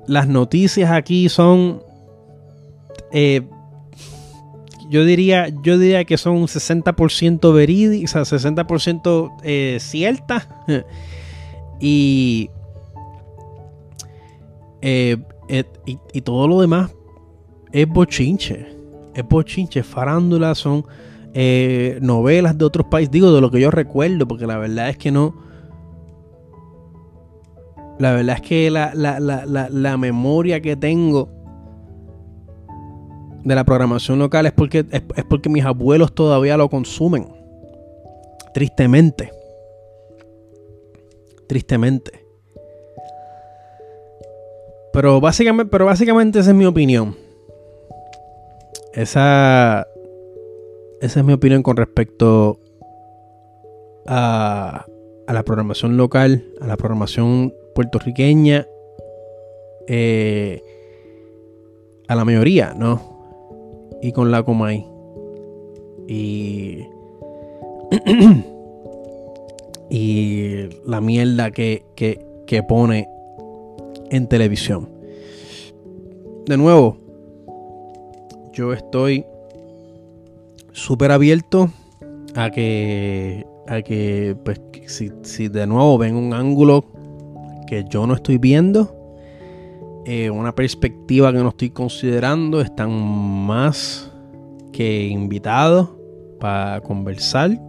Las 0.06 0.28
noticias 0.28 0.90
aquí 0.90 1.28
son 1.28 1.82
eh, 3.12 3.42
yo 4.89 5.05
diría, 5.05 5.49
yo 5.62 5.78
diría 5.78 6.05
que 6.05 6.16
son 6.16 6.43
60% 6.43 7.53
verídicas, 7.53 8.16
o 8.16 8.24
sea, 8.24 8.53
60% 8.55 9.32
eh, 9.43 9.78
ciertas. 9.80 10.49
y, 11.80 12.51
eh, 14.80 15.16
y, 15.86 15.99
y, 16.12 16.20
todo 16.22 16.49
lo 16.49 16.61
demás 16.61 16.91
es 17.72 17.86
bochinche. 17.89 18.66
Es 19.14 19.28
bochinche. 19.28 19.82
Farándula 19.82 20.55
son 20.55 20.84
eh, 21.34 21.99
novelas 22.01 22.57
de 22.57 22.64
otros 22.64 22.86
países. 22.86 23.11
Digo, 23.11 23.32
de 23.32 23.41
lo 23.41 23.51
que 23.51 23.61
yo 23.61 23.70
recuerdo, 23.70 24.26
porque 24.26 24.47
la 24.47 24.59
verdad 24.59 24.89
es 24.89 24.97
que 24.97 25.11
no. 25.11 25.34
La 27.99 28.12
verdad 28.12 28.36
es 28.36 28.43
que 28.43 28.70
la, 28.70 28.93
la, 28.95 29.18
la, 29.20 29.45
la 29.47 29.97
memoria 29.97 30.61
que 30.61 30.76
tengo 30.76 31.38
de 33.49 33.55
la 33.55 33.64
programación 33.64 34.18
local 34.18 34.46
es 34.46 34.53
porque, 34.53 34.84
es, 34.90 35.24
porque 35.28 35.49
mis 35.49 35.64
abuelos 35.64 36.14
todavía 36.14 36.57
lo 36.57 36.68
consumen. 36.68 37.26
Tristemente. 38.55 39.32
Tristemente. 41.49 42.24
Pero 44.92 45.20
básicamente, 45.20 45.70
pero 45.70 45.86
básicamente 45.86 46.38
esa 46.40 46.51
es 46.51 46.57
mi 46.57 46.66
opinión. 46.66 47.16
Esa, 48.92 49.86
esa 51.01 51.20
es 51.20 51.24
mi 51.24 51.32
opinión 51.32 51.62
con 51.62 51.76
respecto 51.76 52.59
a, 54.07 54.84
a 55.26 55.32
la 55.32 55.42
programación 55.42 55.96
local, 55.96 56.44
a 56.61 56.66
la 56.66 56.76
programación 56.76 57.55
puertorriqueña, 57.74 58.66
eh, 59.86 60.62
a 62.09 62.14
la 62.14 62.24
mayoría, 62.24 62.74
¿no? 62.74 63.17
Y 64.03 64.12
con 64.12 64.30
la 64.30 64.42
Comay. 64.42 64.86
Y. 66.07 66.84
y 69.90 70.68
la 70.86 71.01
mierda 71.01 71.51
que, 71.51 71.84
que, 71.94 72.24
que 72.46 72.62
pone 72.62 73.09
en 74.11 74.28
televisión. 74.28 74.88
De 76.46 76.57
nuevo, 76.57 76.96
yo 78.53 78.72
estoy 78.72 79.24
súper 80.72 81.11
abierto 81.12 81.70
a 82.34 82.51
que, 82.51 83.46
a 83.66 83.82
que 83.82 84.36
pues, 84.44 84.61
si, 84.86 85.11
si, 85.22 85.49
de 85.49 85.66
nuevo 85.66 85.99
ven 85.99 86.16
un 86.16 86.32
ángulo 86.32 86.84
que 87.66 87.84
yo 87.88 88.07
no 88.07 88.14
estoy 88.14 88.38
viendo, 88.38 88.97
eh, 90.11 90.30
una 90.30 90.54
perspectiva 90.54 91.30
que 91.30 91.38
no 91.38 91.50
estoy 91.50 91.68
considerando. 91.68 92.62
Están 92.62 92.90
más 92.90 94.11
que 94.72 95.06
invitados 95.06 95.90
para 96.40 96.80
conversar 96.80 97.61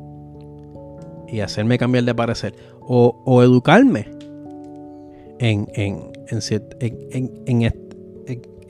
y 1.27 1.41
hacerme 1.41 1.77
cambiar 1.77 2.05
de 2.05 2.15
parecer. 2.15 2.55
O, 2.79 3.43
educarme 3.43 4.07
en, 5.39 5.67
en, 5.73 6.11
en, 6.29 7.73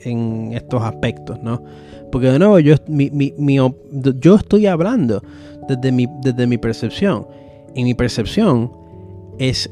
en 0.00 0.52
estos 0.52 0.82
aspectos, 0.82 1.40
¿no? 1.40 1.62
Porque 2.10 2.26
de 2.26 2.40
nuevo, 2.40 2.58
yo, 2.58 2.74
yo 4.18 4.34
estoy 4.34 4.66
hablando 4.66 5.22
desde 5.68 5.92
mi, 5.92 6.08
desde 6.22 6.44
mi 6.48 6.58
percepción. 6.58 7.24
Y 7.76 7.84
mi 7.84 7.94
percepción 7.94 8.72
es 9.38 9.70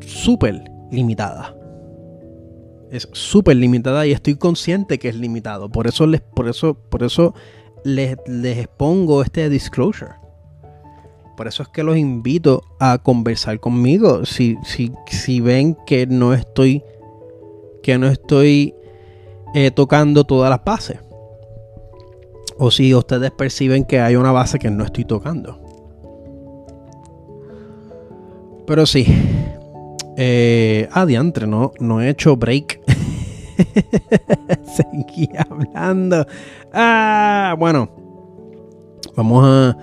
súper 0.00 0.64
limitada. 0.90 1.59
Es 2.90 3.08
súper 3.12 3.56
limitada 3.56 4.06
y 4.06 4.12
estoy 4.12 4.36
consciente 4.36 4.98
que 4.98 5.08
es 5.08 5.16
limitado. 5.16 5.70
Por 5.70 5.86
eso 5.86 6.06
les, 6.06 6.20
por 6.20 6.48
eso, 6.48 6.74
por 6.74 7.02
eso 7.02 7.34
les, 7.84 8.16
les 8.26 8.58
expongo 8.58 9.22
este 9.22 9.48
disclosure. 9.48 10.12
Por 11.36 11.48
eso 11.48 11.62
es 11.62 11.70
que 11.70 11.82
los 11.82 11.96
invito 11.96 12.62
a 12.78 12.98
conversar 12.98 13.60
conmigo. 13.60 14.26
Si, 14.26 14.58
si, 14.62 14.92
si 15.06 15.40
ven 15.40 15.74
que 15.86 16.06
no 16.06 16.34
estoy. 16.34 16.82
Que 17.82 17.96
no 17.96 18.08
estoy 18.08 18.74
eh, 19.54 19.70
tocando 19.70 20.24
todas 20.24 20.50
las 20.50 20.62
bases. 20.62 20.98
O 22.58 22.70
si 22.70 22.94
ustedes 22.94 23.30
perciben 23.30 23.86
que 23.86 24.00
hay 24.00 24.16
una 24.16 24.32
base 24.32 24.58
que 24.58 24.70
no 24.70 24.84
estoy 24.84 25.06
tocando. 25.06 25.58
Pero 28.66 28.84
sí. 28.84 29.06
Eh, 30.22 30.86
adiantre, 30.92 31.46
no, 31.46 31.72
no 31.80 32.02
he 32.02 32.10
hecho 32.10 32.36
break. 32.36 32.78
Seguí 34.76 35.30
hablando. 35.34 36.26
Ah, 36.74 37.56
bueno. 37.58 37.88
Vamos 39.16 39.44
a. 39.46 39.76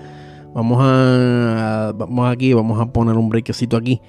Vamos 0.54 0.78
a. 0.80 1.92
Vamos 1.96 2.30
aquí, 2.30 2.52
vamos 2.52 2.80
a 2.80 2.86
poner 2.86 3.16
un 3.16 3.28
breakcito 3.28 3.76
aquí. 3.76 4.00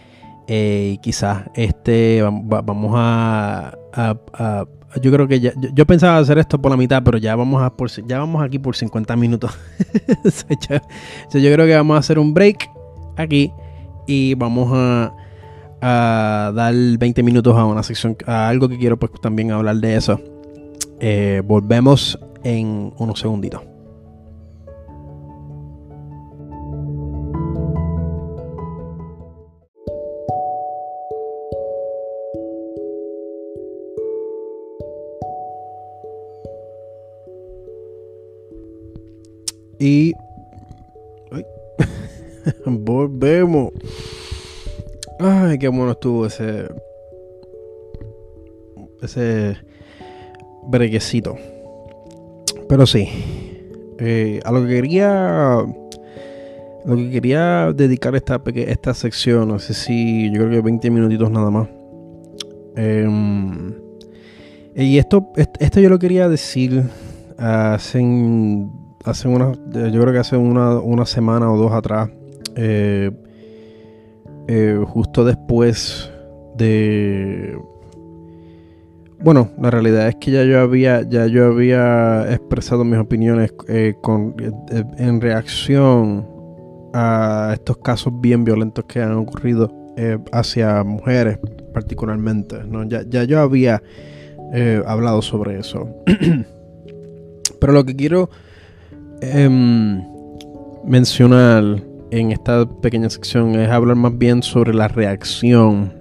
Eh, 0.48 1.00
quizás 1.02 1.50
este. 1.56 2.22
Vamos 2.22 2.94
a, 2.96 3.76
a 3.92 4.66
yo 5.02 5.12
creo 5.12 5.28
que 5.28 5.40
ya, 5.40 5.52
yo, 5.74 5.86
pensaba 5.88 6.18
hacer 6.18 6.38
esto 6.38 6.62
por 6.62 6.70
la 6.70 6.78
mitad, 6.78 7.02
pero 7.04 7.18
ya 7.18 7.36
vamos 7.36 7.64
a 7.64 7.76
por, 7.76 7.90
ya 8.08 8.20
vamos 8.20 8.44
aquí 8.44 8.60
por 8.60 8.76
50 8.76 9.16
minutos. 9.16 9.52
yo, 10.70 11.54
creo 11.54 11.66
que 11.66 11.76
vamos 11.76 11.96
a 11.96 12.00
hacer 12.00 12.20
un 12.20 12.34
break 12.34 12.70
aquí 13.18 13.52
y 14.08 14.36
vamos 14.36 14.70
a, 14.74 15.12
a, 15.82 16.52
dar 16.56 16.74
20 16.74 17.24
minutos 17.24 17.56
a 17.56 17.66
una 17.66 17.84
sección, 17.84 18.18
a 18.26 18.48
algo 18.48 18.70
que 18.70 18.78
quiero 18.78 18.98
pues 18.98 19.12
también 19.22 19.52
hablar 19.52 19.78
de 19.78 19.96
eso. 19.96 20.20
Eh, 21.00 21.42
volvemos 21.46 22.20
en 22.44 22.94
unos 22.98 23.20
segunditos. 23.20 23.62
Y. 39.80 40.14
Volvemos. 42.66 43.72
Ay, 45.20 45.58
qué 45.58 45.68
bueno 45.68 45.92
estuvo 45.92 46.26
ese. 46.26 46.68
Ese. 49.02 49.58
Brequecito. 50.68 51.36
Pero 52.68 52.86
sí. 52.86 53.08
Eh, 54.00 54.40
a 54.44 54.52
lo 54.52 54.62
que 54.62 54.76
quería. 54.76 55.66
Lo 56.86 56.96
que 56.96 57.10
quería 57.10 57.74
dedicar 57.74 58.16
esta, 58.16 58.42
esta 58.56 58.94
sección, 58.94 59.50
no 59.50 59.60
sé 59.60 59.74
si. 59.74 60.32
Yo 60.32 60.40
creo 60.40 60.50
que 60.50 60.62
20 60.62 60.90
minutitos 60.90 61.30
nada 61.30 61.52
más. 61.52 61.68
Em, 62.76 63.74
y 64.76 64.98
esto, 64.98 65.32
esto 65.36 65.80
yo 65.82 65.90
lo 65.90 66.00
quería 66.00 66.30
decir 66.30 66.84
hace 67.38 68.00
hace 69.04 69.28
una, 69.28 69.54
yo 69.74 70.02
creo 70.02 70.14
que 70.14 70.20
hace 70.20 70.38
una, 70.38 71.06
semana 71.06 71.52
o 71.52 71.58
dos 71.58 71.72
atrás, 71.72 72.10
eh, 72.56 73.12
eh, 74.50 74.84
justo 74.88 75.24
después 75.24 76.12
de 76.56 77.58
bueno, 79.22 79.50
la 79.62 79.70
realidad 79.70 80.08
es 80.08 80.16
que 80.16 80.32
ya 80.32 80.44
yo 80.46 80.60
había, 80.62 81.02
ya 81.02 81.28
yo 81.28 81.46
había 81.48 82.32
expresado 82.34 82.86
mis 82.86 82.98
opiniones 83.00 83.54
eh, 83.68 83.96
con, 84.02 84.34
en 84.98 85.20
reacción 85.20 86.26
a 86.94 87.52
estos 87.54 87.78
casos 87.80 88.14
bien 88.22 88.46
violentos 88.46 88.86
que 88.86 89.02
han 89.02 89.14
ocurrido 89.14 89.74
hacia 90.32 90.86
mujeres 90.86 91.38
particularmente. 91.74 92.64
¿no? 92.64 92.86
Ya, 92.86 93.04
ya 93.06 93.26
yo 93.26 93.42
había 93.42 93.84
hablado 94.86 95.22
sobre 95.22 95.60
eso. 95.60 95.90
Pero 97.60 97.74
lo 97.74 97.86
que 97.86 97.98
quiero 97.98 98.30
Em, 99.22 100.02
mencionar 100.86 101.84
en 102.12 102.32
esta 102.32 102.66
pequeña 102.66 103.10
sección 103.10 103.60
es 103.60 103.70
hablar 103.70 103.96
más 103.96 104.18
bien 104.18 104.44
sobre 104.44 104.74
la 104.74 104.88
reacción 104.88 105.94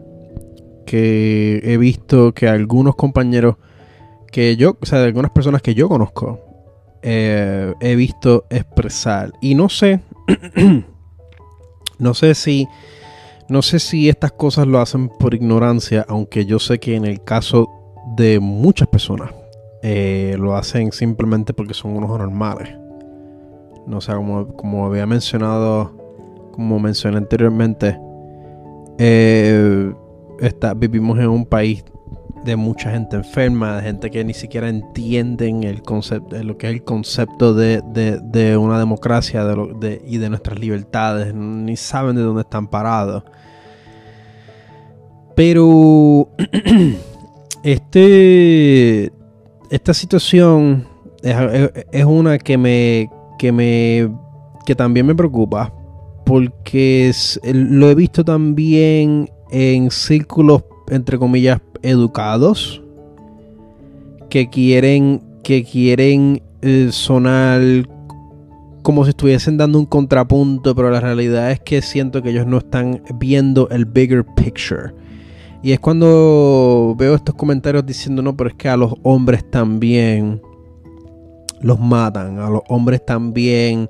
que 0.87 1.61
he 1.65 1.77
visto 1.77 2.33
que 2.33 2.49
algunos 2.49 2.97
compañeros 2.97 3.57
que 4.33 4.57
yo, 4.57 4.77
o 4.81 4.87
sea, 4.87 5.01
de 5.01 5.07
algunas 5.07 5.31
personas 5.31 5.63
que 5.63 5.75
yo 5.75 5.89
conozco, 5.89 6.41
eh, 7.03 7.75
he 7.81 7.95
visto 7.95 8.47
expresar. 8.51 9.33
Y 9.41 9.55
no 9.55 9.69
sé, 9.69 10.01
no 11.99 12.15
sé 12.15 12.35
si, 12.35 12.67
no 13.49 13.63
sé 13.63 13.79
si 13.79 14.09
estas 14.09 14.33
cosas 14.33 14.67
lo 14.67 14.81
hacen 14.81 15.09
por 15.09 15.35
ignorancia, 15.35 16.05
aunque 16.09 16.47
yo 16.47 16.59
sé 16.59 16.79
que 16.79 16.97
en 16.97 17.05
el 17.05 17.23
caso 17.23 17.69
de 18.17 18.41
muchas 18.41 18.89
personas 18.89 19.33
eh, 19.83 20.37
lo 20.39 20.57
hacen 20.57 20.93
simplemente 20.93 21.53
porque 21.53 21.75
son 21.75 21.97
unos 21.97 22.11
normales. 22.11 22.77
No 23.87 24.01
sé, 24.01 24.13
como, 24.13 24.87
había 24.87 25.07
mencionado, 25.07 25.98
como 26.59 26.81
mencioné 26.81 27.19
anteriormente, 27.19 27.97
eh, 28.99 29.93
vivimos 30.77 31.17
en 31.21 31.29
un 31.29 31.47
país 31.47 31.85
de 32.45 32.57
mucha 32.57 32.91
gente 32.91 33.15
enferma, 33.15 33.77
de 33.77 33.83
gente 33.83 34.11
que 34.11 34.25
ni 34.25 34.35
siquiera 34.35 34.69
entienden 34.69 35.63
el 35.63 35.83
concepto, 35.83 36.43
lo 36.43 36.59
que 36.59 36.67
es 36.67 36.73
el 36.73 36.83
concepto 36.83 37.55
de, 37.55 38.57
una 38.61 38.77
democracia 38.77 39.47
y 40.05 40.19
de 40.19 40.29
nuestras 40.31 40.59
libertades, 40.59 41.33
ni 41.33 41.77
saben 41.77 42.17
de 42.17 42.23
dónde 42.23 42.41
están 42.41 42.67
parados. 42.67 43.23
Pero 45.37 46.29
este, 47.63 49.13
esta 49.71 49.95
situación 49.95 50.89
es, 51.23 52.05
una 52.05 52.37
que 52.37 52.59
me, 52.59 53.09
que 53.39 53.53
me 53.53 54.11
que 54.67 54.75
también 54.75 55.07
me 55.07 55.15
preocupa 55.15 55.78
porque 56.29 57.11
lo 57.43 57.89
he 57.89 57.95
visto 57.95 58.23
también 58.23 59.31
en 59.51 59.91
círculos 59.91 60.63
entre 60.91 61.17
comillas 61.17 61.59
educados 61.81 62.83
que 64.29 64.51
quieren 64.51 65.23
que 65.43 65.65
quieren 65.65 66.43
eh, 66.61 66.89
sonar 66.93 67.63
como 68.83 69.05
si 69.05 69.11
estuviesen 69.11 69.57
dando 69.57 69.79
un 69.79 69.87
contrapunto, 69.87 70.75
pero 70.75 70.91
la 70.91 71.01
realidad 71.01 71.51
es 71.51 71.61
que 71.61 71.81
siento 71.81 72.23
que 72.23 72.29
ellos 72.29 72.47
no 72.47 72.59
están 72.59 73.03
viendo 73.15 73.71
el 73.71 73.87
bigger 73.87 74.27
picture. 74.37 74.93
Y 75.63 75.73
es 75.73 75.81
cuando 75.81 76.95
veo 76.99 77.15
estos 77.15 77.35
comentarios 77.35 77.85
diciendo, 77.87 78.23
no, 78.23 78.37
pero 78.37 78.51
es 78.51 78.57
que 78.57 78.69
a 78.69 78.77
los 78.77 78.95
hombres 79.03 79.51
también 79.51 80.43
los 81.63 81.81
matan, 81.81 82.39
a 82.39 82.51
los 82.51 82.63
hombres 82.69 83.05
también 83.05 83.89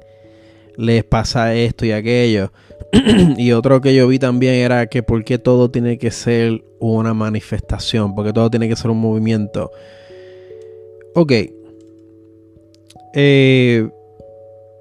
les 0.79 1.03
pasa 1.03 1.55
esto 1.55 1.85
y 1.85 1.91
aquello. 1.91 2.53
y 3.37 3.53
otro 3.53 3.81
que 3.81 3.95
yo 3.95 4.07
vi 4.07 4.19
también 4.19 4.55
era 4.55 4.87
que 4.87 5.03
por 5.03 5.25
qué 5.25 5.39
todo 5.39 5.71
tiene 5.71 5.99
que 5.99 6.11
ser 6.13 6.63
una 6.79 7.13
manifestación, 7.13 8.15
porque 8.15 8.33
todo 8.33 8.49
tiene 8.49 8.69
que 8.69 8.77
ser 8.77 8.91
un 8.93 9.01
movimiento. 9.01 9.71
Ok. 11.15 11.33
Eh, 13.15 13.89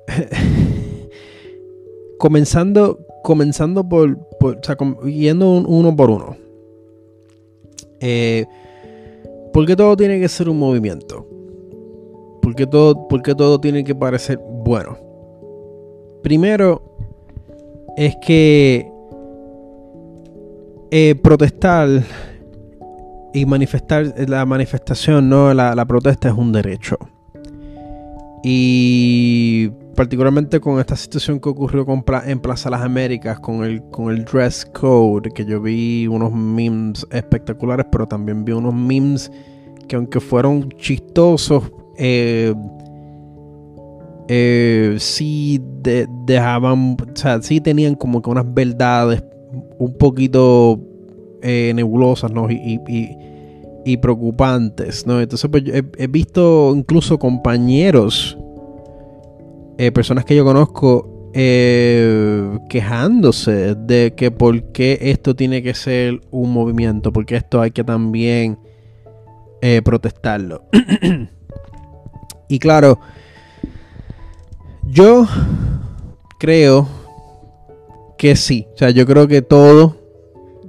comenzando, 2.20 3.00
comenzando 3.24 3.89
por, 3.89 4.20
o 4.39 4.56
sea, 4.62 4.78
yendo 5.04 5.52
uno 5.52 5.95
por 5.95 6.12
uno. 6.12 6.38
Eh, 8.00 8.45
¿Por 9.52 9.66
qué 9.66 9.76
todo 9.76 9.98
tiene 9.98 10.20
que 10.20 10.30
ser 10.30 10.48
un 10.48 10.60
movimiento? 10.60 11.28
¿Por 12.43 12.54
qué 12.54 12.68
todo, 12.68 13.08
todo 13.36 13.60
tiene 13.60 13.84
que 13.84 13.95
parecer 13.95 14.39
bueno? 14.64 15.07
Primero, 16.24 16.82
es 17.95 18.15
que 18.18 18.91
eh, 20.91 21.15
protestar 21.22 22.03
y 23.34 23.45
manifestar, 23.45 24.13
la 24.28 24.45
manifestación, 24.45 25.30
no 25.30 25.53
la, 25.53 25.86
protesta 25.86 26.30
es 26.30 26.36
un 26.36 26.51
derecho. 26.51 26.97
Y 28.43 29.70
particularmente 29.95 30.59
con 30.59 30.80
esta 30.80 30.95
situación 30.95 31.39
que 31.39 31.49
ocurrió 31.49 31.86
en 32.26 32.39
Plaza 32.39 32.70
Las 32.70 32.82
Américas, 32.82 33.39
con 33.39 33.63
el, 33.63 33.84
con 33.89 34.11
el 34.11 34.24
dress 34.24 34.65
code, 34.65 35.32
que 35.32 35.43
yo 35.43 35.59
vi 35.61 36.07
unos 36.07 36.32
memes 36.32 37.05
espectaculares, 37.11 37.86
pero 37.91 38.05
también 38.05 38.45
vi 38.45 38.53
unos 38.53 38.74
memes 38.74 39.32
que 39.88 39.95
aunque 39.95 40.20
fueron 40.20 40.70
chistosos, 40.78 41.63
eh, 41.97 42.53
eh, 44.30 44.95
sí 44.99 45.61
dejaban, 46.25 46.97
o 46.99 47.15
sea, 47.15 47.41
sí 47.41 47.61
tenían 47.61 47.95
como 47.95 48.21
que 48.21 48.30
unas 48.30 48.53
verdades 48.53 49.23
un 49.80 49.97
poquito 49.97 50.82
eh, 51.41 51.71
nebulosas, 51.73 52.32
¿no? 52.32 52.51
Y, 52.51 52.82
y, 53.86 53.97
preocupantes, 53.97 55.07
¿no? 55.07 55.21
Entonces, 55.21 55.49
pues 55.49 55.63
he, 55.65 56.07
visto 56.07 56.73
incluso 56.75 57.17
compañeros, 57.17 58.38
eh, 59.78 59.93
personas 59.93 60.25
que 60.25 60.36
yo 60.36 60.43
conozco, 60.43 61.13
quejándose 62.69 63.75
de 63.75 64.13
que 64.17 64.30
por 64.32 64.73
qué 64.73 64.97
esto 64.99 65.36
tiene 65.38 65.63
que 65.63 65.73
ser 65.73 66.19
un 66.32 66.51
movimiento, 66.51 67.13
porque 67.13 67.38
esto 67.38 67.61
hay 67.61 67.71
que 67.71 67.86
también 67.86 68.59
protestarlo. 69.86 70.65
y 72.49 72.59
claro, 72.59 72.99
yo 74.89 75.25
creo 76.39 76.88
que 78.17 78.35
sí. 78.35 78.67
O 78.73 78.77
sea, 78.77 78.89
yo 78.89 79.05
creo 79.05 79.27
que 79.27 79.41
todo. 79.41 79.95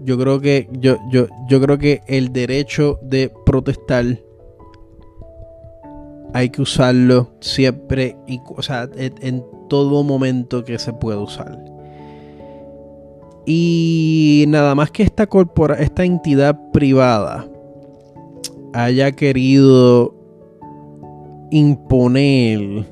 Yo 0.05 0.19
creo 0.19 0.41
que. 0.41 0.69
Yo, 0.73 0.97
yo, 1.11 1.27
yo 1.49 1.61
creo 1.61 1.79
que 1.79 2.03
el 2.07 2.33
derecho 2.33 2.99
de 3.03 3.33
protestar. 3.47 4.21
Hay 6.35 6.51
que 6.51 6.63
usarlo 6.63 7.31
siempre. 7.41 8.17
Y, 8.27 8.41
o 8.55 8.63
sea, 8.63 8.89
en, 8.97 9.45
todo 9.69 10.03
momento 10.03 10.65
que 10.65 10.79
se 10.79 10.93
pueda 10.93 11.19
usar. 11.19 11.63
Y 13.47 14.45
nada 14.49 14.75
más 14.75 14.91
que 14.91 15.03
esta 15.03 15.27
corpora, 15.27 15.75
esta 15.77 16.05
entidad 16.05 16.59
privada 16.73 17.47
haya 18.73 19.13
querido 19.13 20.15
imponer 21.51 22.87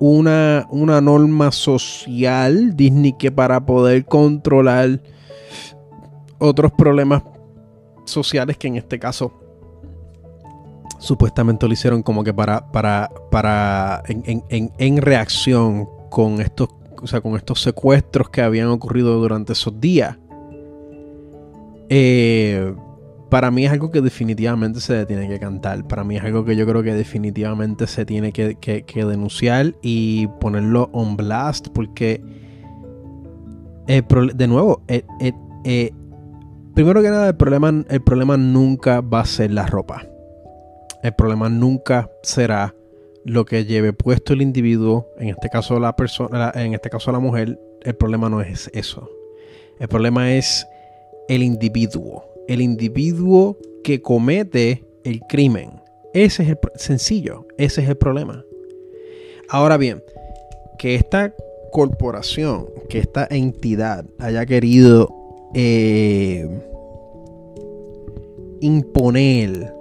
una, 0.00 0.66
una 0.70 1.00
norma 1.00 1.52
social, 1.52 2.74
Disney, 2.74 3.12
que 3.12 3.30
para 3.30 3.64
poder 3.64 4.06
controlar 4.06 5.00
otros 6.38 6.72
problemas 6.72 7.22
sociales 8.06 8.56
que 8.56 8.66
en 8.66 8.76
este 8.76 8.98
caso 8.98 9.32
supuestamente 10.98 11.66
lo 11.66 11.72
hicieron 11.72 12.02
como 12.02 12.24
que 12.24 12.32
para, 12.32 12.72
para, 12.72 13.10
para, 13.30 14.02
en, 14.08 14.42
en, 14.48 14.72
en 14.76 14.96
reacción 14.96 15.88
con 16.08 16.40
estos, 16.40 16.70
o 17.00 17.06
sea, 17.06 17.20
con 17.20 17.36
estos 17.36 17.60
secuestros 17.60 18.30
que 18.30 18.42
habían 18.42 18.68
ocurrido 18.68 19.18
durante 19.18 19.52
esos 19.52 19.80
días. 19.80 20.18
Eh, 21.88 22.74
para 23.30 23.52
mí 23.52 23.64
es 23.64 23.72
algo 23.72 23.90
que 23.90 24.00
definitivamente 24.00 24.80
se 24.80 25.06
tiene 25.06 25.28
que 25.28 25.38
cantar. 25.38 25.86
Para 25.86 26.02
mí 26.02 26.16
es 26.16 26.24
algo 26.24 26.44
que 26.44 26.56
yo 26.56 26.66
creo 26.66 26.82
que 26.82 26.92
definitivamente 26.92 27.86
se 27.86 28.04
tiene 28.04 28.32
que, 28.32 28.56
denunciar 28.92 29.74
y 29.82 30.26
ponerlo 30.40 30.90
on 30.92 31.16
blast 31.16 31.68
porque, 31.68 32.20
de 33.86 34.46
nuevo, 34.48 34.82
eh, 34.88 35.04
eh, 35.20 35.32
eh, 35.64 35.92
primero 36.74 37.00
que 37.02 37.08
nada, 37.08 37.28
el 37.28 37.36
problema, 37.36 37.84
el 37.88 38.02
problema 38.02 38.36
nunca 38.36 39.00
va 39.00 39.20
a 39.20 39.26
ser 39.26 39.52
la 39.52 39.66
ropa. 39.66 40.04
El 41.02 41.14
problema 41.14 41.48
nunca 41.48 42.10
será 42.22 42.74
lo 43.24 43.44
que 43.44 43.64
lleve 43.64 43.92
puesto 43.92 44.32
el 44.32 44.42
individuo, 44.42 45.06
en 45.18 45.28
este 45.28 45.48
caso 45.48 45.78
la 45.78 45.94
persona, 45.94 46.50
en 46.54 46.74
este 46.74 46.90
caso 46.90 47.12
la 47.12 47.20
mujer. 47.20 47.58
El 47.82 47.94
problema 47.94 48.28
no 48.28 48.42
es 48.42 48.68
eso. 48.74 49.08
El 49.78 49.88
problema 49.88 50.32
es 50.32 50.66
el 51.28 51.42
individuo 51.42 52.29
el 52.50 52.60
individuo 52.60 53.56
que 53.84 54.02
comete 54.02 54.84
el 55.04 55.20
crimen. 55.28 55.70
Ese 56.12 56.42
es 56.42 56.48
el 56.48 56.58
sencillo, 56.74 57.46
ese 57.56 57.82
es 57.82 57.88
el 57.88 57.96
problema. 57.96 58.44
Ahora 59.48 59.76
bien, 59.76 60.02
que 60.76 60.96
esta 60.96 61.32
corporación, 61.70 62.66
que 62.88 62.98
esta 62.98 63.28
entidad 63.30 64.04
haya 64.18 64.44
querido 64.46 65.08
eh, 65.54 66.48
imponer 68.60 69.72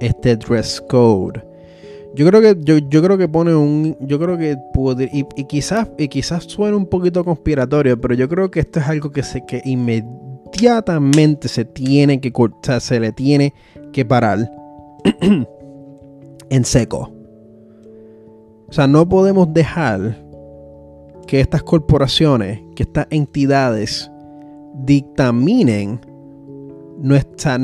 este 0.00 0.36
dress 0.36 0.82
code. 0.88 1.44
Yo 2.14 2.26
creo 2.26 2.40
que 2.40 2.56
yo, 2.62 3.02
creo 3.02 3.18
que 3.18 3.28
pone 3.28 3.54
un 3.54 3.94
yo 4.00 4.18
creo 4.18 4.38
que 4.38 4.56
puede 4.72 5.10
y, 5.12 5.44
quizás 5.44 5.88
y 5.98 6.08
quizás 6.08 6.44
suene 6.44 6.76
un 6.76 6.86
poquito 6.86 7.24
conspiratorio, 7.24 8.00
pero 8.00 8.14
yo 8.14 8.26
creo 8.26 8.50
que 8.50 8.60
esto 8.60 8.80
es 8.80 8.86
algo 8.86 9.10
que 9.10 9.22
se 9.22 9.44
que 9.44 9.60
inmediatamente 9.64 10.23
inmediatamente 10.54 11.48
se 11.48 11.64
tiene 11.64 12.20
que 12.20 12.32
cortar, 12.32 12.80
se 12.80 13.00
le 13.00 13.12
tiene 13.12 13.52
que 13.92 14.04
parar 14.04 14.50
en 16.50 16.64
seco. 16.64 17.12
O 18.68 18.72
sea, 18.72 18.86
no 18.86 19.08
podemos 19.08 19.52
dejar 19.52 20.22
que 21.26 21.40
estas 21.40 21.62
corporaciones, 21.62 22.60
que 22.74 22.84
estas 22.84 23.06
entidades 23.10 24.10
dictaminen 24.74 26.00
nuestra, 26.98 27.58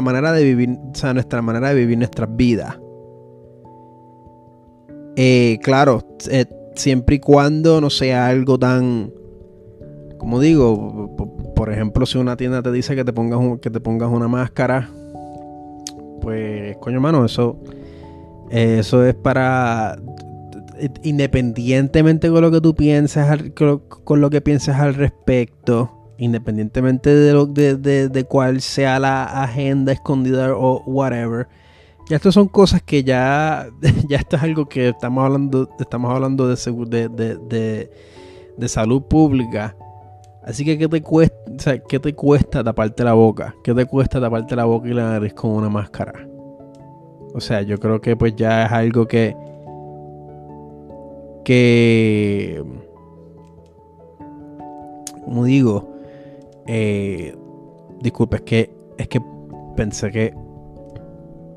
manera 0.00 0.32
de 0.32 0.44
vivir, 0.44 0.70
o 0.70 0.94
sea, 0.94 1.14
nuestra 1.14 1.42
manera 1.42 1.68
de 1.68 1.74
vivir 1.74 1.98
nuestras 1.98 2.34
vidas. 2.36 2.78
Eh, 5.16 5.58
claro, 5.62 6.02
eh, 6.28 6.46
siempre 6.74 7.16
y 7.16 7.18
cuando 7.20 7.80
no 7.80 7.88
sea 7.88 8.26
algo 8.26 8.58
tan, 8.58 9.12
como 10.18 10.40
digo, 10.40 11.33
por 11.54 11.72
ejemplo, 11.72 12.06
si 12.06 12.18
una 12.18 12.36
tienda 12.36 12.62
te 12.62 12.72
dice 12.72 12.94
que 12.96 13.04
te 13.04 13.12
pongas, 13.12 13.60
que 13.60 13.70
te 13.70 13.80
pongas 13.80 14.10
una 14.10 14.28
máscara, 14.28 14.88
pues, 16.20 16.76
coño, 16.78 17.00
mano, 17.00 17.24
eso, 17.24 17.58
eso 18.50 19.04
es 19.04 19.14
para 19.14 19.96
independientemente 21.02 22.28
con 22.30 22.42
lo 22.42 22.50
que 22.50 22.60
tú 22.60 22.74
pienses, 22.74 23.24
con 23.54 24.20
lo 24.20 24.30
que 24.30 24.40
pienses 24.40 24.74
al 24.74 24.94
respecto, 24.94 26.12
independientemente 26.18 27.14
de, 27.14 27.32
lo, 27.32 27.46
de, 27.46 27.76
de, 27.76 28.24
cuál 28.24 28.60
sea 28.60 28.98
la 28.98 29.24
agenda 29.42 29.92
escondida 29.92 30.52
o 30.56 30.82
whatever, 30.84 31.46
ya 32.08 32.16
estas 32.16 32.34
son 32.34 32.48
cosas 32.48 32.82
que 32.82 33.04
ya, 33.04 33.68
ya 34.08 34.16
esto 34.18 34.36
es 34.36 34.42
algo 34.42 34.68
que 34.68 34.88
estamos 34.88 35.24
hablando, 35.24 35.68
estamos 35.78 36.12
hablando 36.12 36.48
de, 36.48 37.08
de, 37.08 37.90
de 38.56 38.68
salud 38.68 39.02
pública 39.02 39.76
Así 40.44 40.64
que, 40.64 40.76
¿qué 40.76 40.88
te 40.88 41.02
cuesta, 41.02 41.74
o 41.74 41.88
¿qué 41.88 41.98
te 41.98 42.14
cuesta 42.14 42.62
taparte 42.62 43.02
la 43.02 43.14
boca? 43.14 43.54
¿Qué 43.64 43.72
te 43.72 43.86
cuesta 43.86 44.20
taparte 44.20 44.54
la 44.54 44.66
boca 44.66 44.88
y 44.88 44.92
la 44.92 45.12
nariz 45.12 45.32
con 45.32 45.52
una 45.52 45.70
máscara? 45.70 46.12
O 47.34 47.40
sea, 47.40 47.62
yo 47.62 47.80
creo 47.80 48.00
que 48.00 48.14
pues 48.14 48.36
ya 48.36 48.66
es 48.66 48.72
algo 48.72 49.08
que. 49.08 49.34
que. 51.44 52.62
Como 55.24 55.44
digo. 55.44 55.90
Eh, 56.66 57.34
disculpe, 58.00 58.36
es 58.36 58.42
que. 58.42 58.76
Es 58.98 59.08
que 59.08 59.20
pensé 59.76 60.12
que. 60.12 60.34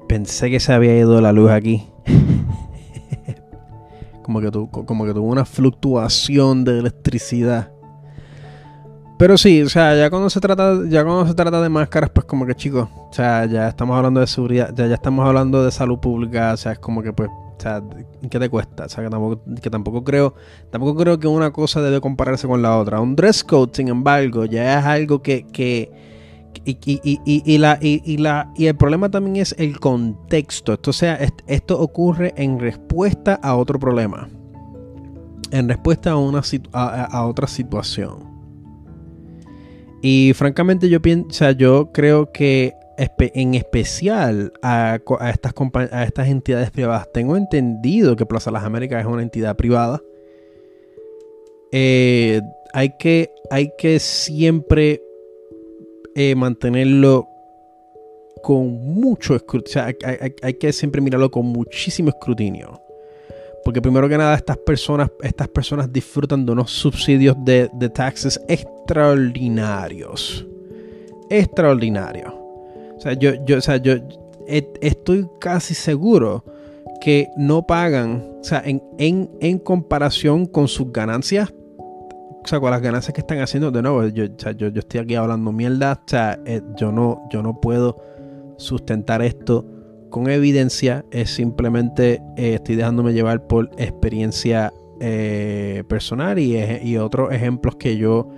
Pensé 0.08 0.50
que 0.50 0.62
se 0.62 0.72
había 0.72 0.98
ido 0.98 1.20
la 1.20 1.34
luz 1.34 1.52
aquí. 1.52 1.90
como, 4.24 4.40
que 4.40 4.50
como 4.50 5.06
que 5.06 5.14
tuvo 5.14 5.28
una 5.28 5.46
fluctuación 5.46 6.64
de 6.64 6.80
electricidad. 6.80 7.77
Pero 9.18 9.36
sí, 9.36 9.64
o 9.64 9.70
sea, 9.70 9.96
ya 9.96 10.12
cuando 10.12 10.30
se 10.30 10.40
trata, 10.40 10.80
ya 10.88 11.04
cuando 11.04 11.28
se 11.28 11.34
trata 11.34 11.60
de 11.60 11.70
máscaras, 11.70 12.12
pues 12.12 12.26
como 12.28 12.46
que 12.46 12.54
chicos, 12.54 12.88
o 12.94 13.14
sea, 13.14 13.46
ya 13.46 13.68
estamos 13.68 13.98
hablando 13.98 14.20
de 14.20 14.28
seguridad, 14.28 14.72
ya, 14.76 14.86
ya 14.86 14.94
estamos 14.94 15.26
hablando 15.26 15.64
de 15.64 15.72
salud 15.72 15.98
pública, 15.98 16.54
o 16.54 16.58
sea, 16.58 16.74
es 16.74 16.80
como 16.80 17.02
que 17.02 17.12
pues, 17.14 17.30
o 17.30 17.60
sea, 17.60 17.82
¿qué 18.30 18.40
te 18.40 18.48
cuesta? 18.48 18.86
O 18.86 18.90
sea, 18.90 19.04
que 19.04 19.10
tampoco, 19.10 19.42
que 19.60 19.70
tampoco 19.72 20.04
creo, 20.04 20.36
tampoco 20.70 20.96
creo 21.02 21.20
que 21.20 21.28
una 21.28 21.52
cosa 21.52 21.82
debe 21.82 22.00
compararse 22.00 22.48
con 22.48 22.62
la 22.62 22.78
otra. 22.78 23.02
Un 23.02 23.16
dress 23.16 23.44
code, 23.44 23.72
sin 23.74 23.88
embargo, 23.88 24.46
ya 24.46 24.80
es 24.80 24.86
algo 24.86 25.24
que, 25.24 25.48
que 25.48 25.92
y, 26.64 26.78
y, 26.86 27.20
y, 27.26 27.42
y, 27.44 27.58
la, 27.58 27.80
y, 27.82 28.18
la, 28.18 28.52
y 28.56 28.68
el 28.68 28.76
problema 28.76 29.10
también 29.10 29.38
es 29.38 29.56
el 29.58 29.80
contexto. 29.80 30.74
Esto, 30.74 30.94
sea, 30.94 31.18
esto 31.48 31.80
ocurre 31.80 32.36
en 32.38 32.60
respuesta 32.60 33.40
a 33.42 33.56
otro 33.56 33.80
problema. 33.80 34.30
En 35.50 35.68
respuesta 35.68 36.12
a, 36.12 36.18
una, 36.18 36.42
a 36.74 37.26
otra 37.26 37.48
situación. 37.48 38.37
Y 40.02 40.34
francamente 40.34 40.90
yo 40.90 41.02
pienso, 41.02 41.52
yo 41.52 41.92
creo 41.92 42.32
que 42.32 42.74
en 42.98 43.54
especial 43.54 44.54
a, 44.62 45.00
estas 45.30 45.54
a 45.92 46.04
estas 46.04 46.28
entidades 46.28 46.72
privadas, 46.72 47.08
tengo 47.14 47.38
entendido 47.38 48.16
que 48.16 48.26
Plaza 48.26 48.52
Las 48.52 48.64
Américas 48.64 49.02
es 49.02 49.08
una 49.08 49.22
entidad 49.22 49.56
privada. 49.56 50.02
Eh, 51.72 52.42
hay, 52.74 52.96
que, 52.98 53.30
hay 53.52 53.72
que 53.78 54.00
siempre 54.00 55.02
eh, 56.16 56.34
mantenerlo 56.36 57.28
con 58.42 58.68
mucho 58.82 59.36
escrutinio. 59.36 59.84
hay, 60.42 60.54
que 60.56 60.74
siempre 60.74 61.02
mirarlo 61.02 61.30
con 61.30 61.46
muchísimo 61.46 62.10
escrutinio. 62.10 62.82
Porque 63.68 63.82
primero 63.82 64.08
que 64.08 64.18
nada, 64.18 64.34
estas 64.34 64.56
personas, 64.56 65.12
estas 65.22 65.50
personas 65.50 65.92
disfrutan 65.92 66.46
de 66.46 66.54
unos 66.54 66.72
subsidios 66.72 67.36
de, 67.44 67.70
de 67.74 67.90
taxes 67.90 68.40
extraordinarios. 68.48 70.48
Extraordinarios. 71.30 72.34
O 72.34 72.98
sea, 72.98 73.12
yo, 73.12 73.32
yo, 73.46 73.58
o 73.58 73.62
sea, 73.62 73.76
yo 73.76 73.96
estoy 74.48 75.28
casi 75.42 75.74
seguro 75.74 76.46
que 77.02 77.28
no 77.36 77.68
pagan, 77.68 78.38
o 78.40 78.44
sea, 78.46 78.64
en, 78.66 78.82
en, 79.00 79.30
en 79.42 79.60
comparación 79.60 80.46
con 80.46 80.70
sus 80.70 80.94
ganancias, 80.94 81.54
o 81.78 82.48
sea, 82.48 82.62
con 82.62 82.72
las 82.72 82.82
ganancias 82.82 83.14
que 83.14 83.20
están 83.20 83.40
haciendo, 83.40 83.70
de 83.70 83.82
nuevo, 83.82 84.08
yo, 84.08 84.28
yo, 84.28 84.70
yo, 84.70 84.80
estoy 84.80 85.02
aquí 85.02 85.16
hablando 85.16 85.52
mierda, 85.52 86.02
o 86.06 86.10
sea, 86.10 86.40
eh, 86.46 86.62
yo, 86.78 86.94
no, 86.94 87.28
yo 87.34 87.44
no 87.44 87.60
puedo 87.60 87.98
sustentar 88.56 89.22
esto 89.22 89.66
con 90.10 90.30
evidencia, 90.30 91.06
es 91.12 91.30
simplemente 91.30 92.22
eh, 92.38 92.56
estoy 92.56 92.76
dejándome 92.76 93.14
llevar 93.14 93.48
por 93.48 93.70
experiencia 93.78 94.74
eh, 95.00 95.84
personal 95.88 96.40
y, 96.40 96.98
otros 96.98 97.32
ejemplos 97.32 97.76
que 97.76 97.98
yo 97.98 98.30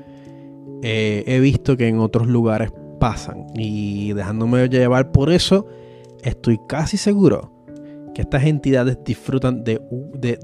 he 0.82 1.40
visto 1.42 1.76
que 1.76 1.88
en 1.88 2.00
otros 2.00 2.28
lugares 2.28 2.72
pasan. 3.00 3.48
Y 3.56 4.14
dejándome 4.14 4.70
llevar 4.70 5.12
por 5.12 5.32
eso, 5.32 5.66
estoy 6.24 6.60
casi 6.68 6.98
seguro 6.98 7.52
que 8.14 8.22
estas 8.22 8.44
entidades 8.44 8.98
disfrutan 9.04 9.64
de, 9.64 9.80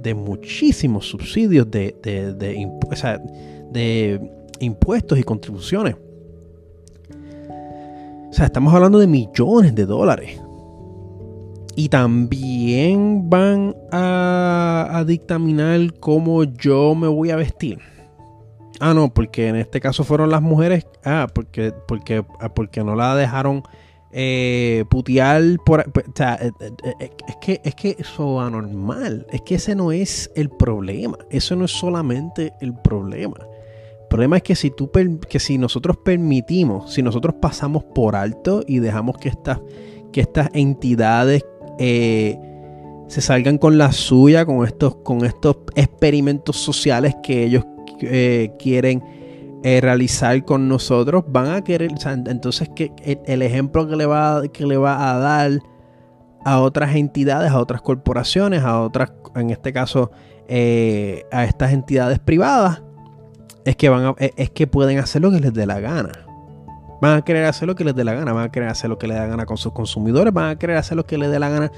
de, 0.01 0.13
muchísimos 0.13 1.07
subsidios 1.07 1.69
de, 1.69 1.95
de, 2.01 2.55
impuestos 4.59 5.19
y 5.19 5.23
contribuciones. 5.23 5.95
O 8.29 8.33
sea, 8.33 8.45
estamos 8.45 8.73
hablando 8.73 8.99
de 8.99 9.07
millones 9.07 9.75
de 9.75 9.85
dólares. 9.85 10.41
Y 11.75 11.89
también 11.89 13.29
van 13.29 13.75
a, 13.91 15.03
dictaminar 15.05 15.93
cómo 15.99 16.43
yo 16.43 16.95
me 16.95 17.07
voy 17.07 17.31
a 17.31 17.35
vestir. 17.35 17.79
Ah, 18.79 18.93
no, 18.93 19.13
porque 19.13 19.47
en 19.47 19.57
este 19.57 19.81
caso 19.81 20.03
fueron 20.03 20.29
las 20.29 20.41
mujeres. 20.41 20.87
Ah, 21.03 21.27
porque, 21.33 21.73
porque, 21.87 22.25
ah, 22.39 22.53
porque 22.53 22.83
no 22.83 22.95
la 22.95 23.15
dejaron 23.15 23.63
eh, 24.17 24.85
putear 24.89 25.43
por, 25.65 25.81
o 25.81 26.11
sea, 26.15 26.35
eh, 26.41 26.51
eh, 26.61 27.09
es 27.27 27.35
que 27.41 27.61
es 27.65 27.75
que 27.75 27.97
eso 27.99 28.39
es 28.39 28.47
anormal 28.47 29.27
es 29.29 29.41
que 29.41 29.55
ese 29.55 29.75
no 29.75 29.91
es 29.91 30.31
el 30.37 30.49
problema 30.49 31.17
eso 31.29 31.57
no 31.57 31.65
es 31.65 31.71
solamente 31.71 32.53
el 32.61 32.73
problema 32.73 33.35
el 33.41 34.07
problema 34.07 34.37
es 34.37 34.43
que 34.43 34.55
si 34.55 34.71
tú 34.71 34.89
que 35.27 35.37
si 35.37 35.57
nosotros 35.57 35.97
permitimos 35.97 36.93
si 36.93 37.01
nosotros 37.01 37.35
pasamos 37.41 37.83
por 37.83 38.15
alto 38.15 38.63
y 38.65 38.79
dejamos 38.79 39.17
que 39.17 39.27
estas 39.27 39.59
que 40.13 40.21
estas 40.21 40.49
entidades 40.53 41.43
se 41.77 43.21
salgan 43.21 43.57
con 43.57 43.77
la 43.77 43.91
suya 43.91 44.45
con 44.45 44.65
estos 44.65 44.95
con 44.97 45.25
estos 45.25 45.57
experimentos 45.75 46.57
sociales 46.57 47.15
que 47.21 47.43
ellos 47.43 47.65
quieren 48.59 49.03
eh, 49.67 49.81
realizar 49.81 50.45
con 50.45 50.69
nosotros, 50.69 51.23
van 51.27 51.47
a 51.47 51.63
querer, 51.63 51.89
entonces 52.27 52.69
que 52.75 52.91
el 53.25 53.41
ejemplo 53.41 53.87
que 53.87 53.95
le, 53.95 54.05
va, 54.05 54.43
que 54.53 54.63
le 54.63 54.77
va 54.77 55.09
a 55.09 55.17
dar 55.17 55.59
a 56.45 56.59
otras 56.59 56.95
entidades, 56.95 57.49
a 57.49 57.57
otras 57.57 57.81
corporaciones, 57.81 58.61
a 58.61 58.79
otras, 58.79 59.11
en 59.33 59.49
este 59.49 59.73
caso, 59.73 60.11
eh, 60.47 61.23
a 61.31 61.45
estas 61.45 61.73
entidades 61.73 62.19
privadas, 62.19 62.83
es 63.65 63.75
que, 63.75 63.89
van 63.89 64.13
e, 64.19 64.33
es 64.37 64.51
que 64.51 64.67
pueden 64.67 64.99
hacer 64.99 65.23
lo 65.23 65.31
que 65.31 65.39
les 65.39 65.51
dé 65.51 65.65
la 65.65 65.79
gana. 65.79 66.24
Van 67.05 67.19
a 67.19 67.21
querer 67.21 67.45
hacer 67.45 67.67
lo 67.67 67.75
que 67.75 67.83
les 67.83 67.93
dé 67.93 68.03
la 68.03 68.15
gana, 68.15 68.33
van 68.33 68.45
a 68.45 68.51
querer 68.51 68.67
hacer 68.67 68.89
lo 68.89 68.97
que 68.97 69.05
les 69.05 69.15
dé 69.15 69.21
la 69.21 69.27
gana 69.27 69.45
con 69.45 69.57
sus 69.57 69.71
consumidores, 69.73 70.33
van 70.33 70.49
a 70.49 70.55
querer 70.57 70.75
hacer 70.75 70.97
lo 70.97 71.05
que 71.05 71.19
les 71.19 71.29
dé 71.29 71.37
la 71.37 71.49
gana 71.49 71.71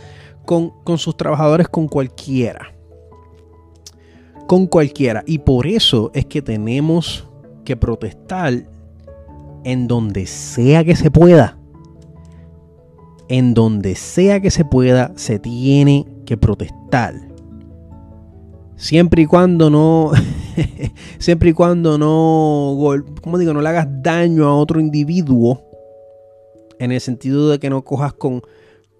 con, 0.46 0.70
con 0.86 0.98
sus 0.98 1.18
trabajadores, 1.18 1.68
con 1.68 1.90
cualquiera. 1.90 2.74
Con 4.48 4.68
cualquiera. 4.68 5.26
Y 5.28 5.40
por 5.40 5.68
eso 5.68 6.12
es 6.14 6.26
que 6.28 6.42
tenemos 6.42 7.28
que 7.66 7.76
protestar 7.76 8.70
en 9.66 9.90
donde 9.90 10.28
sea 10.28 10.86
que 10.86 10.96
se 10.96 11.12
pueda. 11.12 11.58
En 13.28 13.54
donde 13.54 13.96
sea 13.96 14.40
que 14.40 14.50
se 14.50 14.64
pueda, 14.64 15.12
se 15.18 15.40
tiene 15.40 16.08
que 16.26 16.38
protestar. 16.38 17.27
Siempre 18.78 19.24
y 19.24 19.26
cuando 19.26 19.70
no. 19.70 20.12
siempre 21.20 21.50
y 21.50 21.54
cuando 21.54 21.98
no. 21.98 22.78
¿Cómo 23.22 23.38
digo? 23.38 23.54
No 23.54 23.62
le 23.62 23.70
hagas 23.70 23.88
daño 24.02 24.46
a 24.46 24.56
otro 24.56 24.80
individuo. 24.80 25.62
En 26.80 26.92
el 26.92 27.02
sentido 27.02 27.50
de 27.50 27.60
que 27.60 27.70
no 27.70 27.84
cojas 27.84 28.14
con. 28.14 28.42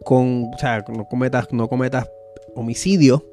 con 0.04 0.52
o 0.54 0.58
sea, 0.58 0.84
no 0.90 1.06
cometas, 1.06 1.48
no 1.52 1.70
cometas 1.70 2.10
homicidio. 2.56 3.26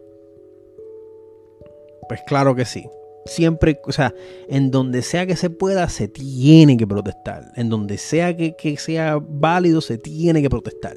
Pues 2.08 2.20
claro 2.26 2.54
que 2.54 2.64
sí 2.64 2.86
siempre, 3.26 3.80
o 3.84 3.92
sea, 3.92 4.14
en 4.48 4.70
donde 4.70 5.02
sea 5.02 5.26
que 5.26 5.36
se 5.36 5.50
pueda, 5.50 5.88
se 5.88 6.08
tiene 6.08 6.76
que 6.76 6.86
protestar. 6.86 7.52
En 7.56 7.68
donde 7.68 7.98
sea 7.98 8.36
que, 8.36 8.76
sea 8.78 9.18
válido, 9.20 9.80
se 9.80 9.98
tiene 9.98 10.42
que 10.42 10.50
protestar. 10.50 10.96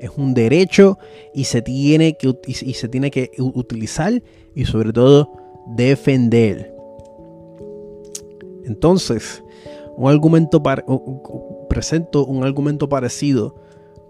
Es 0.00 0.10
un 0.16 0.34
derecho 0.34 0.98
y 1.32 1.44
se 1.44 1.62
tiene 1.62 2.16
que, 2.16 2.34
y, 2.46 2.54
se 2.54 2.88
tiene 2.88 3.10
que 3.10 3.30
utilizar 3.38 4.22
y 4.54 4.64
sobre 4.64 4.92
todo 4.92 5.32
defender. 5.66 6.74
Entonces, 8.64 9.42
un 9.96 10.10
argumento 10.10 10.62
presento 11.68 12.24
un 12.26 12.44
argumento 12.44 12.88
parecido 12.88 13.54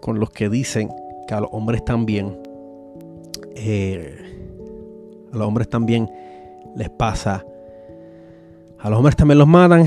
con 0.01 0.18
los 0.18 0.30
que 0.30 0.49
dicen 0.49 0.89
que 1.26 1.34
a 1.34 1.41
los 1.41 1.51
hombres 1.53 1.84
también, 1.84 2.41
eh, 3.55 4.16
a 5.32 5.37
los 5.37 5.47
hombres 5.47 5.68
también 5.68 6.11
les 6.76 6.91
pasa. 6.91 7.45
A 8.78 8.91
los 8.91 8.99
hombres 8.99 9.16
también 9.16 9.39
los 9.39 9.49
matan. 9.49 9.87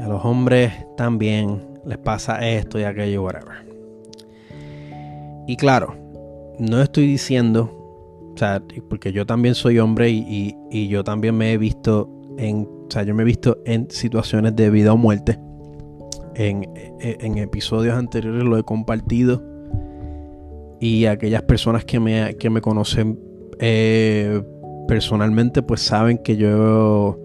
A 0.00 0.08
los 0.08 0.24
hombres 0.24 0.72
también 0.96 1.60
les 1.84 1.98
pasa 1.98 2.48
esto 2.48 2.78
y 2.78 2.84
aquello, 2.84 3.24
whatever. 3.24 3.67
Y 5.48 5.56
claro, 5.56 5.96
no 6.58 6.80
estoy 6.80 7.06
diciendo, 7.06 7.72
o 8.34 8.38
sea, 8.38 8.62
porque 8.88 9.12
yo 9.12 9.26
también 9.26 9.54
soy 9.54 9.78
hombre 9.78 10.10
y, 10.10 10.88
yo 10.88 11.02
también 11.02 11.36
me 11.36 11.52
he 11.52 11.58
visto 11.58 12.08
en, 12.36 12.68
o 12.68 12.90
sea, 12.90 13.02
yo 13.02 13.14
me 13.14 13.22
he 13.22 13.26
visto 13.26 13.58
en 13.64 13.90
situaciones 13.90 14.54
de 14.54 14.70
vida 14.70 14.92
o 14.92 14.96
muerte. 14.96 15.40
En, 16.34 16.70
en 17.00 17.38
episodios 17.38 17.96
anteriores 17.96 18.44
lo 18.44 18.58
he 18.58 18.62
compartido. 18.62 19.42
Y 20.80 21.06
aquellas 21.06 21.42
personas 21.42 21.84
que 21.84 21.98
me, 21.98 22.36
que 22.36 22.50
me 22.50 22.60
conocen 22.60 23.18
eh, 23.58 24.40
personalmente 24.86 25.62
pues 25.62 25.80
saben 25.80 26.18
que 26.18 26.36
yo 26.36 27.18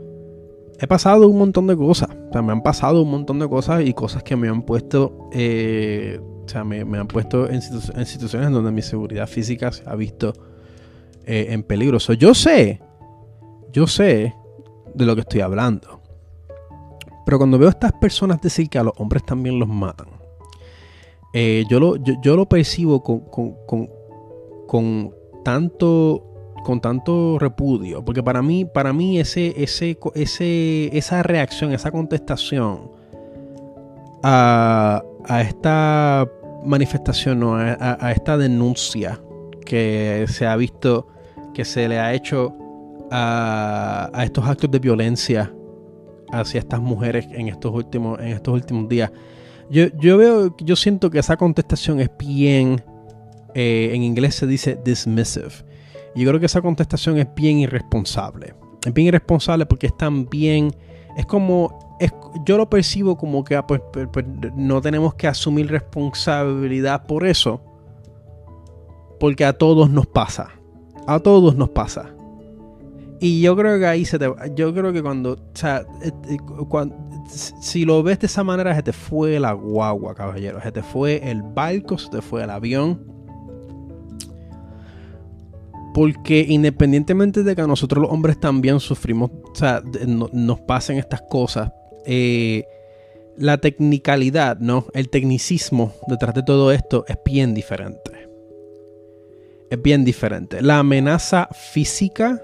he 0.79 0.87
pasado 0.87 1.27
un 1.27 1.37
montón 1.37 1.67
de 1.67 1.77
cosas. 1.77 2.09
O 2.29 2.31
sea, 2.31 2.41
me 2.41 2.51
han 2.51 2.63
pasado 2.63 3.03
un 3.03 3.11
montón 3.11 3.39
de 3.39 3.47
cosas 3.47 3.85
y 3.85 3.93
cosas 3.93 4.23
que 4.23 4.35
me 4.35 4.49
han 4.49 4.63
puesto, 4.63 5.29
eh, 5.31 6.19
sea, 6.53 6.63
me, 6.63 6.79
han 6.79 7.07
puesto 7.07 7.49
en, 7.49 7.61
situaciones 7.61 8.51
donde 8.51 8.71
mi 8.71 8.81
seguridad 8.81 9.27
física 9.27 9.71
se 9.71 9.83
ha 9.85 9.95
visto 9.95 10.33
eh, 11.25 11.47
en 11.49 11.63
peligro. 11.63 11.97
yo 11.97 12.33
sé, 12.33 12.81
yo 13.71 13.87
sé 13.87 14.33
de 14.93 15.05
lo 15.05 15.15
que 15.15 15.21
estoy 15.21 15.41
hablando. 15.41 16.01
Pero 17.25 17.37
cuando 17.37 17.57
veo 17.57 17.69
a 17.69 17.71
estas 17.71 17.93
personas 17.93 18.41
decir 18.41 18.69
que 18.69 18.77
a 18.77 18.83
los 18.83 18.93
hombres 18.97 19.25
también 19.25 19.59
los 19.59 19.69
matan, 19.69 20.07
eh, 21.33 21.63
yo, 21.69 21.79
lo, 21.79 21.95
yo, 21.95 22.35
lo 22.35 22.47
percibo 22.47 23.01
con, 23.01 23.21
con, 23.21 23.55
con, 23.65 23.89
con 24.67 25.13
tanto 25.43 26.29
con 26.63 26.79
tanto 26.79 27.37
repudio, 27.39 28.05
porque 28.05 28.23
para 28.23 28.41
mí, 28.41 28.63
para 28.63 28.93
mí 28.93 29.19
ese, 29.19 29.53
ese, 29.61 29.99
ese, 30.15 30.97
esa 30.97 31.21
reacción, 31.21 31.73
esa 31.73 31.91
contestación 31.91 32.89
a, 34.23 35.03
esta 35.41 36.27
manifestación, 36.65 37.43
o 37.43 37.55
a, 37.55 38.11
esta 38.11 38.37
denuncia 38.37 39.19
que 39.65 40.25
se 40.27 40.45
ha 40.45 40.55
visto, 40.55 41.07
que 41.53 41.65
se 41.65 41.87
le 41.87 41.99
ha 41.99 42.13
hecho 42.13 42.55
a, 43.11 44.11
estos 44.23 44.45
actos 44.45 44.71
de 44.71 44.79
violencia 44.79 45.53
hacia 46.31 46.59
estas 46.59 46.81
mujeres 46.81 47.27
en 47.31 47.47
estos 47.47 47.73
últimos, 47.73 48.19
en 48.19 48.29
estos 48.29 48.53
últimos 48.53 48.89
días. 48.89 49.11
Yo, 49.69 49.85
yo 49.99 50.17
veo, 50.17 50.55
yo 50.57 50.75
siento 50.75 51.09
que 51.09 51.19
esa 51.19 51.37
contestación 51.37 51.99
es 51.99 52.09
bien, 52.17 52.83
eh, 53.53 53.91
en 53.93 54.03
inglés 54.03 54.35
se 54.35 54.47
dice 54.47 54.79
dismissive 54.83 55.73
yo 56.15 56.27
creo 56.29 56.39
que 56.39 56.45
esa 56.45 56.61
contestación 56.61 57.17
es 57.17 57.27
bien 57.35 57.59
irresponsable. 57.59 58.53
Es 58.85 58.93
bien 58.93 59.07
irresponsable 59.07 59.65
porque 59.65 59.87
es 59.87 59.97
también, 59.97 60.73
es 61.17 61.25
como, 61.25 61.82
yo 62.45 62.57
lo 62.57 62.69
percibo 62.69 63.17
como 63.17 63.43
que 63.43 63.55
ah, 63.55 63.65
pues, 63.65 63.81
pues, 63.91 64.07
pues, 64.11 64.25
no 64.55 64.81
tenemos 64.81 65.13
que 65.15 65.27
asumir 65.27 65.69
responsabilidad 65.69 67.05
por 67.05 67.25
eso. 67.25 67.61
Porque 69.19 69.45
a 69.45 69.53
todos 69.53 69.89
nos 69.89 70.07
pasa. 70.07 70.49
A 71.07 71.19
todos 71.19 71.55
nos 71.55 71.69
pasa. 71.69 72.13
Y 73.19 73.41
yo 73.41 73.55
creo 73.55 73.79
que 73.79 73.85
ahí 73.85 74.03
se 74.03 74.19
te 74.19 74.29
Yo 74.55 74.73
creo 74.73 74.91
que 74.91 75.01
cuando. 75.01 75.33
O 75.33 75.37
sea, 75.53 75.85
eh, 76.01 76.11
eh, 76.29 76.37
si 77.25 77.85
lo 77.85 78.03
ves 78.03 78.19
de 78.19 78.27
esa 78.27 78.43
manera, 78.43 78.75
se 78.75 78.83
te 78.83 78.91
fue 78.91 79.39
la 79.39 79.53
guagua, 79.53 80.13
caballero. 80.13 80.61
Se 80.61 80.71
te 80.71 80.83
fue 80.83 81.21
el 81.29 81.41
barco, 81.41 81.97
se 81.97 82.09
te 82.09 82.21
fue 82.21 82.43
el 82.43 82.49
avión. 82.49 83.01
Porque 85.93 86.45
independientemente 86.49 87.43
de 87.43 87.55
que 87.55 87.61
nosotros 87.61 88.01
los 88.01 88.11
hombres 88.11 88.39
también 88.39 88.79
sufrimos, 88.79 89.29
o 89.31 89.55
sea, 89.55 89.81
nos 90.33 90.59
pasen 90.61 90.97
estas 90.97 91.21
cosas, 91.29 91.71
eh, 92.05 92.65
la 93.37 93.57
tecnicalidad, 93.57 94.57
¿no? 94.59 94.87
El 94.93 95.09
tecnicismo 95.09 95.93
detrás 96.07 96.35
de 96.35 96.43
todo 96.43 96.71
esto 96.71 97.05
es 97.07 97.17
bien 97.25 97.53
diferente. 97.53 98.11
Es 99.69 99.81
bien 99.81 100.05
diferente. 100.05 100.61
La 100.61 100.79
amenaza 100.79 101.49
física, 101.51 102.41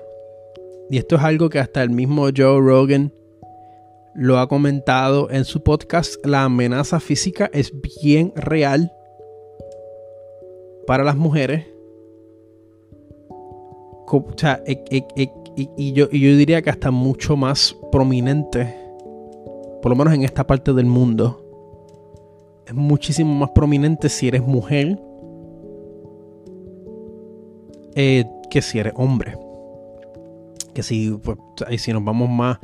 y 0.89 0.97
esto 0.97 1.15
es 1.15 1.21
algo 1.21 1.49
que 1.49 1.59
hasta 1.59 1.83
el 1.83 1.91
mismo 1.91 2.27
Joe 2.35 2.59
Rogan 2.59 3.13
lo 4.15 4.39
ha 4.39 4.49
comentado 4.49 5.29
en 5.29 5.45
su 5.45 5.61
podcast, 5.61 6.25
la 6.25 6.43
amenaza 6.43 6.99
física 6.99 7.49
es 7.53 7.71
bien 8.03 8.33
real 8.35 8.91
para 10.87 11.03
las 11.03 11.15
mujeres. 11.15 11.67
O 14.11 14.25
sea, 14.35 14.63
y, 14.65 15.93
yo, 15.93 16.09
y 16.11 16.19
yo 16.19 16.35
diría 16.35 16.63
que 16.63 16.71
hasta 16.71 16.89
mucho 16.89 17.37
más 17.37 17.75
prominente 17.91 18.88
por 19.81 19.89
lo 19.89 19.95
menos 19.95 20.13
en 20.13 20.23
esta 20.23 20.45
parte 20.45 20.73
del 20.73 20.85
mundo, 20.85 21.45
es 22.65 22.73
muchísimo 22.73 23.33
más 23.33 23.49
prominente 23.51 24.09
si 24.09 24.27
eres 24.27 24.41
mujer 24.43 24.99
eh, 27.95 28.25
que 28.49 28.61
si 28.61 28.79
eres 28.79 28.93
hombre. 28.95 29.37
Que 30.73 30.83
si, 30.83 31.11
pues, 31.11 31.37
si 31.81 31.91
nos 31.91 32.03
vamos 32.03 32.29
más, 32.29 32.59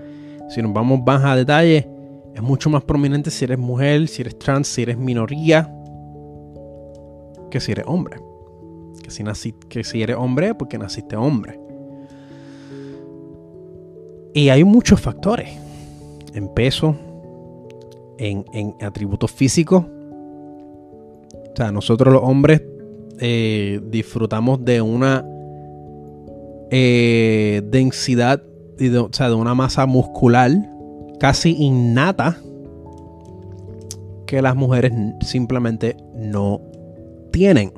si 0.49 0.61
nos 0.61 0.73
vamos 0.73 1.01
más 1.05 1.23
a 1.23 1.35
detalle, 1.35 1.89
es 2.33 2.41
mucho 2.41 2.69
más 2.69 2.83
prominente 2.83 3.31
si 3.31 3.45
eres 3.45 3.57
mujer, 3.57 4.07
si 4.07 4.21
eres 4.21 4.37
trans, 4.37 4.67
si 4.67 4.83
eres 4.83 4.97
minoría, 4.97 5.73
que 7.49 7.59
si 7.59 7.71
eres 7.71 7.85
hombre. 7.87 8.17
Que 9.03 9.11
si, 9.11 9.51
que 9.69 9.83
si 9.83 10.01
eres 10.01 10.15
hombre, 10.17 10.53
porque 10.55 10.77
naciste 10.77 11.15
hombre. 11.15 11.59
Y 14.33 14.49
hay 14.49 14.63
muchos 14.63 14.99
factores. 14.99 15.49
En 16.33 16.53
peso, 16.53 16.95
en, 18.17 18.75
atributos 18.81 19.31
físicos. 19.31 19.85
O 19.85 21.55
sea, 21.55 21.71
nosotros 21.71 22.13
los 22.13 22.23
hombres 22.23 22.61
eh, 23.19 23.79
disfrutamos 23.89 24.63
de 24.63 24.81
una 24.81 25.25
eh, 26.69 27.61
densidad, 27.65 28.41
o 28.43 29.09
sea, 29.11 29.29
de 29.29 29.35
una 29.35 29.55
masa 29.55 29.85
muscular 29.85 30.51
casi 31.19 31.55
innata 31.57 32.37
que 34.25 34.41
las 34.41 34.55
mujeres 34.55 34.91
simplemente 35.21 35.95
no 36.15 36.61
tienen. 37.31 37.71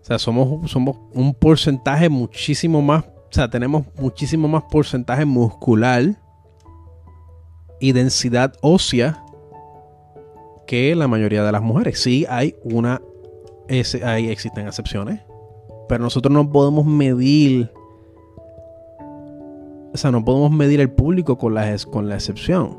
O 0.00 0.04
sea, 0.08 0.18
somos, 0.18 0.70
somos 0.70 0.96
un 1.12 1.34
porcentaje 1.34 2.08
muchísimo 2.08 2.80
más, 2.80 3.04
o 3.04 3.30
sea, 3.30 3.50
tenemos 3.50 3.84
muchísimo 4.00 4.48
más 4.48 4.64
porcentaje 4.70 5.24
muscular 5.24 6.16
y 7.80 7.92
densidad 7.92 8.54
ósea 8.60 9.24
que 10.66 10.94
la 10.94 11.08
mayoría 11.08 11.42
de 11.42 11.50
las 11.50 11.62
mujeres. 11.62 12.00
Sí, 12.00 12.26
hay 12.28 12.54
una. 12.62 13.00
ahí 14.04 14.28
existen 14.28 14.66
excepciones. 14.66 15.20
Pero 15.88 16.04
nosotros 16.04 16.32
no 16.32 16.48
podemos 16.50 16.84
medir. 16.84 17.72
O 19.92 19.96
sea, 19.96 20.10
no 20.10 20.24
podemos 20.24 20.50
medir 20.50 20.80
el 20.80 20.90
público 20.90 21.38
con 21.38 21.54
la, 21.54 21.74
con 21.90 22.08
la 22.08 22.16
excepción. 22.16 22.78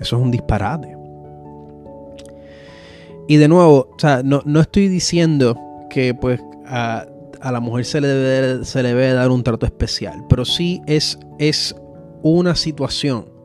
Eso 0.00 0.16
es 0.16 0.22
un 0.22 0.30
disparate. 0.30 0.96
Y 3.28 3.36
de 3.36 3.46
nuevo, 3.46 3.90
o 3.94 3.98
sea, 3.98 4.22
no, 4.24 4.42
estoy 4.60 4.88
diciendo 4.88 5.56
que 5.90 6.14
pues 6.14 6.40
a, 6.66 7.06
la 7.40 7.60
mujer 7.60 7.84
se 7.84 8.00
le, 8.00 8.08
debe, 8.08 8.64
se 8.64 8.82
le 8.82 8.88
debe 8.88 9.12
dar 9.12 9.30
un 9.30 9.44
trato 9.44 9.66
especial. 9.66 10.24
Pero 10.28 10.44
sí 10.44 10.82
es, 10.86 11.18
es 11.38 11.76
una 12.22 12.56
situación 12.56 13.37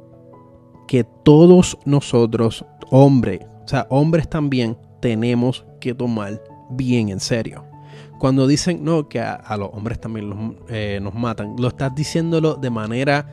que 0.88 1.04
todos 1.04 1.78
nosotros, 1.86 2.66
hombres, 2.90 3.42
o 3.66 3.68
sea, 3.68 3.88
hombres 3.90 4.30
también, 4.30 4.78
tenemos 5.00 5.66
que 5.80 5.94
tomar 5.94 6.42
bien 6.70 7.10
en 7.10 7.20
serio. 7.20 7.66
Cuando 8.20 8.48
dicen, 8.48 8.84
no, 8.84 9.10
que 9.10 9.20
a, 9.20 9.58
los 9.58 9.70
hombres 9.74 10.00
también 10.00 10.58
eh, 10.70 11.00
nos 11.02 11.14
matan, 11.14 11.56
lo 11.58 11.68
estás 11.68 11.94
diciéndolo 11.94 12.56
de 12.56 12.70
manera, 12.70 13.28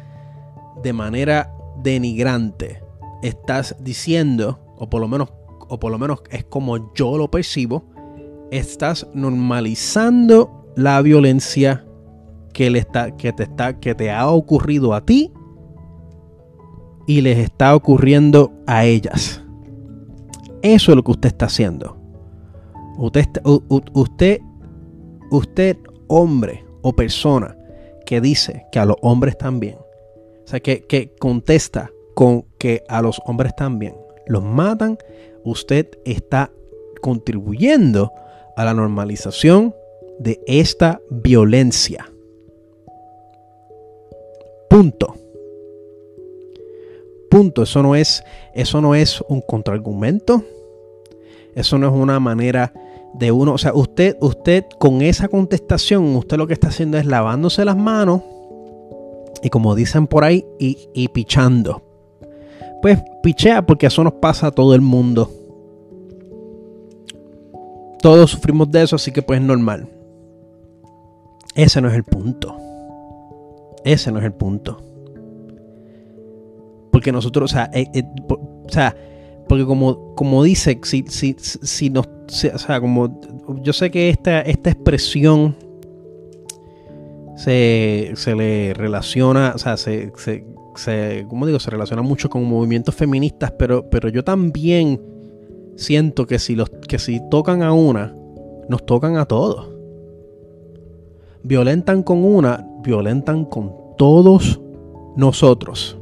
de 0.83 0.93
manera 0.93 1.55
denigrante. 1.83 2.83
Estás 3.23 3.77
diciendo, 3.79 4.59
o 4.77 4.91
por 4.91 5.01
lo 5.01 5.07
menos, 5.07 5.33
o 5.69 5.79
por 5.79 5.93
lo 5.93 5.99
menos 5.99 6.23
es 6.31 6.45
como 6.45 6.93
yo 6.95 7.17
lo 7.17 7.31
percibo, 7.31 7.85
estás 8.51 9.07
normalizando 9.15 10.73
la 10.75 11.01
violencia 11.03 11.85
que, 12.53 12.71
le 12.71 12.81
está, 12.81 13.17
que, 13.17 13.33
te 13.33 13.45
está, 13.45 13.79
que 13.79 13.95
te 13.95 14.11
ha 14.11 14.29
ocurrido 14.29 14.93
a 14.95 15.05
ti 15.05 15.33
y 17.11 17.23
les 17.23 17.39
está 17.39 17.75
ocurriendo 17.75 18.53
a 18.69 18.85
ellas. 18.85 19.43
Eso 20.63 20.93
es 20.93 20.97
lo 20.97 21.03
que 21.03 21.11
usted 21.11 21.27
está 21.31 21.47
haciendo. 21.47 21.97
Usted, 22.99 23.27
usted, 23.45 24.41
usted 25.33 25.77
hombre 26.07 26.65
o 26.83 26.93
persona 26.93 27.57
que 28.07 28.21
dice 28.21 28.65
que 28.71 28.79
a 28.79 28.85
los 28.85 28.95
hombres 29.03 29.37
también, 29.37 29.75
o 29.75 30.47
sea, 30.47 30.61
que, 30.61 30.83
que 30.87 31.13
contesta 31.19 31.91
con 32.15 32.43
que 32.61 32.85
a 32.89 33.03
los 33.03 33.21
hombres 33.27 33.57
también 33.57 33.97
los 34.29 34.45
matan, 34.45 34.97
usted 35.43 35.89
está 36.05 36.53
contribuyendo 37.01 38.13
a 38.57 38.65
la 38.65 38.73
normalización 38.73 39.75
de 40.21 40.41
esta 40.47 41.01
violencia. 41.11 42.09
Punto. 44.69 45.20
Punto. 47.31 47.63
Eso 47.63 47.83
no 47.83 47.95
es, 47.95 48.25
eso 48.53 48.81
no 48.81 48.95
es 48.95 49.23
un 49.29 49.41
contraargumento. 49.41 50.45
Eso 51.55 51.79
no 51.79 51.89
es 51.89 51.95
una 51.95 52.21
manera 52.21 52.73
de 53.15 53.33
uno. 53.33 53.55
O 53.55 53.59
sea, 53.59 53.73
usted, 53.73 54.17
usted 54.21 54.65
con 54.79 55.01
esa 55.01 55.29
contestación, 55.29 56.17
usted 56.17 56.37
lo 56.37 56.47
que 56.47 56.55
está 56.55 56.69
haciendo 56.69 56.99
es 56.99 57.07
lavándose 57.07 57.65
las 57.65 57.77
manos. 57.77 58.23
Y 59.43 59.49
como 59.49 59.75
dicen 59.75 60.07
por 60.07 60.25
ahí, 60.25 60.45
y, 60.59 60.91
y 60.93 61.09
pichando. 61.09 61.83
Pues 62.83 62.99
pichea 63.23 63.65
porque 63.65 63.87
eso 63.87 64.03
nos 64.03 64.15
pasa 64.15 64.49
a 64.49 64.51
todo 64.51 64.75
el 64.75 64.81
mundo. 64.81 65.31
Todos 68.03 68.31
sufrimos 68.31 68.71
de 68.71 68.83
eso, 68.83 68.97
así 68.97 69.13
que 69.13 69.23
pues 69.23 69.41
es 69.41 69.47
normal. 69.47 69.89
Ese 71.55 71.81
no 71.81 71.89
es 71.89 71.95
el 71.95 72.05
punto. 72.05 72.57
Ese 73.85 74.11
no 74.11 74.19
es 74.19 74.25
el 74.25 74.33
punto. 74.33 74.79
Porque 76.91 77.13
nosotros, 77.13 77.53
o 77.53 77.55
sea, 77.55 77.71
eh, 77.73 77.87
eh, 77.95 78.05
o 78.29 78.69
sea 78.69 78.95
porque 79.51 79.67
como, 79.67 80.15
como 80.15 80.45
dice, 80.45 80.79
si, 80.85 81.05
si, 81.09 81.35
si 81.41 81.91
nos, 81.91 82.07
o 82.07 82.59
sea, 82.59 82.81
como 82.81 83.21
yo 83.65 83.73
sé 83.73 83.91
que 83.91 84.09
esta, 84.09 84.43
esta 84.43 84.71
expresión 84.71 85.57
se, 87.35 88.13
se 88.15 88.37
le 88.37 88.75
relaciona, 88.75 89.51
o 89.53 89.59
sea, 89.59 89.77
se, 89.77 90.13
se, 90.15 90.47
se, 90.77 91.27
digo, 91.29 91.59
se 91.59 91.69
relaciona 91.69 92.01
mucho 92.01 92.31
con 92.31 92.45
movimientos 92.45 92.95
feministas, 92.95 93.51
pero, 93.59 93.91
pero 93.91 94.09
yo 94.09 94.23
también 94.23 95.03
siento 95.75 96.29
que 96.29 96.39
si, 96.39 96.55
los, 96.55 96.71
que 96.71 97.01
si 97.01 97.21
tocan 97.29 97.65
a 97.65 97.73
una, 97.73 98.15
nos 98.69 98.87
tocan 98.87 99.17
a 99.17 99.25
todos. 99.25 99.69
Violentan 101.43 102.05
con 102.05 102.25
una, 102.25 102.65
violentan 102.85 103.47
con 103.47 103.75
todos 103.99 104.61
nosotros. 105.17 106.00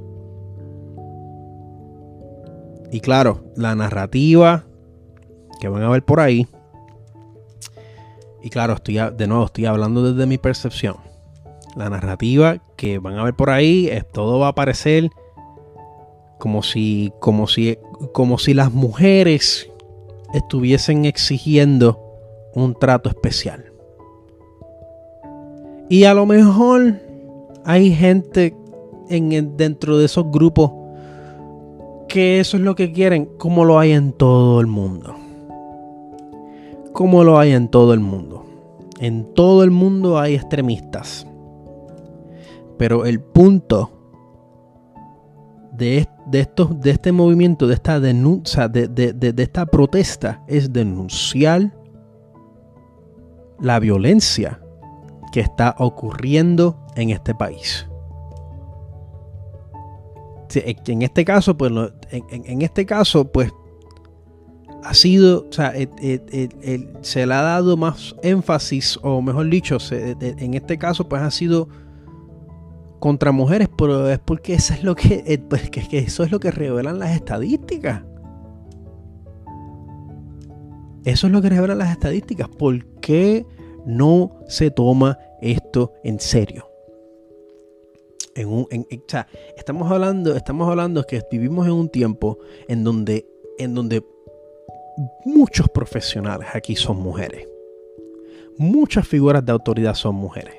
Y 2.90 3.00
claro, 3.00 3.44
la 3.56 3.74
narrativa 3.74 4.64
que 5.60 5.68
van 5.68 5.82
a 5.82 5.90
ver 5.90 6.04
por 6.04 6.20
ahí. 6.20 6.46
Y 8.42 8.50
claro, 8.50 8.74
estoy 8.74 8.98
de 9.16 9.26
nuevo 9.26 9.46
estoy 9.46 9.66
hablando 9.66 10.12
desde 10.12 10.26
mi 10.26 10.38
percepción. 10.38 10.96
La 11.76 11.90
narrativa 11.90 12.58
que 12.76 12.98
van 12.98 13.18
a 13.18 13.24
ver 13.24 13.34
por 13.34 13.50
ahí, 13.50 13.90
todo 14.12 14.38
va 14.38 14.48
a 14.48 14.54
parecer 14.54 15.10
como 16.38 16.62
si, 16.62 17.12
como 17.20 17.46
si, 17.46 17.78
como 18.12 18.38
si 18.38 18.54
las 18.54 18.72
mujeres 18.72 19.70
estuviesen 20.32 21.04
exigiendo 21.04 22.00
un 22.54 22.74
trato 22.74 23.08
especial. 23.08 23.72
Y 25.88 26.04
a 26.04 26.14
lo 26.14 26.26
mejor 26.26 27.00
hay 27.64 27.94
gente 27.94 28.54
en, 29.08 29.56
dentro 29.56 29.98
de 29.98 30.06
esos 30.06 30.30
grupos 30.30 30.70
que 32.08 32.40
eso 32.40 32.56
es 32.56 32.62
lo 32.62 32.74
que 32.74 32.92
quieren, 32.92 33.26
como 33.38 33.64
lo 33.64 33.78
hay 33.78 33.92
en 33.92 34.12
todo 34.12 34.60
el 34.60 34.66
mundo. 34.66 35.14
Como 36.92 37.22
lo 37.22 37.38
hay 37.38 37.52
en 37.52 37.68
todo 37.68 37.92
el 37.94 38.00
mundo. 38.00 38.44
En 38.98 39.32
todo 39.34 39.62
el 39.62 39.70
mundo 39.70 40.18
hay 40.18 40.34
extremistas. 40.34 41.26
Pero 42.76 43.06
el 43.06 43.20
punto 43.20 43.90
de, 45.72 46.08
estos, 46.32 46.80
de 46.80 46.90
este 46.90 47.12
movimiento, 47.12 47.66
de 47.66 47.74
esta 47.74 48.00
denuncia, 48.00 48.68
de, 48.68 48.88
de 48.88 49.42
esta 49.42 49.66
protesta, 49.66 50.42
es 50.48 50.72
denunciar 50.72 51.72
la 53.60 53.78
violencia 53.78 54.60
que 55.32 55.40
está 55.40 55.74
ocurriendo 55.78 56.78
en 56.96 57.10
este 57.10 57.34
país. 57.34 57.87
En 60.54 61.02
este 61.02 61.24
caso, 61.24 61.56
pues, 61.56 61.72
en, 62.10 62.62
este 62.62 62.86
caso, 62.86 63.30
pues, 63.30 63.52
ha 64.84 64.94
sido, 64.94 65.46
o 65.48 65.52
sea, 65.52 65.72
se 67.02 67.26
le 67.26 67.34
ha 67.34 67.42
dado 67.42 67.76
más 67.76 68.14
énfasis, 68.22 68.98
o 69.02 69.20
mejor 69.20 69.48
dicho, 69.48 69.78
en 69.90 70.54
este 70.54 70.78
caso, 70.78 71.08
pues, 71.08 71.22
ha 71.22 71.30
sido 71.30 71.68
contra 72.98 73.32
mujeres, 73.32 73.68
pero 73.76 74.08
es 74.10 74.18
porque 74.18 74.54
eso 74.54 74.74
es 74.74 74.82
lo 74.82 74.94
pues, 74.94 75.70
que, 75.70 75.86
eso 75.98 76.24
es 76.24 76.30
lo 76.30 76.40
que 76.40 76.50
revelan 76.50 76.98
las 76.98 77.14
estadísticas. 77.14 78.02
Eso 81.04 81.26
es 81.26 81.32
lo 81.32 81.40
que 81.40 81.48
revelan 81.48 81.78
las 81.78 81.92
estadísticas. 81.92 82.48
¿Por 82.48 82.84
qué 83.00 83.46
no 83.86 84.32
se 84.46 84.70
toma 84.70 85.18
esto 85.40 85.92
en 86.04 86.20
serio? 86.20 86.67
Estamos 89.56 89.90
hablando, 89.90 90.36
estamos 90.36 90.68
hablando 90.68 91.04
que 91.04 91.22
vivimos 91.30 91.66
en 91.66 91.72
un 91.72 91.88
tiempo 91.88 92.38
en 92.68 92.84
donde, 92.84 93.26
en 93.58 93.74
donde 93.74 94.04
muchos 95.24 95.68
profesionales 95.68 96.48
aquí 96.54 96.76
son 96.76 96.98
mujeres. 96.98 97.46
Muchas 98.56 99.06
figuras 99.06 99.44
de 99.44 99.52
autoridad 99.52 99.94
son 99.94 100.16
mujeres. 100.16 100.54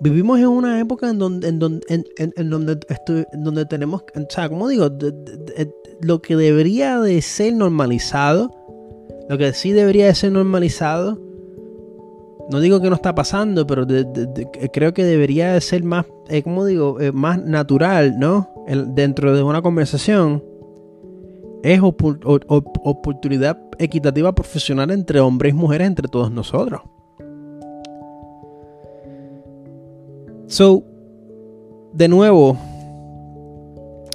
Vivimos 0.00 0.38
en 0.38 0.46
una 0.46 0.78
época 0.78 1.10
en 1.10 1.18
donde, 1.18 1.48
en 1.48 1.58
donde, 1.58 1.84
en, 1.88 2.50
donde, 2.50 2.78
donde 3.32 3.66
tenemos, 3.66 4.02
o 4.02 4.26
sea, 4.30 4.48
como 4.48 4.68
digo, 4.68 4.88
lo 6.00 6.22
que 6.22 6.36
debería 6.36 7.00
de 7.00 7.20
ser 7.20 7.54
normalizado, 7.54 8.54
lo 9.28 9.36
que 9.36 9.52
sí 9.52 9.72
debería 9.72 10.06
de 10.06 10.14
ser 10.14 10.32
normalizado, 10.32 11.18
no 12.50 12.60
digo 12.60 12.80
que 12.80 12.88
no 12.88 12.96
está 12.96 13.14
pasando, 13.14 13.66
pero 13.66 13.86
creo 14.72 14.94
que 14.94 15.04
debería 15.04 15.52
de 15.52 15.60
ser 15.60 15.84
más, 15.84 16.06
eh, 16.28 16.42
como 16.42 16.64
digo, 16.64 17.00
eh, 17.00 17.12
más 17.12 17.42
natural, 17.42 18.18
¿no? 18.18 18.50
dentro 18.88 19.34
de 19.34 19.42
una 19.42 19.62
conversación 19.62 20.44
es 21.62 21.80
oportunidad 21.82 23.58
equitativa 23.78 24.34
profesional 24.34 24.90
entre 24.90 25.20
hombres 25.20 25.54
y 25.54 25.56
mujeres, 25.56 25.86
entre 25.86 26.08
todos 26.08 26.30
nosotros. 26.30 26.82
So, 30.46 30.84
de 31.92 32.08
nuevo, 32.08 32.56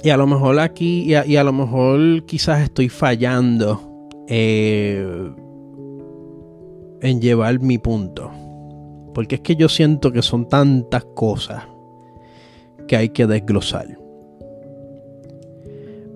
y 0.02 0.10
a 0.10 0.16
lo 0.16 0.26
mejor 0.26 0.58
aquí, 0.58 1.02
y 1.02 1.36
a, 1.36 1.44
lo 1.44 1.52
mejor 1.52 2.24
quizás 2.26 2.62
estoy 2.62 2.88
fallando 2.88 3.80
eh, 4.26 5.32
en 7.04 7.20
llevar 7.20 7.60
mi 7.60 7.76
punto. 7.76 8.30
Porque 9.12 9.36
es 9.36 9.40
que 9.42 9.56
yo 9.56 9.68
siento 9.68 10.10
que 10.10 10.22
son 10.22 10.48
tantas 10.48 11.04
cosas 11.04 11.62
que 12.88 12.96
hay 12.96 13.10
que 13.10 13.26
desglosar. 13.26 13.98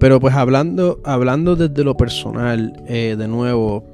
Pero 0.00 0.18
pues 0.18 0.34
hablando, 0.34 1.00
hablando 1.04 1.56
desde 1.56 1.84
lo 1.84 1.96
personal, 1.96 2.82
eh, 2.86 3.16
de 3.18 3.28
nuevo, 3.28 3.84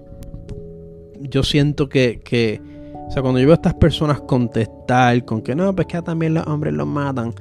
yo 1.19 1.43
siento 1.43 1.89
que, 1.89 2.21
que, 2.25 2.63
o 3.09 3.11
sea, 3.11 3.23
cuando 3.23 3.41
yo 3.41 3.47
veo 3.47 3.55
a 3.55 3.57
estas 3.57 3.75
personas 3.75 4.21
contestar 4.21 5.25
con 5.25 5.43
que 5.43 5.57
no, 5.57 5.75
pues 5.75 5.89
que 5.89 6.01
también 6.01 6.35
los 6.35 6.47
hombres 6.47 6.75
los 6.75 6.87
matan, 6.87 7.35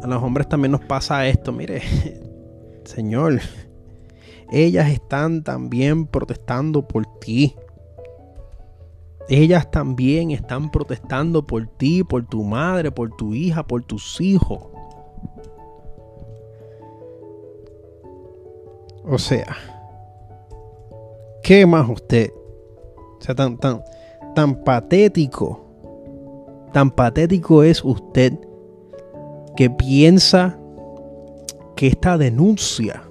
a 0.00 0.06
los 0.06 0.22
hombres 0.22 0.48
también 0.48 0.72
nos 0.72 0.82
pasa 0.82 1.26
esto, 1.26 1.52
mire, 1.52 1.82
señor, 2.84 3.40
ellas 4.52 4.90
están 4.90 5.42
también 5.42 6.06
protestando 6.06 6.86
por 6.86 7.04
ti. 7.18 7.56
Ellas 9.34 9.70
también 9.70 10.30
están 10.30 10.70
protestando 10.70 11.46
por 11.46 11.66
ti, 11.66 12.04
por 12.04 12.26
tu 12.26 12.44
madre, 12.44 12.90
por 12.90 13.16
tu 13.16 13.32
hija, 13.32 13.66
por 13.66 13.82
tus 13.82 14.20
hijos. 14.20 14.58
O 19.02 19.16
sea, 19.16 19.56
¿qué 21.42 21.64
más 21.64 21.88
usted? 21.88 22.30
O 23.20 23.22
sea, 23.22 23.34
tan, 23.34 23.56
tan, 23.56 23.82
tan 24.34 24.54
patético, 24.64 25.64
tan 26.74 26.90
patético 26.90 27.62
es 27.62 27.82
usted 27.82 28.38
que 29.56 29.70
piensa 29.70 30.58
que 31.74 31.86
esta 31.86 32.18
denuncia, 32.18 33.02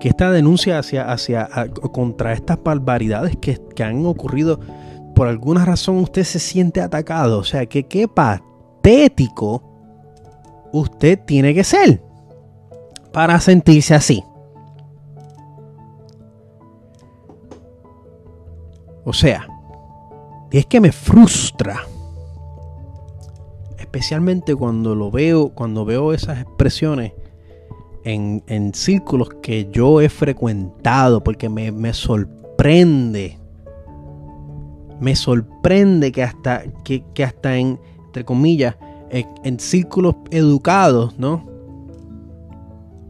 que 0.00 0.08
esta 0.08 0.30
denuncia 0.32 0.78
hacia, 0.78 1.12
hacia, 1.12 1.48
contra 1.92 2.32
estas 2.32 2.60
barbaridades 2.62 3.36
que, 3.36 3.60
que 3.76 3.84
han 3.84 4.04
ocurrido, 4.06 4.58
por 5.14 5.28
alguna 5.28 5.64
razón 5.64 5.98
usted 5.98 6.24
se 6.24 6.38
siente 6.38 6.80
atacado. 6.80 7.38
O 7.38 7.44
sea, 7.44 7.66
que 7.66 7.84
qué 7.84 8.08
patético 8.08 9.62
usted 10.72 11.20
tiene 11.24 11.54
que 11.54 11.62
ser 11.62 12.02
para 13.12 13.38
sentirse 13.40 13.94
así. 13.94 14.24
O 19.04 19.12
sea, 19.12 19.46
es 20.50 20.66
que 20.66 20.80
me 20.80 20.92
frustra. 20.92 21.80
Especialmente 23.78 24.54
cuando 24.54 24.94
lo 24.94 25.10
veo, 25.10 25.50
cuando 25.50 25.84
veo 25.84 26.12
esas 26.12 26.40
expresiones 26.40 27.12
en, 28.04 28.74
círculos 28.74 29.30
que 29.42 29.68
yo 29.70 30.00
he 30.00 30.08
frecuentado, 30.08 31.22
porque 31.22 31.48
me, 31.48 31.92
sorprende. 31.92 33.38
Me 35.00 35.16
sorprende 35.16 36.12
que 36.12 36.22
hasta, 36.22 36.64
que, 36.84 37.24
hasta 37.24 37.56
en, 37.56 37.78
entre 38.06 38.24
comillas, 38.24 38.76
en, 39.10 39.58
círculos 39.58 40.14
educados, 40.30 41.18
¿no? 41.18 41.48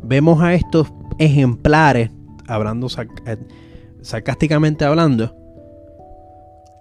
Vemos 0.02 0.40
a 0.40 0.54
estos 0.54 0.92
ejemplares, 1.18 2.10
hablando 2.46 2.86
eh, 3.26 3.36
sarcásticamente 4.00 4.84
hablando, 4.84 5.34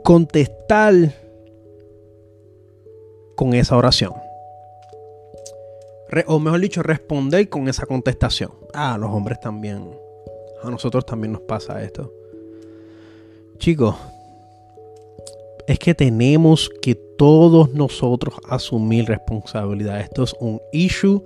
contestar 0.04 0.94
con 3.36 3.54
esa 3.54 3.78
oración. 3.78 4.14
O 6.28 6.40
mejor 6.40 6.60
dicho, 6.60 6.84
responder 6.84 7.50
con 7.50 7.68
esa 7.68 7.86
contestación. 7.86 8.52
Ah, 8.74 8.98
los 9.00 9.12
hombres 9.12 9.40
también. 9.40 9.90
A 10.64 10.70
nosotros 10.70 11.06
también 11.06 11.34
nos 11.34 11.42
pasa 11.42 11.82
esto. 11.84 12.12
Chicos, 13.58 13.96
es 15.68 15.78
que 15.80 15.94
tenemos 15.94 16.70
que 16.82 16.96
todos 16.96 17.74
nosotros 17.74 18.36
asumir 18.48 19.06
responsabilidad. 19.06 20.00
Esto 20.00 20.24
es 20.24 20.36
un 20.40 20.62
issue 20.72 21.24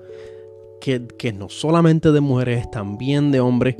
que, 0.82 1.08
que 1.18 1.32
no 1.32 1.50
solamente 1.50 2.12
de 2.12 2.20
mujeres, 2.20 2.70
también 2.70 3.32
de 3.32 3.40
hombres. 3.40 3.78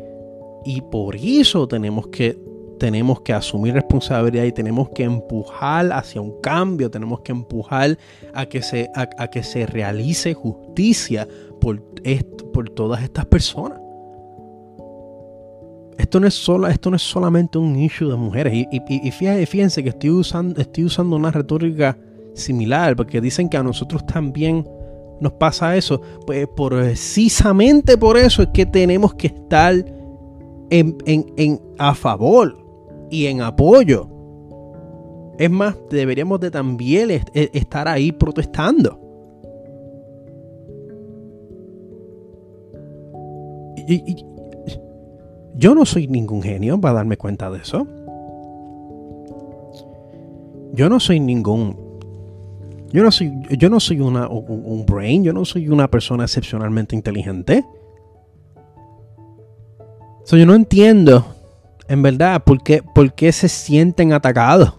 Y 0.66 0.82
por 0.82 1.16
eso 1.16 1.68
tenemos 1.68 2.08
que 2.08 2.38
tenemos 2.84 3.22
que 3.22 3.32
asumir 3.32 3.76
responsabilidad 3.76 4.44
y 4.44 4.52
tenemos 4.52 4.90
que 4.90 5.06
empujar 5.06 5.94
hacia 5.94 6.20
un 6.20 6.42
cambio, 6.42 6.92
tenemos 6.92 7.22
que 7.22 7.32
empujar 7.32 7.98
a 8.34 8.46
que 8.46 8.62
se, 8.62 8.90
a, 8.94 9.08
que 9.30 9.42
se 9.42 9.66
realice 9.66 10.34
justicia 10.34 11.26
por, 11.62 11.82
esto, 12.04 12.52
por 12.52 12.70
todas 12.70 13.02
estas 13.02 13.26
personas. 13.28 13.80
Esto 15.98 16.20
no, 16.20 16.28
es 16.28 16.34
solo, 16.34 16.68
esto 16.68 16.90
no 16.90 16.98
es 16.98 17.04
solamente 17.04 17.58
un 17.58 17.74
issue 17.78 18.10
de 18.10 18.18
mujeres. 18.18 18.54
Y, 18.54 18.68
y, 18.90 19.12
fíjense, 19.12 19.82
que 19.82 19.88
estoy 19.88 20.10
usando, 20.10 20.60
estoy 20.60 20.84
usando 20.84 21.16
una 21.16 21.32
retórica 21.32 21.98
similar, 22.34 22.98
porque 22.98 23.22
dicen 23.22 23.48
que 23.48 23.56
a 23.56 23.64
nosotros 23.64 24.06
también 24.06 24.68
nos 25.22 25.32
pasa 25.32 25.78
eso. 25.78 26.02
Pues 26.26 26.50
precisamente 26.54 27.98
por 27.98 28.18
eso 28.18 28.44
es 28.44 28.50
que 28.54 28.66
tenemos 28.66 29.14
que 29.14 29.28
estar 29.28 29.74
en, 30.70 30.98
en, 31.06 31.62
a 31.78 31.96
favor 31.96 32.63
y 33.14 33.28
en 33.28 33.42
apoyo. 33.42 34.10
Es 35.38 35.50
más, 35.50 35.78
deberíamos 35.90 36.40
de 36.40 36.50
también 36.50 37.12
e, 37.12 37.22
estar 37.54 37.88
ahí 37.88 38.12
protestando. 38.12 39.00
yo 45.56 45.76
no 45.76 45.86
soy 45.86 46.08
ningún 46.08 46.42
genio 46.42 46.80
para 46.80 46.96
darme 46.96 47.18
cuenta 47.18 47.52
de 47.52 47.60
eso. 47.60 47.86
Yo 50.72 50.90
no 50.90 51.00
soy 51.00 51.20
ningún. 51.20 51.78
Yo 52.94 53.04
no 53.04 53.12
soy, 53.12 53.32
yo 53.60 53.70
no 53.70 53.80
soy 53.80 54.00
una, 54.00 54.28
un 54.30 54.86
brain, 54.86 55.24
yo 55.24 55.34
no 55.34 55.44
soy 55.46 55.68
una 55.68 55.90
persona 55.90 56.24
excepcionalmente 56.24 56.96
inteligente. 56.96 57.66
So, 60.24 60.38
yo 60.38 60.46
no 60.46 60.56
entiendo 60.56 61.33
en 61.88 62.02
verdad, 62.02 62.44
¿por 62.44 62.62
qué, 62.64 63.32
se 63.32 63.50
sienten 63.50 64.14
atacados? 64.14 64.74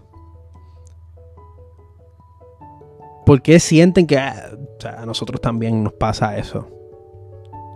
¿Por 3.27 3.43
qué 3.43 3.59
sienten 3.59 4.07
que 4.07 4.19
ah, 4.19 4.51
a 4.99 5.07
nosotros 5.07 5.41
también 5.41 5.83
nos 5.83 5.95
pasa 5.95 6.37
eso? 6.37 6.69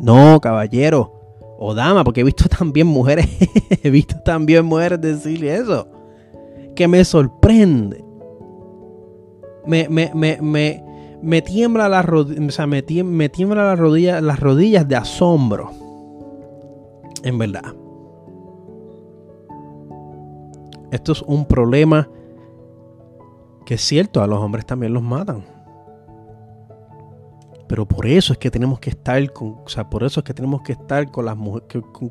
No, 0.00 0.40
caballero 0.40 1.14
o 1.58 1.74
dama, 1.74 2.04
porque 2.04 2.20
he 2.20 2.24
visto 2.24 2.48
también 2.58 2.86
mujeres, 2.86 3.26
he 3.82 3.90
visto 3.90 4.16
también 4.24 4.64
mujeres 4.64 5.00
decirle 5.00 5.56
eso, 5.56 5.88
que 6.74 6.86
me 6.88 7.04
sorprende. 7.04 8.04
Me, 9.66 9.86
me, 9.88 10.80
me, 11.20 11.42
tiembla 11.42 11.90
la 11.90 12.00
o 12.00 12.50
sea, 12.50 12.66
me, 12.66 12.82
tiembla 12.82 13.64
las 13.64 13.78
rodillas, 13.78 14.22
las 14.22 14.40
rodillas 14.40 14.88
de 14.88 14.96
asombro. 14.96 15.70
En 17.22 17.36
verdad. 17.36 17.74
Esto 20.90 21.12
es 21.12 21.22
un 21.22 21.46
problema 21.46 22.08
que 23.66 23.74
es 23.74 23.82
cierto, 23.82 24.22
a 24.22 24.26
los 24.26 24.38
hombres 24.38 24.64
también 24.64 24.94
los 24.94 25.02
matan. 25.02 25.44
Pero 27.68 27.86
por 27.86 28.06
eso 28.06 28.32
es 28.32 28.38
que 28.38 28.50
tenemos 28.50 28.80
que 28.80 28.88
estar 28.88 29.30
con, 29.30 29.58
o 29.62 29.68
sea, 29.68 29.90
por 29.90 30.02
eso 30.02 30.20
es 30.20 30.24
que 30.24 30.32
tenemos 30.32 30.62
que 30.62 30.72
estar 30.72 31.10
con 31.10 31.26
las 31.26 31.36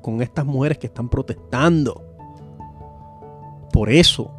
con 0.02 0.22
estas 0.22 0.46
mujeres 0.46 0.78
que 0.78 0.86
están 0.86 1.10
protestando. 1.10 2.04
Por 3.74 3.90
eso. 3.90 4.32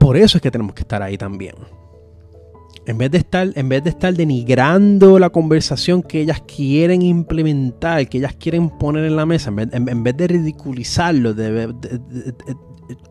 Por 0.00 0.16
eso 0.16 0.38
es 0.38 0.42
que 0.42 0.50
tenemos 0.50 0.74
que 0.74 0.82
estar 0.82 1.00
ahí 1.00 1.16
también. 1.16 1.54
En 2.86 2.96
vez 2.98 3.10
de 3.10 3.18
estar, 3.18 3.48
en 3.54 3.68
vez 3.68 3.84
de 3.84 3.90
estar 3.90 4.14
denigrando 4.14 5.18
la 5.18 5.30
conversación 5.30 6.02
que 6.02 6.22
ellas 6.22 6.42
quieren 6.42 7.02
implementar, 7.02 8.08
que 8.08 8.18
ellas 8.18 8.34
quieren 8.36 8.70
poner 8.70 9.04
en 9.04 9.16
la 9.16 9.26
mesa, 9.26 9.50
en 9.50 10.02
vez, 10.02 10.16
de 10.16 10.26
ridiculizarlo, 10.26 11.34
de, 11.34 11.72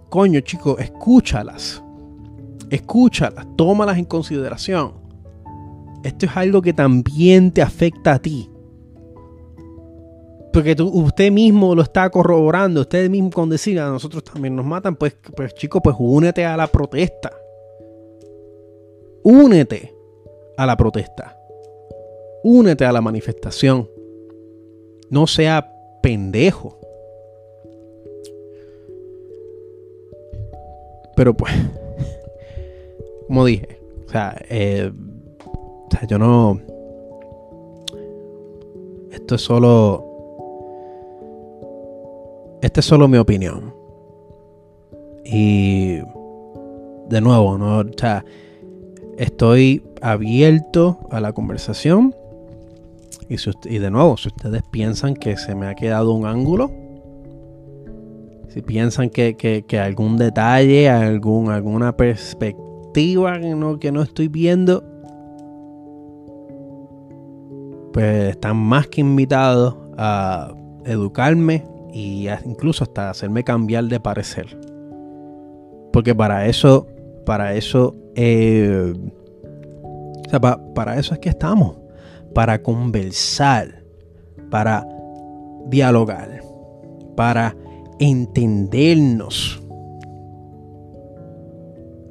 coño, 0.10 0.40
chicos, 0.42 0.80
escúchalas. 0.80 1.84
Escúchalas, 2.70 3.48
tómalas 3.56 3.98
en 3.98 4.06
consideración. 4.06 4.94
Esto 6.04 6.26
es 6.26 6.38
algo 6.38 6.62
que 6.62 6.74
también 6.74 7.52
te 7.52 7.62
afecta 7.62 8.14
a 8.14 8.20
ti. 8.20 8.50
Porque 10.52 10.76
usted 10.82 11.32
mismo 11.32 11.76
lo 11.76 11.84
está 11.84 12.10
corroborando, 12.10 12.82
usted 12.82 13.10
mismo 13.10 13.30
con 13.30 13.50
decir 13.50 13.80
a 13.80 13.90
nosotros 13.90 14.24
también 14.24 14.56
nos 14.56 14.66
matan, 14.66 14.96
pues, 14.96 15.16
pues 15.36 15.54
chico, 15.54 15.80
pues 15.82 15.96
únete 16.00 16.44
a 16.46 16.58
la 16.58 16.68
protesta. 16.68 17.32
Únete 19.30 19.94
a 20.58 20.66
la 20.66 20.76
protesta. 20.76 21.38
Únete 22.44 22.84
a 22.84 22.92
la 22.92 23.00
manifestación. 23.00 23.88
No 25.12 25.28
sea 25.28 25.72
pendejo. 26.02 26.80
Pero 31.16 31.36
pues, 31.36 31.54
como 33.28 33.46
dije, 33.46 33.80
o 34.08 34.10
sea, 34.10 34.36
eh, 34.50 34.92
o 35.46 35.88
sea, 35.92 36.08
yo 36.08 36.18
no... 36.18 36.60
Esto 39.12 39.36
es 39.36 39.42
solo 39.42 40.10
esta 42.64 42.80
es 42.80 42.86
solo 42.88 43.08
mi 43.08 43.20
opinión. 43.20 43.76
Y 45.24 46.00
de 47.10 47.22
nuevo, 47.22 47.60
¿no? 47.60 47.84
Estoy 49.20 49.84
abierto 50.02 51.00
a 51.12 51.20
la 51.20 51.34
conversación. 51.34 52.16
Y, 53.28 53.78
de 53.78 53.92
nuevo, 53.92 54.18
si 54.18 54.30
ustedes 54.30 54.64
piensan 54.72 55.14
que 55.14 55.38
se 55.38 55.54
me 55.54 55.68
ha 55.68 55.76
quedado 55.76 56.14
un 56.14 56.26
ángulo, 56.26 56.72
si 58.48 58.62
piensan 58.64 59.12
que, 59.12 59.66
algún 59.80 60.18
detalle, 60.18 60.90
algún, 60.90 61.52
alguna 61.52 61.96
perspectiva 61.96 63.40
que 63.40 63.54
no, 63.54 63.78
que 63.78 63.92
no 63.92 64.02
estoy 64.02 64.30
viendo, 64.30 64.84
pues 67.94 68.32
están 68.32 68.58
más 68.58 68.88
que 68.88 69.02
invitados 69.02 69.76
a 69.96 70.52
educarme, 70.86 71.66
y 71.94 72.28
incluso 72.46 72.84
hasta 72.84 73.10
hacerme 73.10 73.44
cambiar 73.44 73.86
de 73.86 74.00
parecer. 74.00 74.60
Porque 75.92 76.16
para 76.16 76.48
eso, 76.48 76.88
para 77.26 77.56
eso, 77.56 77.96
eh, 78.22 78.94
o 80.28 80.30
sea, 80.30 80.40
para 80.40 81.00
eso 81.00 81.14
es 81.14 81.20
que 81.22 81.30
estamos, 81.30 81.78
para 82.36 82.62
conversar, 82.62 83.82
para 84.52 84.86
dialogar, 85.68 86.42
para 87.16 87.56
entendernos. 87.98 89.64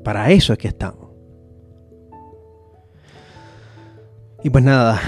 Para 0.02 0.30
eso 0.30 0.55
es 0.55 0.59
que 0.59 0.68
estamos. 0.68 1.10
Y 4.43 4.48
pues 4.48 4.64
nada, 4.64 4.98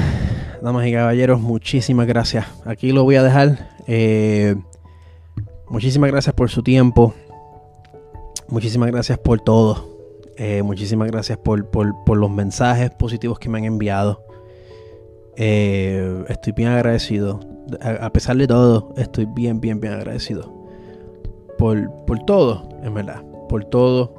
damas 0.61 0.87
y 0.87 0.93
caballeros, 0.93 1.41
muchísimas 1.41 2.07
gracias. 2.07 2.45
Aquí 2.67 2.93
lo 2.93 3.05
voy 3.05 3.17
a 3.17 3.23
dejar. 3.23 3.71
Eh, 3.87 4.55
muchísimas 5.71 6.11
gracias 6.11 6.35
por 6.35 6.51
su 6.51 6.63
tiempo. 6.63 7.15
Muchísimas 8.49 8.91
gracias 8.91 9.19
por 9.19 9.41
todo. 9.41 9.90
Eh, 10.43 10.63
muchísimas 10.63 11.11
gracias 11.11 11.37
por, 11.37 11.69
los 12.17 12.31
mensajes 12.31 12.91
positivos 12.93 13.39
que 13.39 13.51
me 13.51 13.59
han 13.59 13.65
enviado. 13.65 14.25
Eh, 15.37 16.25
estoy 16.29 16.55
bien 16.55 16.71
agradecido. 16.71 17.41
A, 17.83 18.11
pesar 18.11 18.37
de 18.39 18.47
todo, 18.47 18.95
estoy 18.97 19.27
bien, 19.27 19.61
bien, 19.61 19.81
bien 19.81 19.93
agradecido. 19.93 20.51
Por, 21.59 21.91
por 22.07 22.21
todo, 22.21 22.71
en 22.83 22.95
verdad. 22.95 23.23
Por 23.51 23.67
todo. 23.67 24.15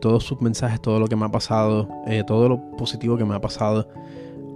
todos 0.00 0.22
sus 0.22 0.40
mensajes, 0.40 0.80
todo 0.80 1.00
lo 1.00 1.08
que 1.08 1.16
me 1.16 1.24
ha 1.24 1.30
pasado. 1.30 1.88
todo 2.26 2.48
lo 2.48 2.76
positivo 2.76 3.16
que 3.16 3.24
me 3.24 3.34
ha 3.34 3.40
pasado 3.40 3.88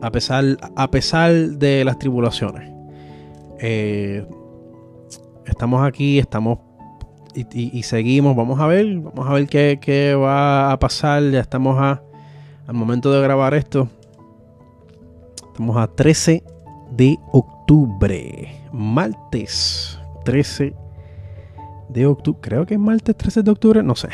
a 0.00 0.10
pesar, 0.10 0.44
a 0.76 0.90
pesar 0.90 1.32
de 1.32 1.84
las 1.84 1.98
tribulaciones. 1.98 2.72
Eh, 3.58 4.26
estamos 5.46 5.86
aquí, 5.86 6.18
estamos 6.18 6.58
y, 7.34 7.82
seguimos. 7.82 8.36
Vamos 8.36 8.60
a 8.60 8.66
ver, 8.66 8.86
vamos 8.98 9.28
a 9.28 9.32
ver 9.32 9.46
qué, 9.46 10.14
va 10.14 10.72
a 10.72 10.78
pasar. 10.78 11.22
Ya 11.30 11.40
estamos 11.40 11.78
a, 11.78 12.02
al 12.66 12.74
momento 12.74 13.12
de 13.12 13.20
grabar 13.20 13.54
esto. 13.54 13.88
Estamos 15.46 15.76
a 15.76 15.86
13 15.88 16.42
de 16.92 17.18
octubre, 17.32 18.48
martes 18.72 19.98
13 20.24 20.74
de 21.88 22.06
octubre. 22.06 22.38
Creo 22.40 22.66
que 22.66 22.74
es 22.74 22.80
martes 22.80 23.16
13 23.16 23.42
de 23.42 23.50
octubre, 23.50 23.82
no 23.82 23.94
sé. 23.94 24.08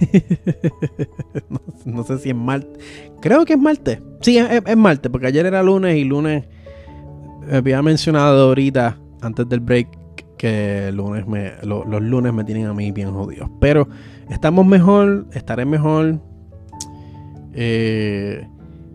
no, 1.84 2.04
sé 2.04 2.18
si 2.18 2.30
es 2.30 2.36
martes. 2.36 2.82
Creo 3.20 3.44
que 3.44 3.54
es 3.54 3.58
martes. 3.58 4.00
Sí, 4.20 4.38
es, 4.38 4.76
martes, 4.76 5.10
porque 5.10 5.26
ayer 5.26 5.46
era 5.46 5.62
lunes 5.62 5.96
y 5.96 6.04
lunes 6.04 6.44
había 7.50 7.82
mencionado 7.82 8.48
ahorita, 8.48 8.98
antes 9.20 9.48
del 9.48 9.60
break, 9.60 9.88
que 10.36 10.90
lunes 10.92 11.26
me, 11.26 11.52
los 11.62 12.02
lunes 12.02 12.32
me 12.32 12.44
tienen 12.44 12.66
a 12.66 12.74
mí 12.74 12.90
bien 12.92 13.12
jodidos. 13.12 13.50
Pero 13.60 13.88
estamos 14.30 14.66
mejor, 14.66 15.26
estaré 15.32 15.64
mejor. 15.64 16.20
Eh, 17.54 18.46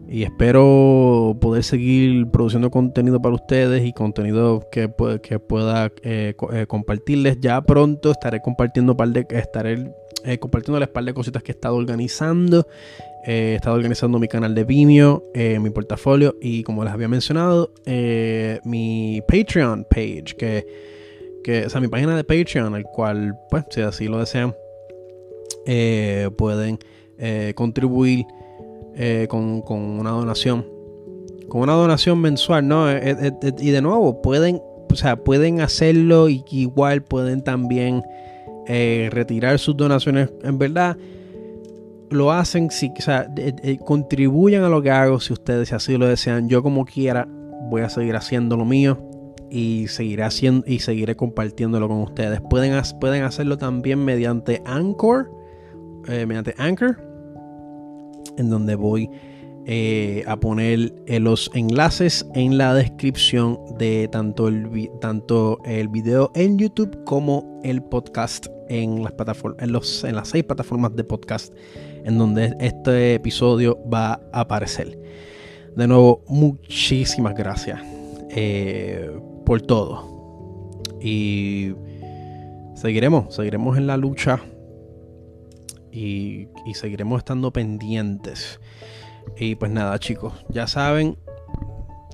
y 0.09 0.23
espero 0.23 1.37
poder 1.41 1.63
seguir 1.63 2.27
produciendo 2.27 2.71
contenido 2.71 3.21
para 3.21 3.35
ustedes 3.35 3.85
y 3.85 3.91
contenido 3.91 4.67
que, 4.71 4.89
que 5.21 5.39
pueda 5.39 5.91
eh, 6.01 6.33
eh, 6.53 6.65
compartirles. 6.67 7.39
Ya 7.41 7.61
pronto 7.61 8.11
estaré 8.11 8.41
compartiendo 8.41 8.95
par 8.95 9.09
de, 9.09 9.27
estaré 9.31 9.91
eh, 10.23 10.39
compartiéndoles 10.39 10.87
par 10.89 11.03
de 11.03 11.13
cositas 11.13 11.43
que 11.43 11.51
he 11.51 11.55
estado 11.55 11.75
organizando. 11.75 12.67
he 13.25 13.55
estado 13.55 13.75
organizando 13.75 14.17
mi 14.19 14.29
canal 14.29 14.55
de 14.55 14.63
Vimeo, 14.63 15.25
mi 15.59 15.69
portafolio 15.71 16.37
y 16.41 16.63
como 16.63 16.85
les 16.85 16.93
había 16.93 17.09
mencionado, 17.09 17.73
mi 18.63 19.21
Patreon 19.27 19.85
page, 19.89 20.35
que, 20.37 20.96
sea, 21.69 21.79
mi 21.79 21.87
página 21.87 22.15
de 22.15 22.23
Patreon, 22.23 22.75
al 22.75 22.83
cual, 22.83 23.37
pues, 23.49 23.65
si 23.69 23.81
así 23.81 24.07
lo 24.07 24.19
desean, 24.19 24.55
pueden 26.37 26.79
contribuir 27.55 28.25
eh, 28.99 29.27
con, 29.29 29.63
una 29.69 30.09
donación. 30.09 30.65
Con 31.47 31.61
una 31.61 31.73
donación 31.73 32.19
mensual, 32.19 32.67
¿no? 32.67 32.89
Eh, 32.89 32.99
eh, 33.03 33.51
y 33.59 33.69
de 33.69 33.81
nuevo, 33.81 34.23
pueden, 34.23 34.59
o 34.91 34.95
sea, 34.95 35.17
pueden 35.17 35.61
hacerlo 35.61 36.29
y 36.29 36.43
igual 36.49 37.03
pueden 37.03 37.43
también 37.43 38.01
retirar 38.67 39.59
sus 39.59 39.77
donaciones. 39.77 40.29
En 40.43 40.57
verdad, 40.57 40.97
lo 42.09 42.33
hacen, 42.33 42.69
si, 42.69 42.91
o 42.97 43.01
sea, 43.01 43.31
contribuyan 43.85 44.63
a 44.63 44.69
lo 44.69 44.81
que 44.81 44.91
hago 44.91 45.21
si 45.21 45.31
ustedes 45.31 45.71
así 45.71 45.95
lo 45.97 46.05
desean. 46.07 46.49
Yo 46.49 46.61
como 46.63 46.83
quiera 46.83 47.29
voy 47.69 47.83
a 47.83 47.89
seguir 47.89 48.17
haciendo 48.17 48.57
lo 48.57 48.65
mío 48.65 49.06
y 49.49 49.87
seguiré 49.87 50.23
haciendo 50.23 50.63
y 50.67 50.79
seguiré 50.79 51.15
compartiéndolo 51.15 51.87
con 51.87 52.01
ustedes. 52.01 52.41
Pueden, 52.49 52.79
pueden 52.99 53.23
hacerlo 53.23 53.57
también 53.57 54.03
mediante 54.03 54.61
Anchor, 54.65 55.31
mediante 56.07 56.53
Anchor 56.57 57.07
en 58.37 58.49
donde 58.49 58.75
voy 58.75 59.09
eh, 59.65 60.23
a 60.27 60.37
poner 60.37 60.93
eh, 61.07 61.19
los 61.19 61.51
enlaces 61.53 62.25
en 62.35 62.57
la 62.57 62.73
descripción 62.73 63.59
de 63.77 64.07
tanto 64.09 64.47
el, 64.47 64.89
tanto 65.01 65.59
el 65.65 65.89
video 65.89 66.31
en 66.35 66.57
YouTube 66.57 67.03
como 67.03 67.59
el 67.63 67.83
podcast 67.83 68.47
en 68.69 69.03
las, 69.03 69.11
plataformas, 69.13 69.61
en, 69.61 69.71
los, 69.73 70.03
en 70.05 70.15
las 70.15 70.29
seis 70.29 70.45
plataformas 70.45 70.95
de 70.95 71.03
podcast 71.03 71.53
en 72.05 72.17
donde 72.17 72.55
este 72.61 73.15
episodio 73.15 73.77
va 73.93 74.21
a 74.31 74.41
aparecer. 74.41 74.97
De 75.75 75.85
nuevo, 75.85 76.23
muchísimas 76.27 77.35
gracias 77.35 77.81
eh, 78.29 79.11
por 79.47 79.61
todo. 79.61 80.03
Y 81.01 81.71
seguiremos, 82.75 83.33
seguiremos 83.33 83.77
en 83.77 83.87
la 83.87 83.95
lucha 83.95 84.41
y, 85.89 86.49
seguiremos 86.73 87.19
estando 87.19 87.51
pendientes. 87.53 88.59
Y 89.37 89.55
pues 89.55 89.71
nada, 89.71 89.97
chicos, 89.99 90.33
ya 90.49 90.67
saben 90.67 91.17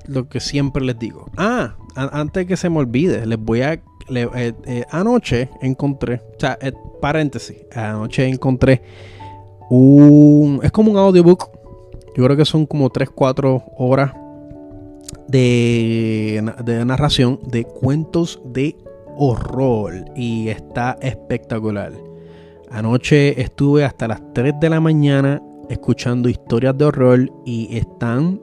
lo 0.06 0.30
que 0.30 0.40
siempre 0.40 0.86
les 0.86 1.00
digo. 1.00 1.26
Ah, 1.36 1.76
antes 1.96 2.46
que 2.46 2.56
se 2.56 2.70
me 2.70 2.78
olvide, 2.78 3.26
les 3.26 3.40
voy 3.40 3.62
a. 3.62 3.74
Eh, 3.74 4.54
eh, 4.66 4.86
anoche 4.92 5.50
encontré, 5.62 6.22
o 6.36 6.40
sea, 6.40 6.60
eh, 6.62 6.74
paréntesis, 7.02 7.58
anoche 7.74 8.28
encontré 8.28 8.84
un. 9.72 10.60
Es 10.62 10.72
como 10.72 10.92
un 10.92 10.98
audiobook. 10.98 11.50
Yo 12.16 12.26
creo 12.26 12.38
que 12.38 12.46
son 12.46 12.68
como 12.68 12.92
3-4 12.92 13.64
horas 13.78 14.12
de, 15.28 16.42
narración 16.86 17.40
de 17.46 17.64
cuentos 17.64 18.42
de 18.46 18.76
horror. 19.18 20.06
Y 20.16 20.50
está 20.50 20.98
espectacular. 21.02 21.94
Anoche 22.72 23.40
estuve 23.42 23.86
hasta 23.86 24.08
las 24.08 24.22
3 24.34 24.56
de 24.60 24.70
la 24.70 24.80
mañana 24.80 25.42
escuchando 25.70 26.30
historias 26.30 26.78
de 26.78 26.86
horror 26.86 27.32
y 27.46 27.78
están 27.78 28.42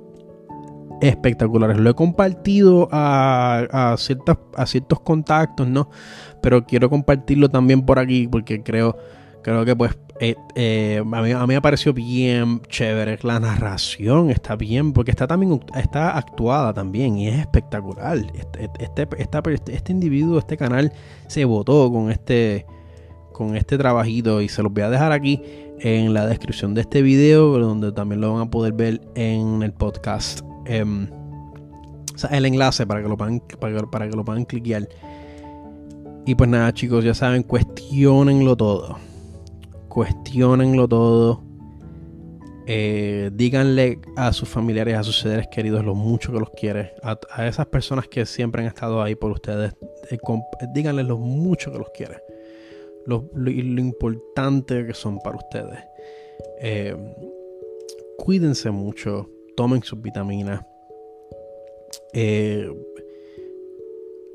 espectaculares. 1.00 1.78
Lo 1.78 1.90
he 1.90 1.94
compartido 1.94 2.88
a, 2.92 3.66
a, 3.70 3.92
a 3.92 4.66
ciertos 4.66 5.00
contactos, 5.00 5.66
¿no? 5.66 5.90
Pero 6.42 6.64
quiero 6.64 6.88
compartirlo 6.90 7.48
también 7.48 7.84
por 7.84 7.98
aquí 7.98 8.28
porque 8.28 8.62
creo, 8.62 8.96
creo 9.42 9.64
que 9.64 9.74
pues 9.74 9.96
eh, 10.22 10.36
eh, 10.54 11.02
a, 11.02 11.22
mí, 11.22 11.54
me 11.54 11.62
pareció 11.62 11.94
bien 11.94 12.60
chévere. 12.68 13.18
La 13.22 13.40
narración 13.40 14.28
está 14.28 14.54
bien 14.54 14.92
porque 14.92 15.10
está 15.10 15.26
también 15.26 15.58
está 15.74 16.10
actuada 16.16 16.74
también 16.74 17.16
y 17.16 17.28
es 17.28 17.38
espectacular. 17.38 18.18
Este, 18.34 18.70
este, 18.78 19.08
este, 19.72 19.92
individuo, 19.92 20.38
este 20.38 20.58
canal 20.58 20.92
se 21.26 21.46
votó 21.46 21.90
con 21.90 22.10
este 22.10 22.66
con 23.32 23.56
este 23.56 23.78
trabajito 23.78 24.42
y 24.42 24.50
se 24.50 24.62
los 24.62 24.70
voy 24.70 24.82
a 24.82 24.90
dejar 24.90 25.12
aquí 25.12 25.42
en 25.78 26.12
la 26.12 26.26
descripción 26.26 26.74
de 26.74 26.82
este 26.82 27.00
video 27.00 27.58
donde 27.58 27.90
también 27.90 28.20
lo 28.20 28.34
van 28.34 28.42
a 28.42 28.50
poder 28.50 28.74
ver 28.74 29.00
en 29.14 29.62
el 29.62 29.72
podcast 29.72 30.42
em, 30.66 31.08
el 32.30 32.44
enlace 32.44 32.86
para 32.86 33.02
que 33.02 33.08
lo 33.08 33.16
puedan 33.16 33.40
para, 33.58 34.10
que 34.10 34.14
lo 34.14 34.24
puedan 34.26 34.44
cliquear 34.44 34.86
y 36.26 36.34
pues 36.34 36.50
nada 36.50 36.74
chicos 36.74 37.02
ya 37.02 37.14
saben 37.14 37.42
cuestionenlo 37.42 38.54
todo 38.58 38.98
cuestionenlo 39.90 40.88
todo 40.88 41.44
eh, 42.66 43.30
díganle 43.32 43.98
a 44.16 44.32
sus 44.32 44.48
familiares, 44.48 44.96
a 44.96 45.02
sus 45.02 45.18
seres 45.18 45.48
queridos 45.48 45.84
lo 45.84 45.96
mucho 45.96 46.32
que 46.32 46.38
los 46.38 46.50
quiere. 46.50 46.92
A, 47.02 47.18
esas 47.46 47.66
personas 47.66 48.06
que 48.06 48.24
siempre 48.24 48.62
han 48.62 48.68
estado 48.68 49.02
ahí 49.02 49.16
por 49.16 49.32
ustedes, 49.32 49.74
eh, 50.10 50.18
díganle 50.72 51.02
lo 51.02 51.18
mucho 51.18 51.72
que 51.72 51.78
los 51.78 51.90
quiere 51.90 52.22
lo, 53.06 53.50
importante 53.50 54.86
que 54.86 54.94
son 54.94 55.18
para 55.18 55.36
ustedes. 55.36 55.80
Eh, 56.60 56.96
cuídense 58.18 58.70
mucho, 58.70 59.28
tomen 59.56 59.82
sus 59.82 60.00
vitaminas, 60.00 60.64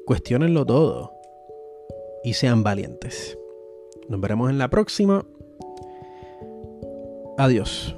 cuestionenlo 0.06 0.65
todo 0.65 1.14
y 2.23 2.34
sean 2.34 2.64
valientes. 2.64 3.38
Nos 4.10 4.19
veremos 4.19 4.49
en 4.49 4.57
la 4.57 4.69
próxima. 4.69 5.26
Adiós. 7.38 7.95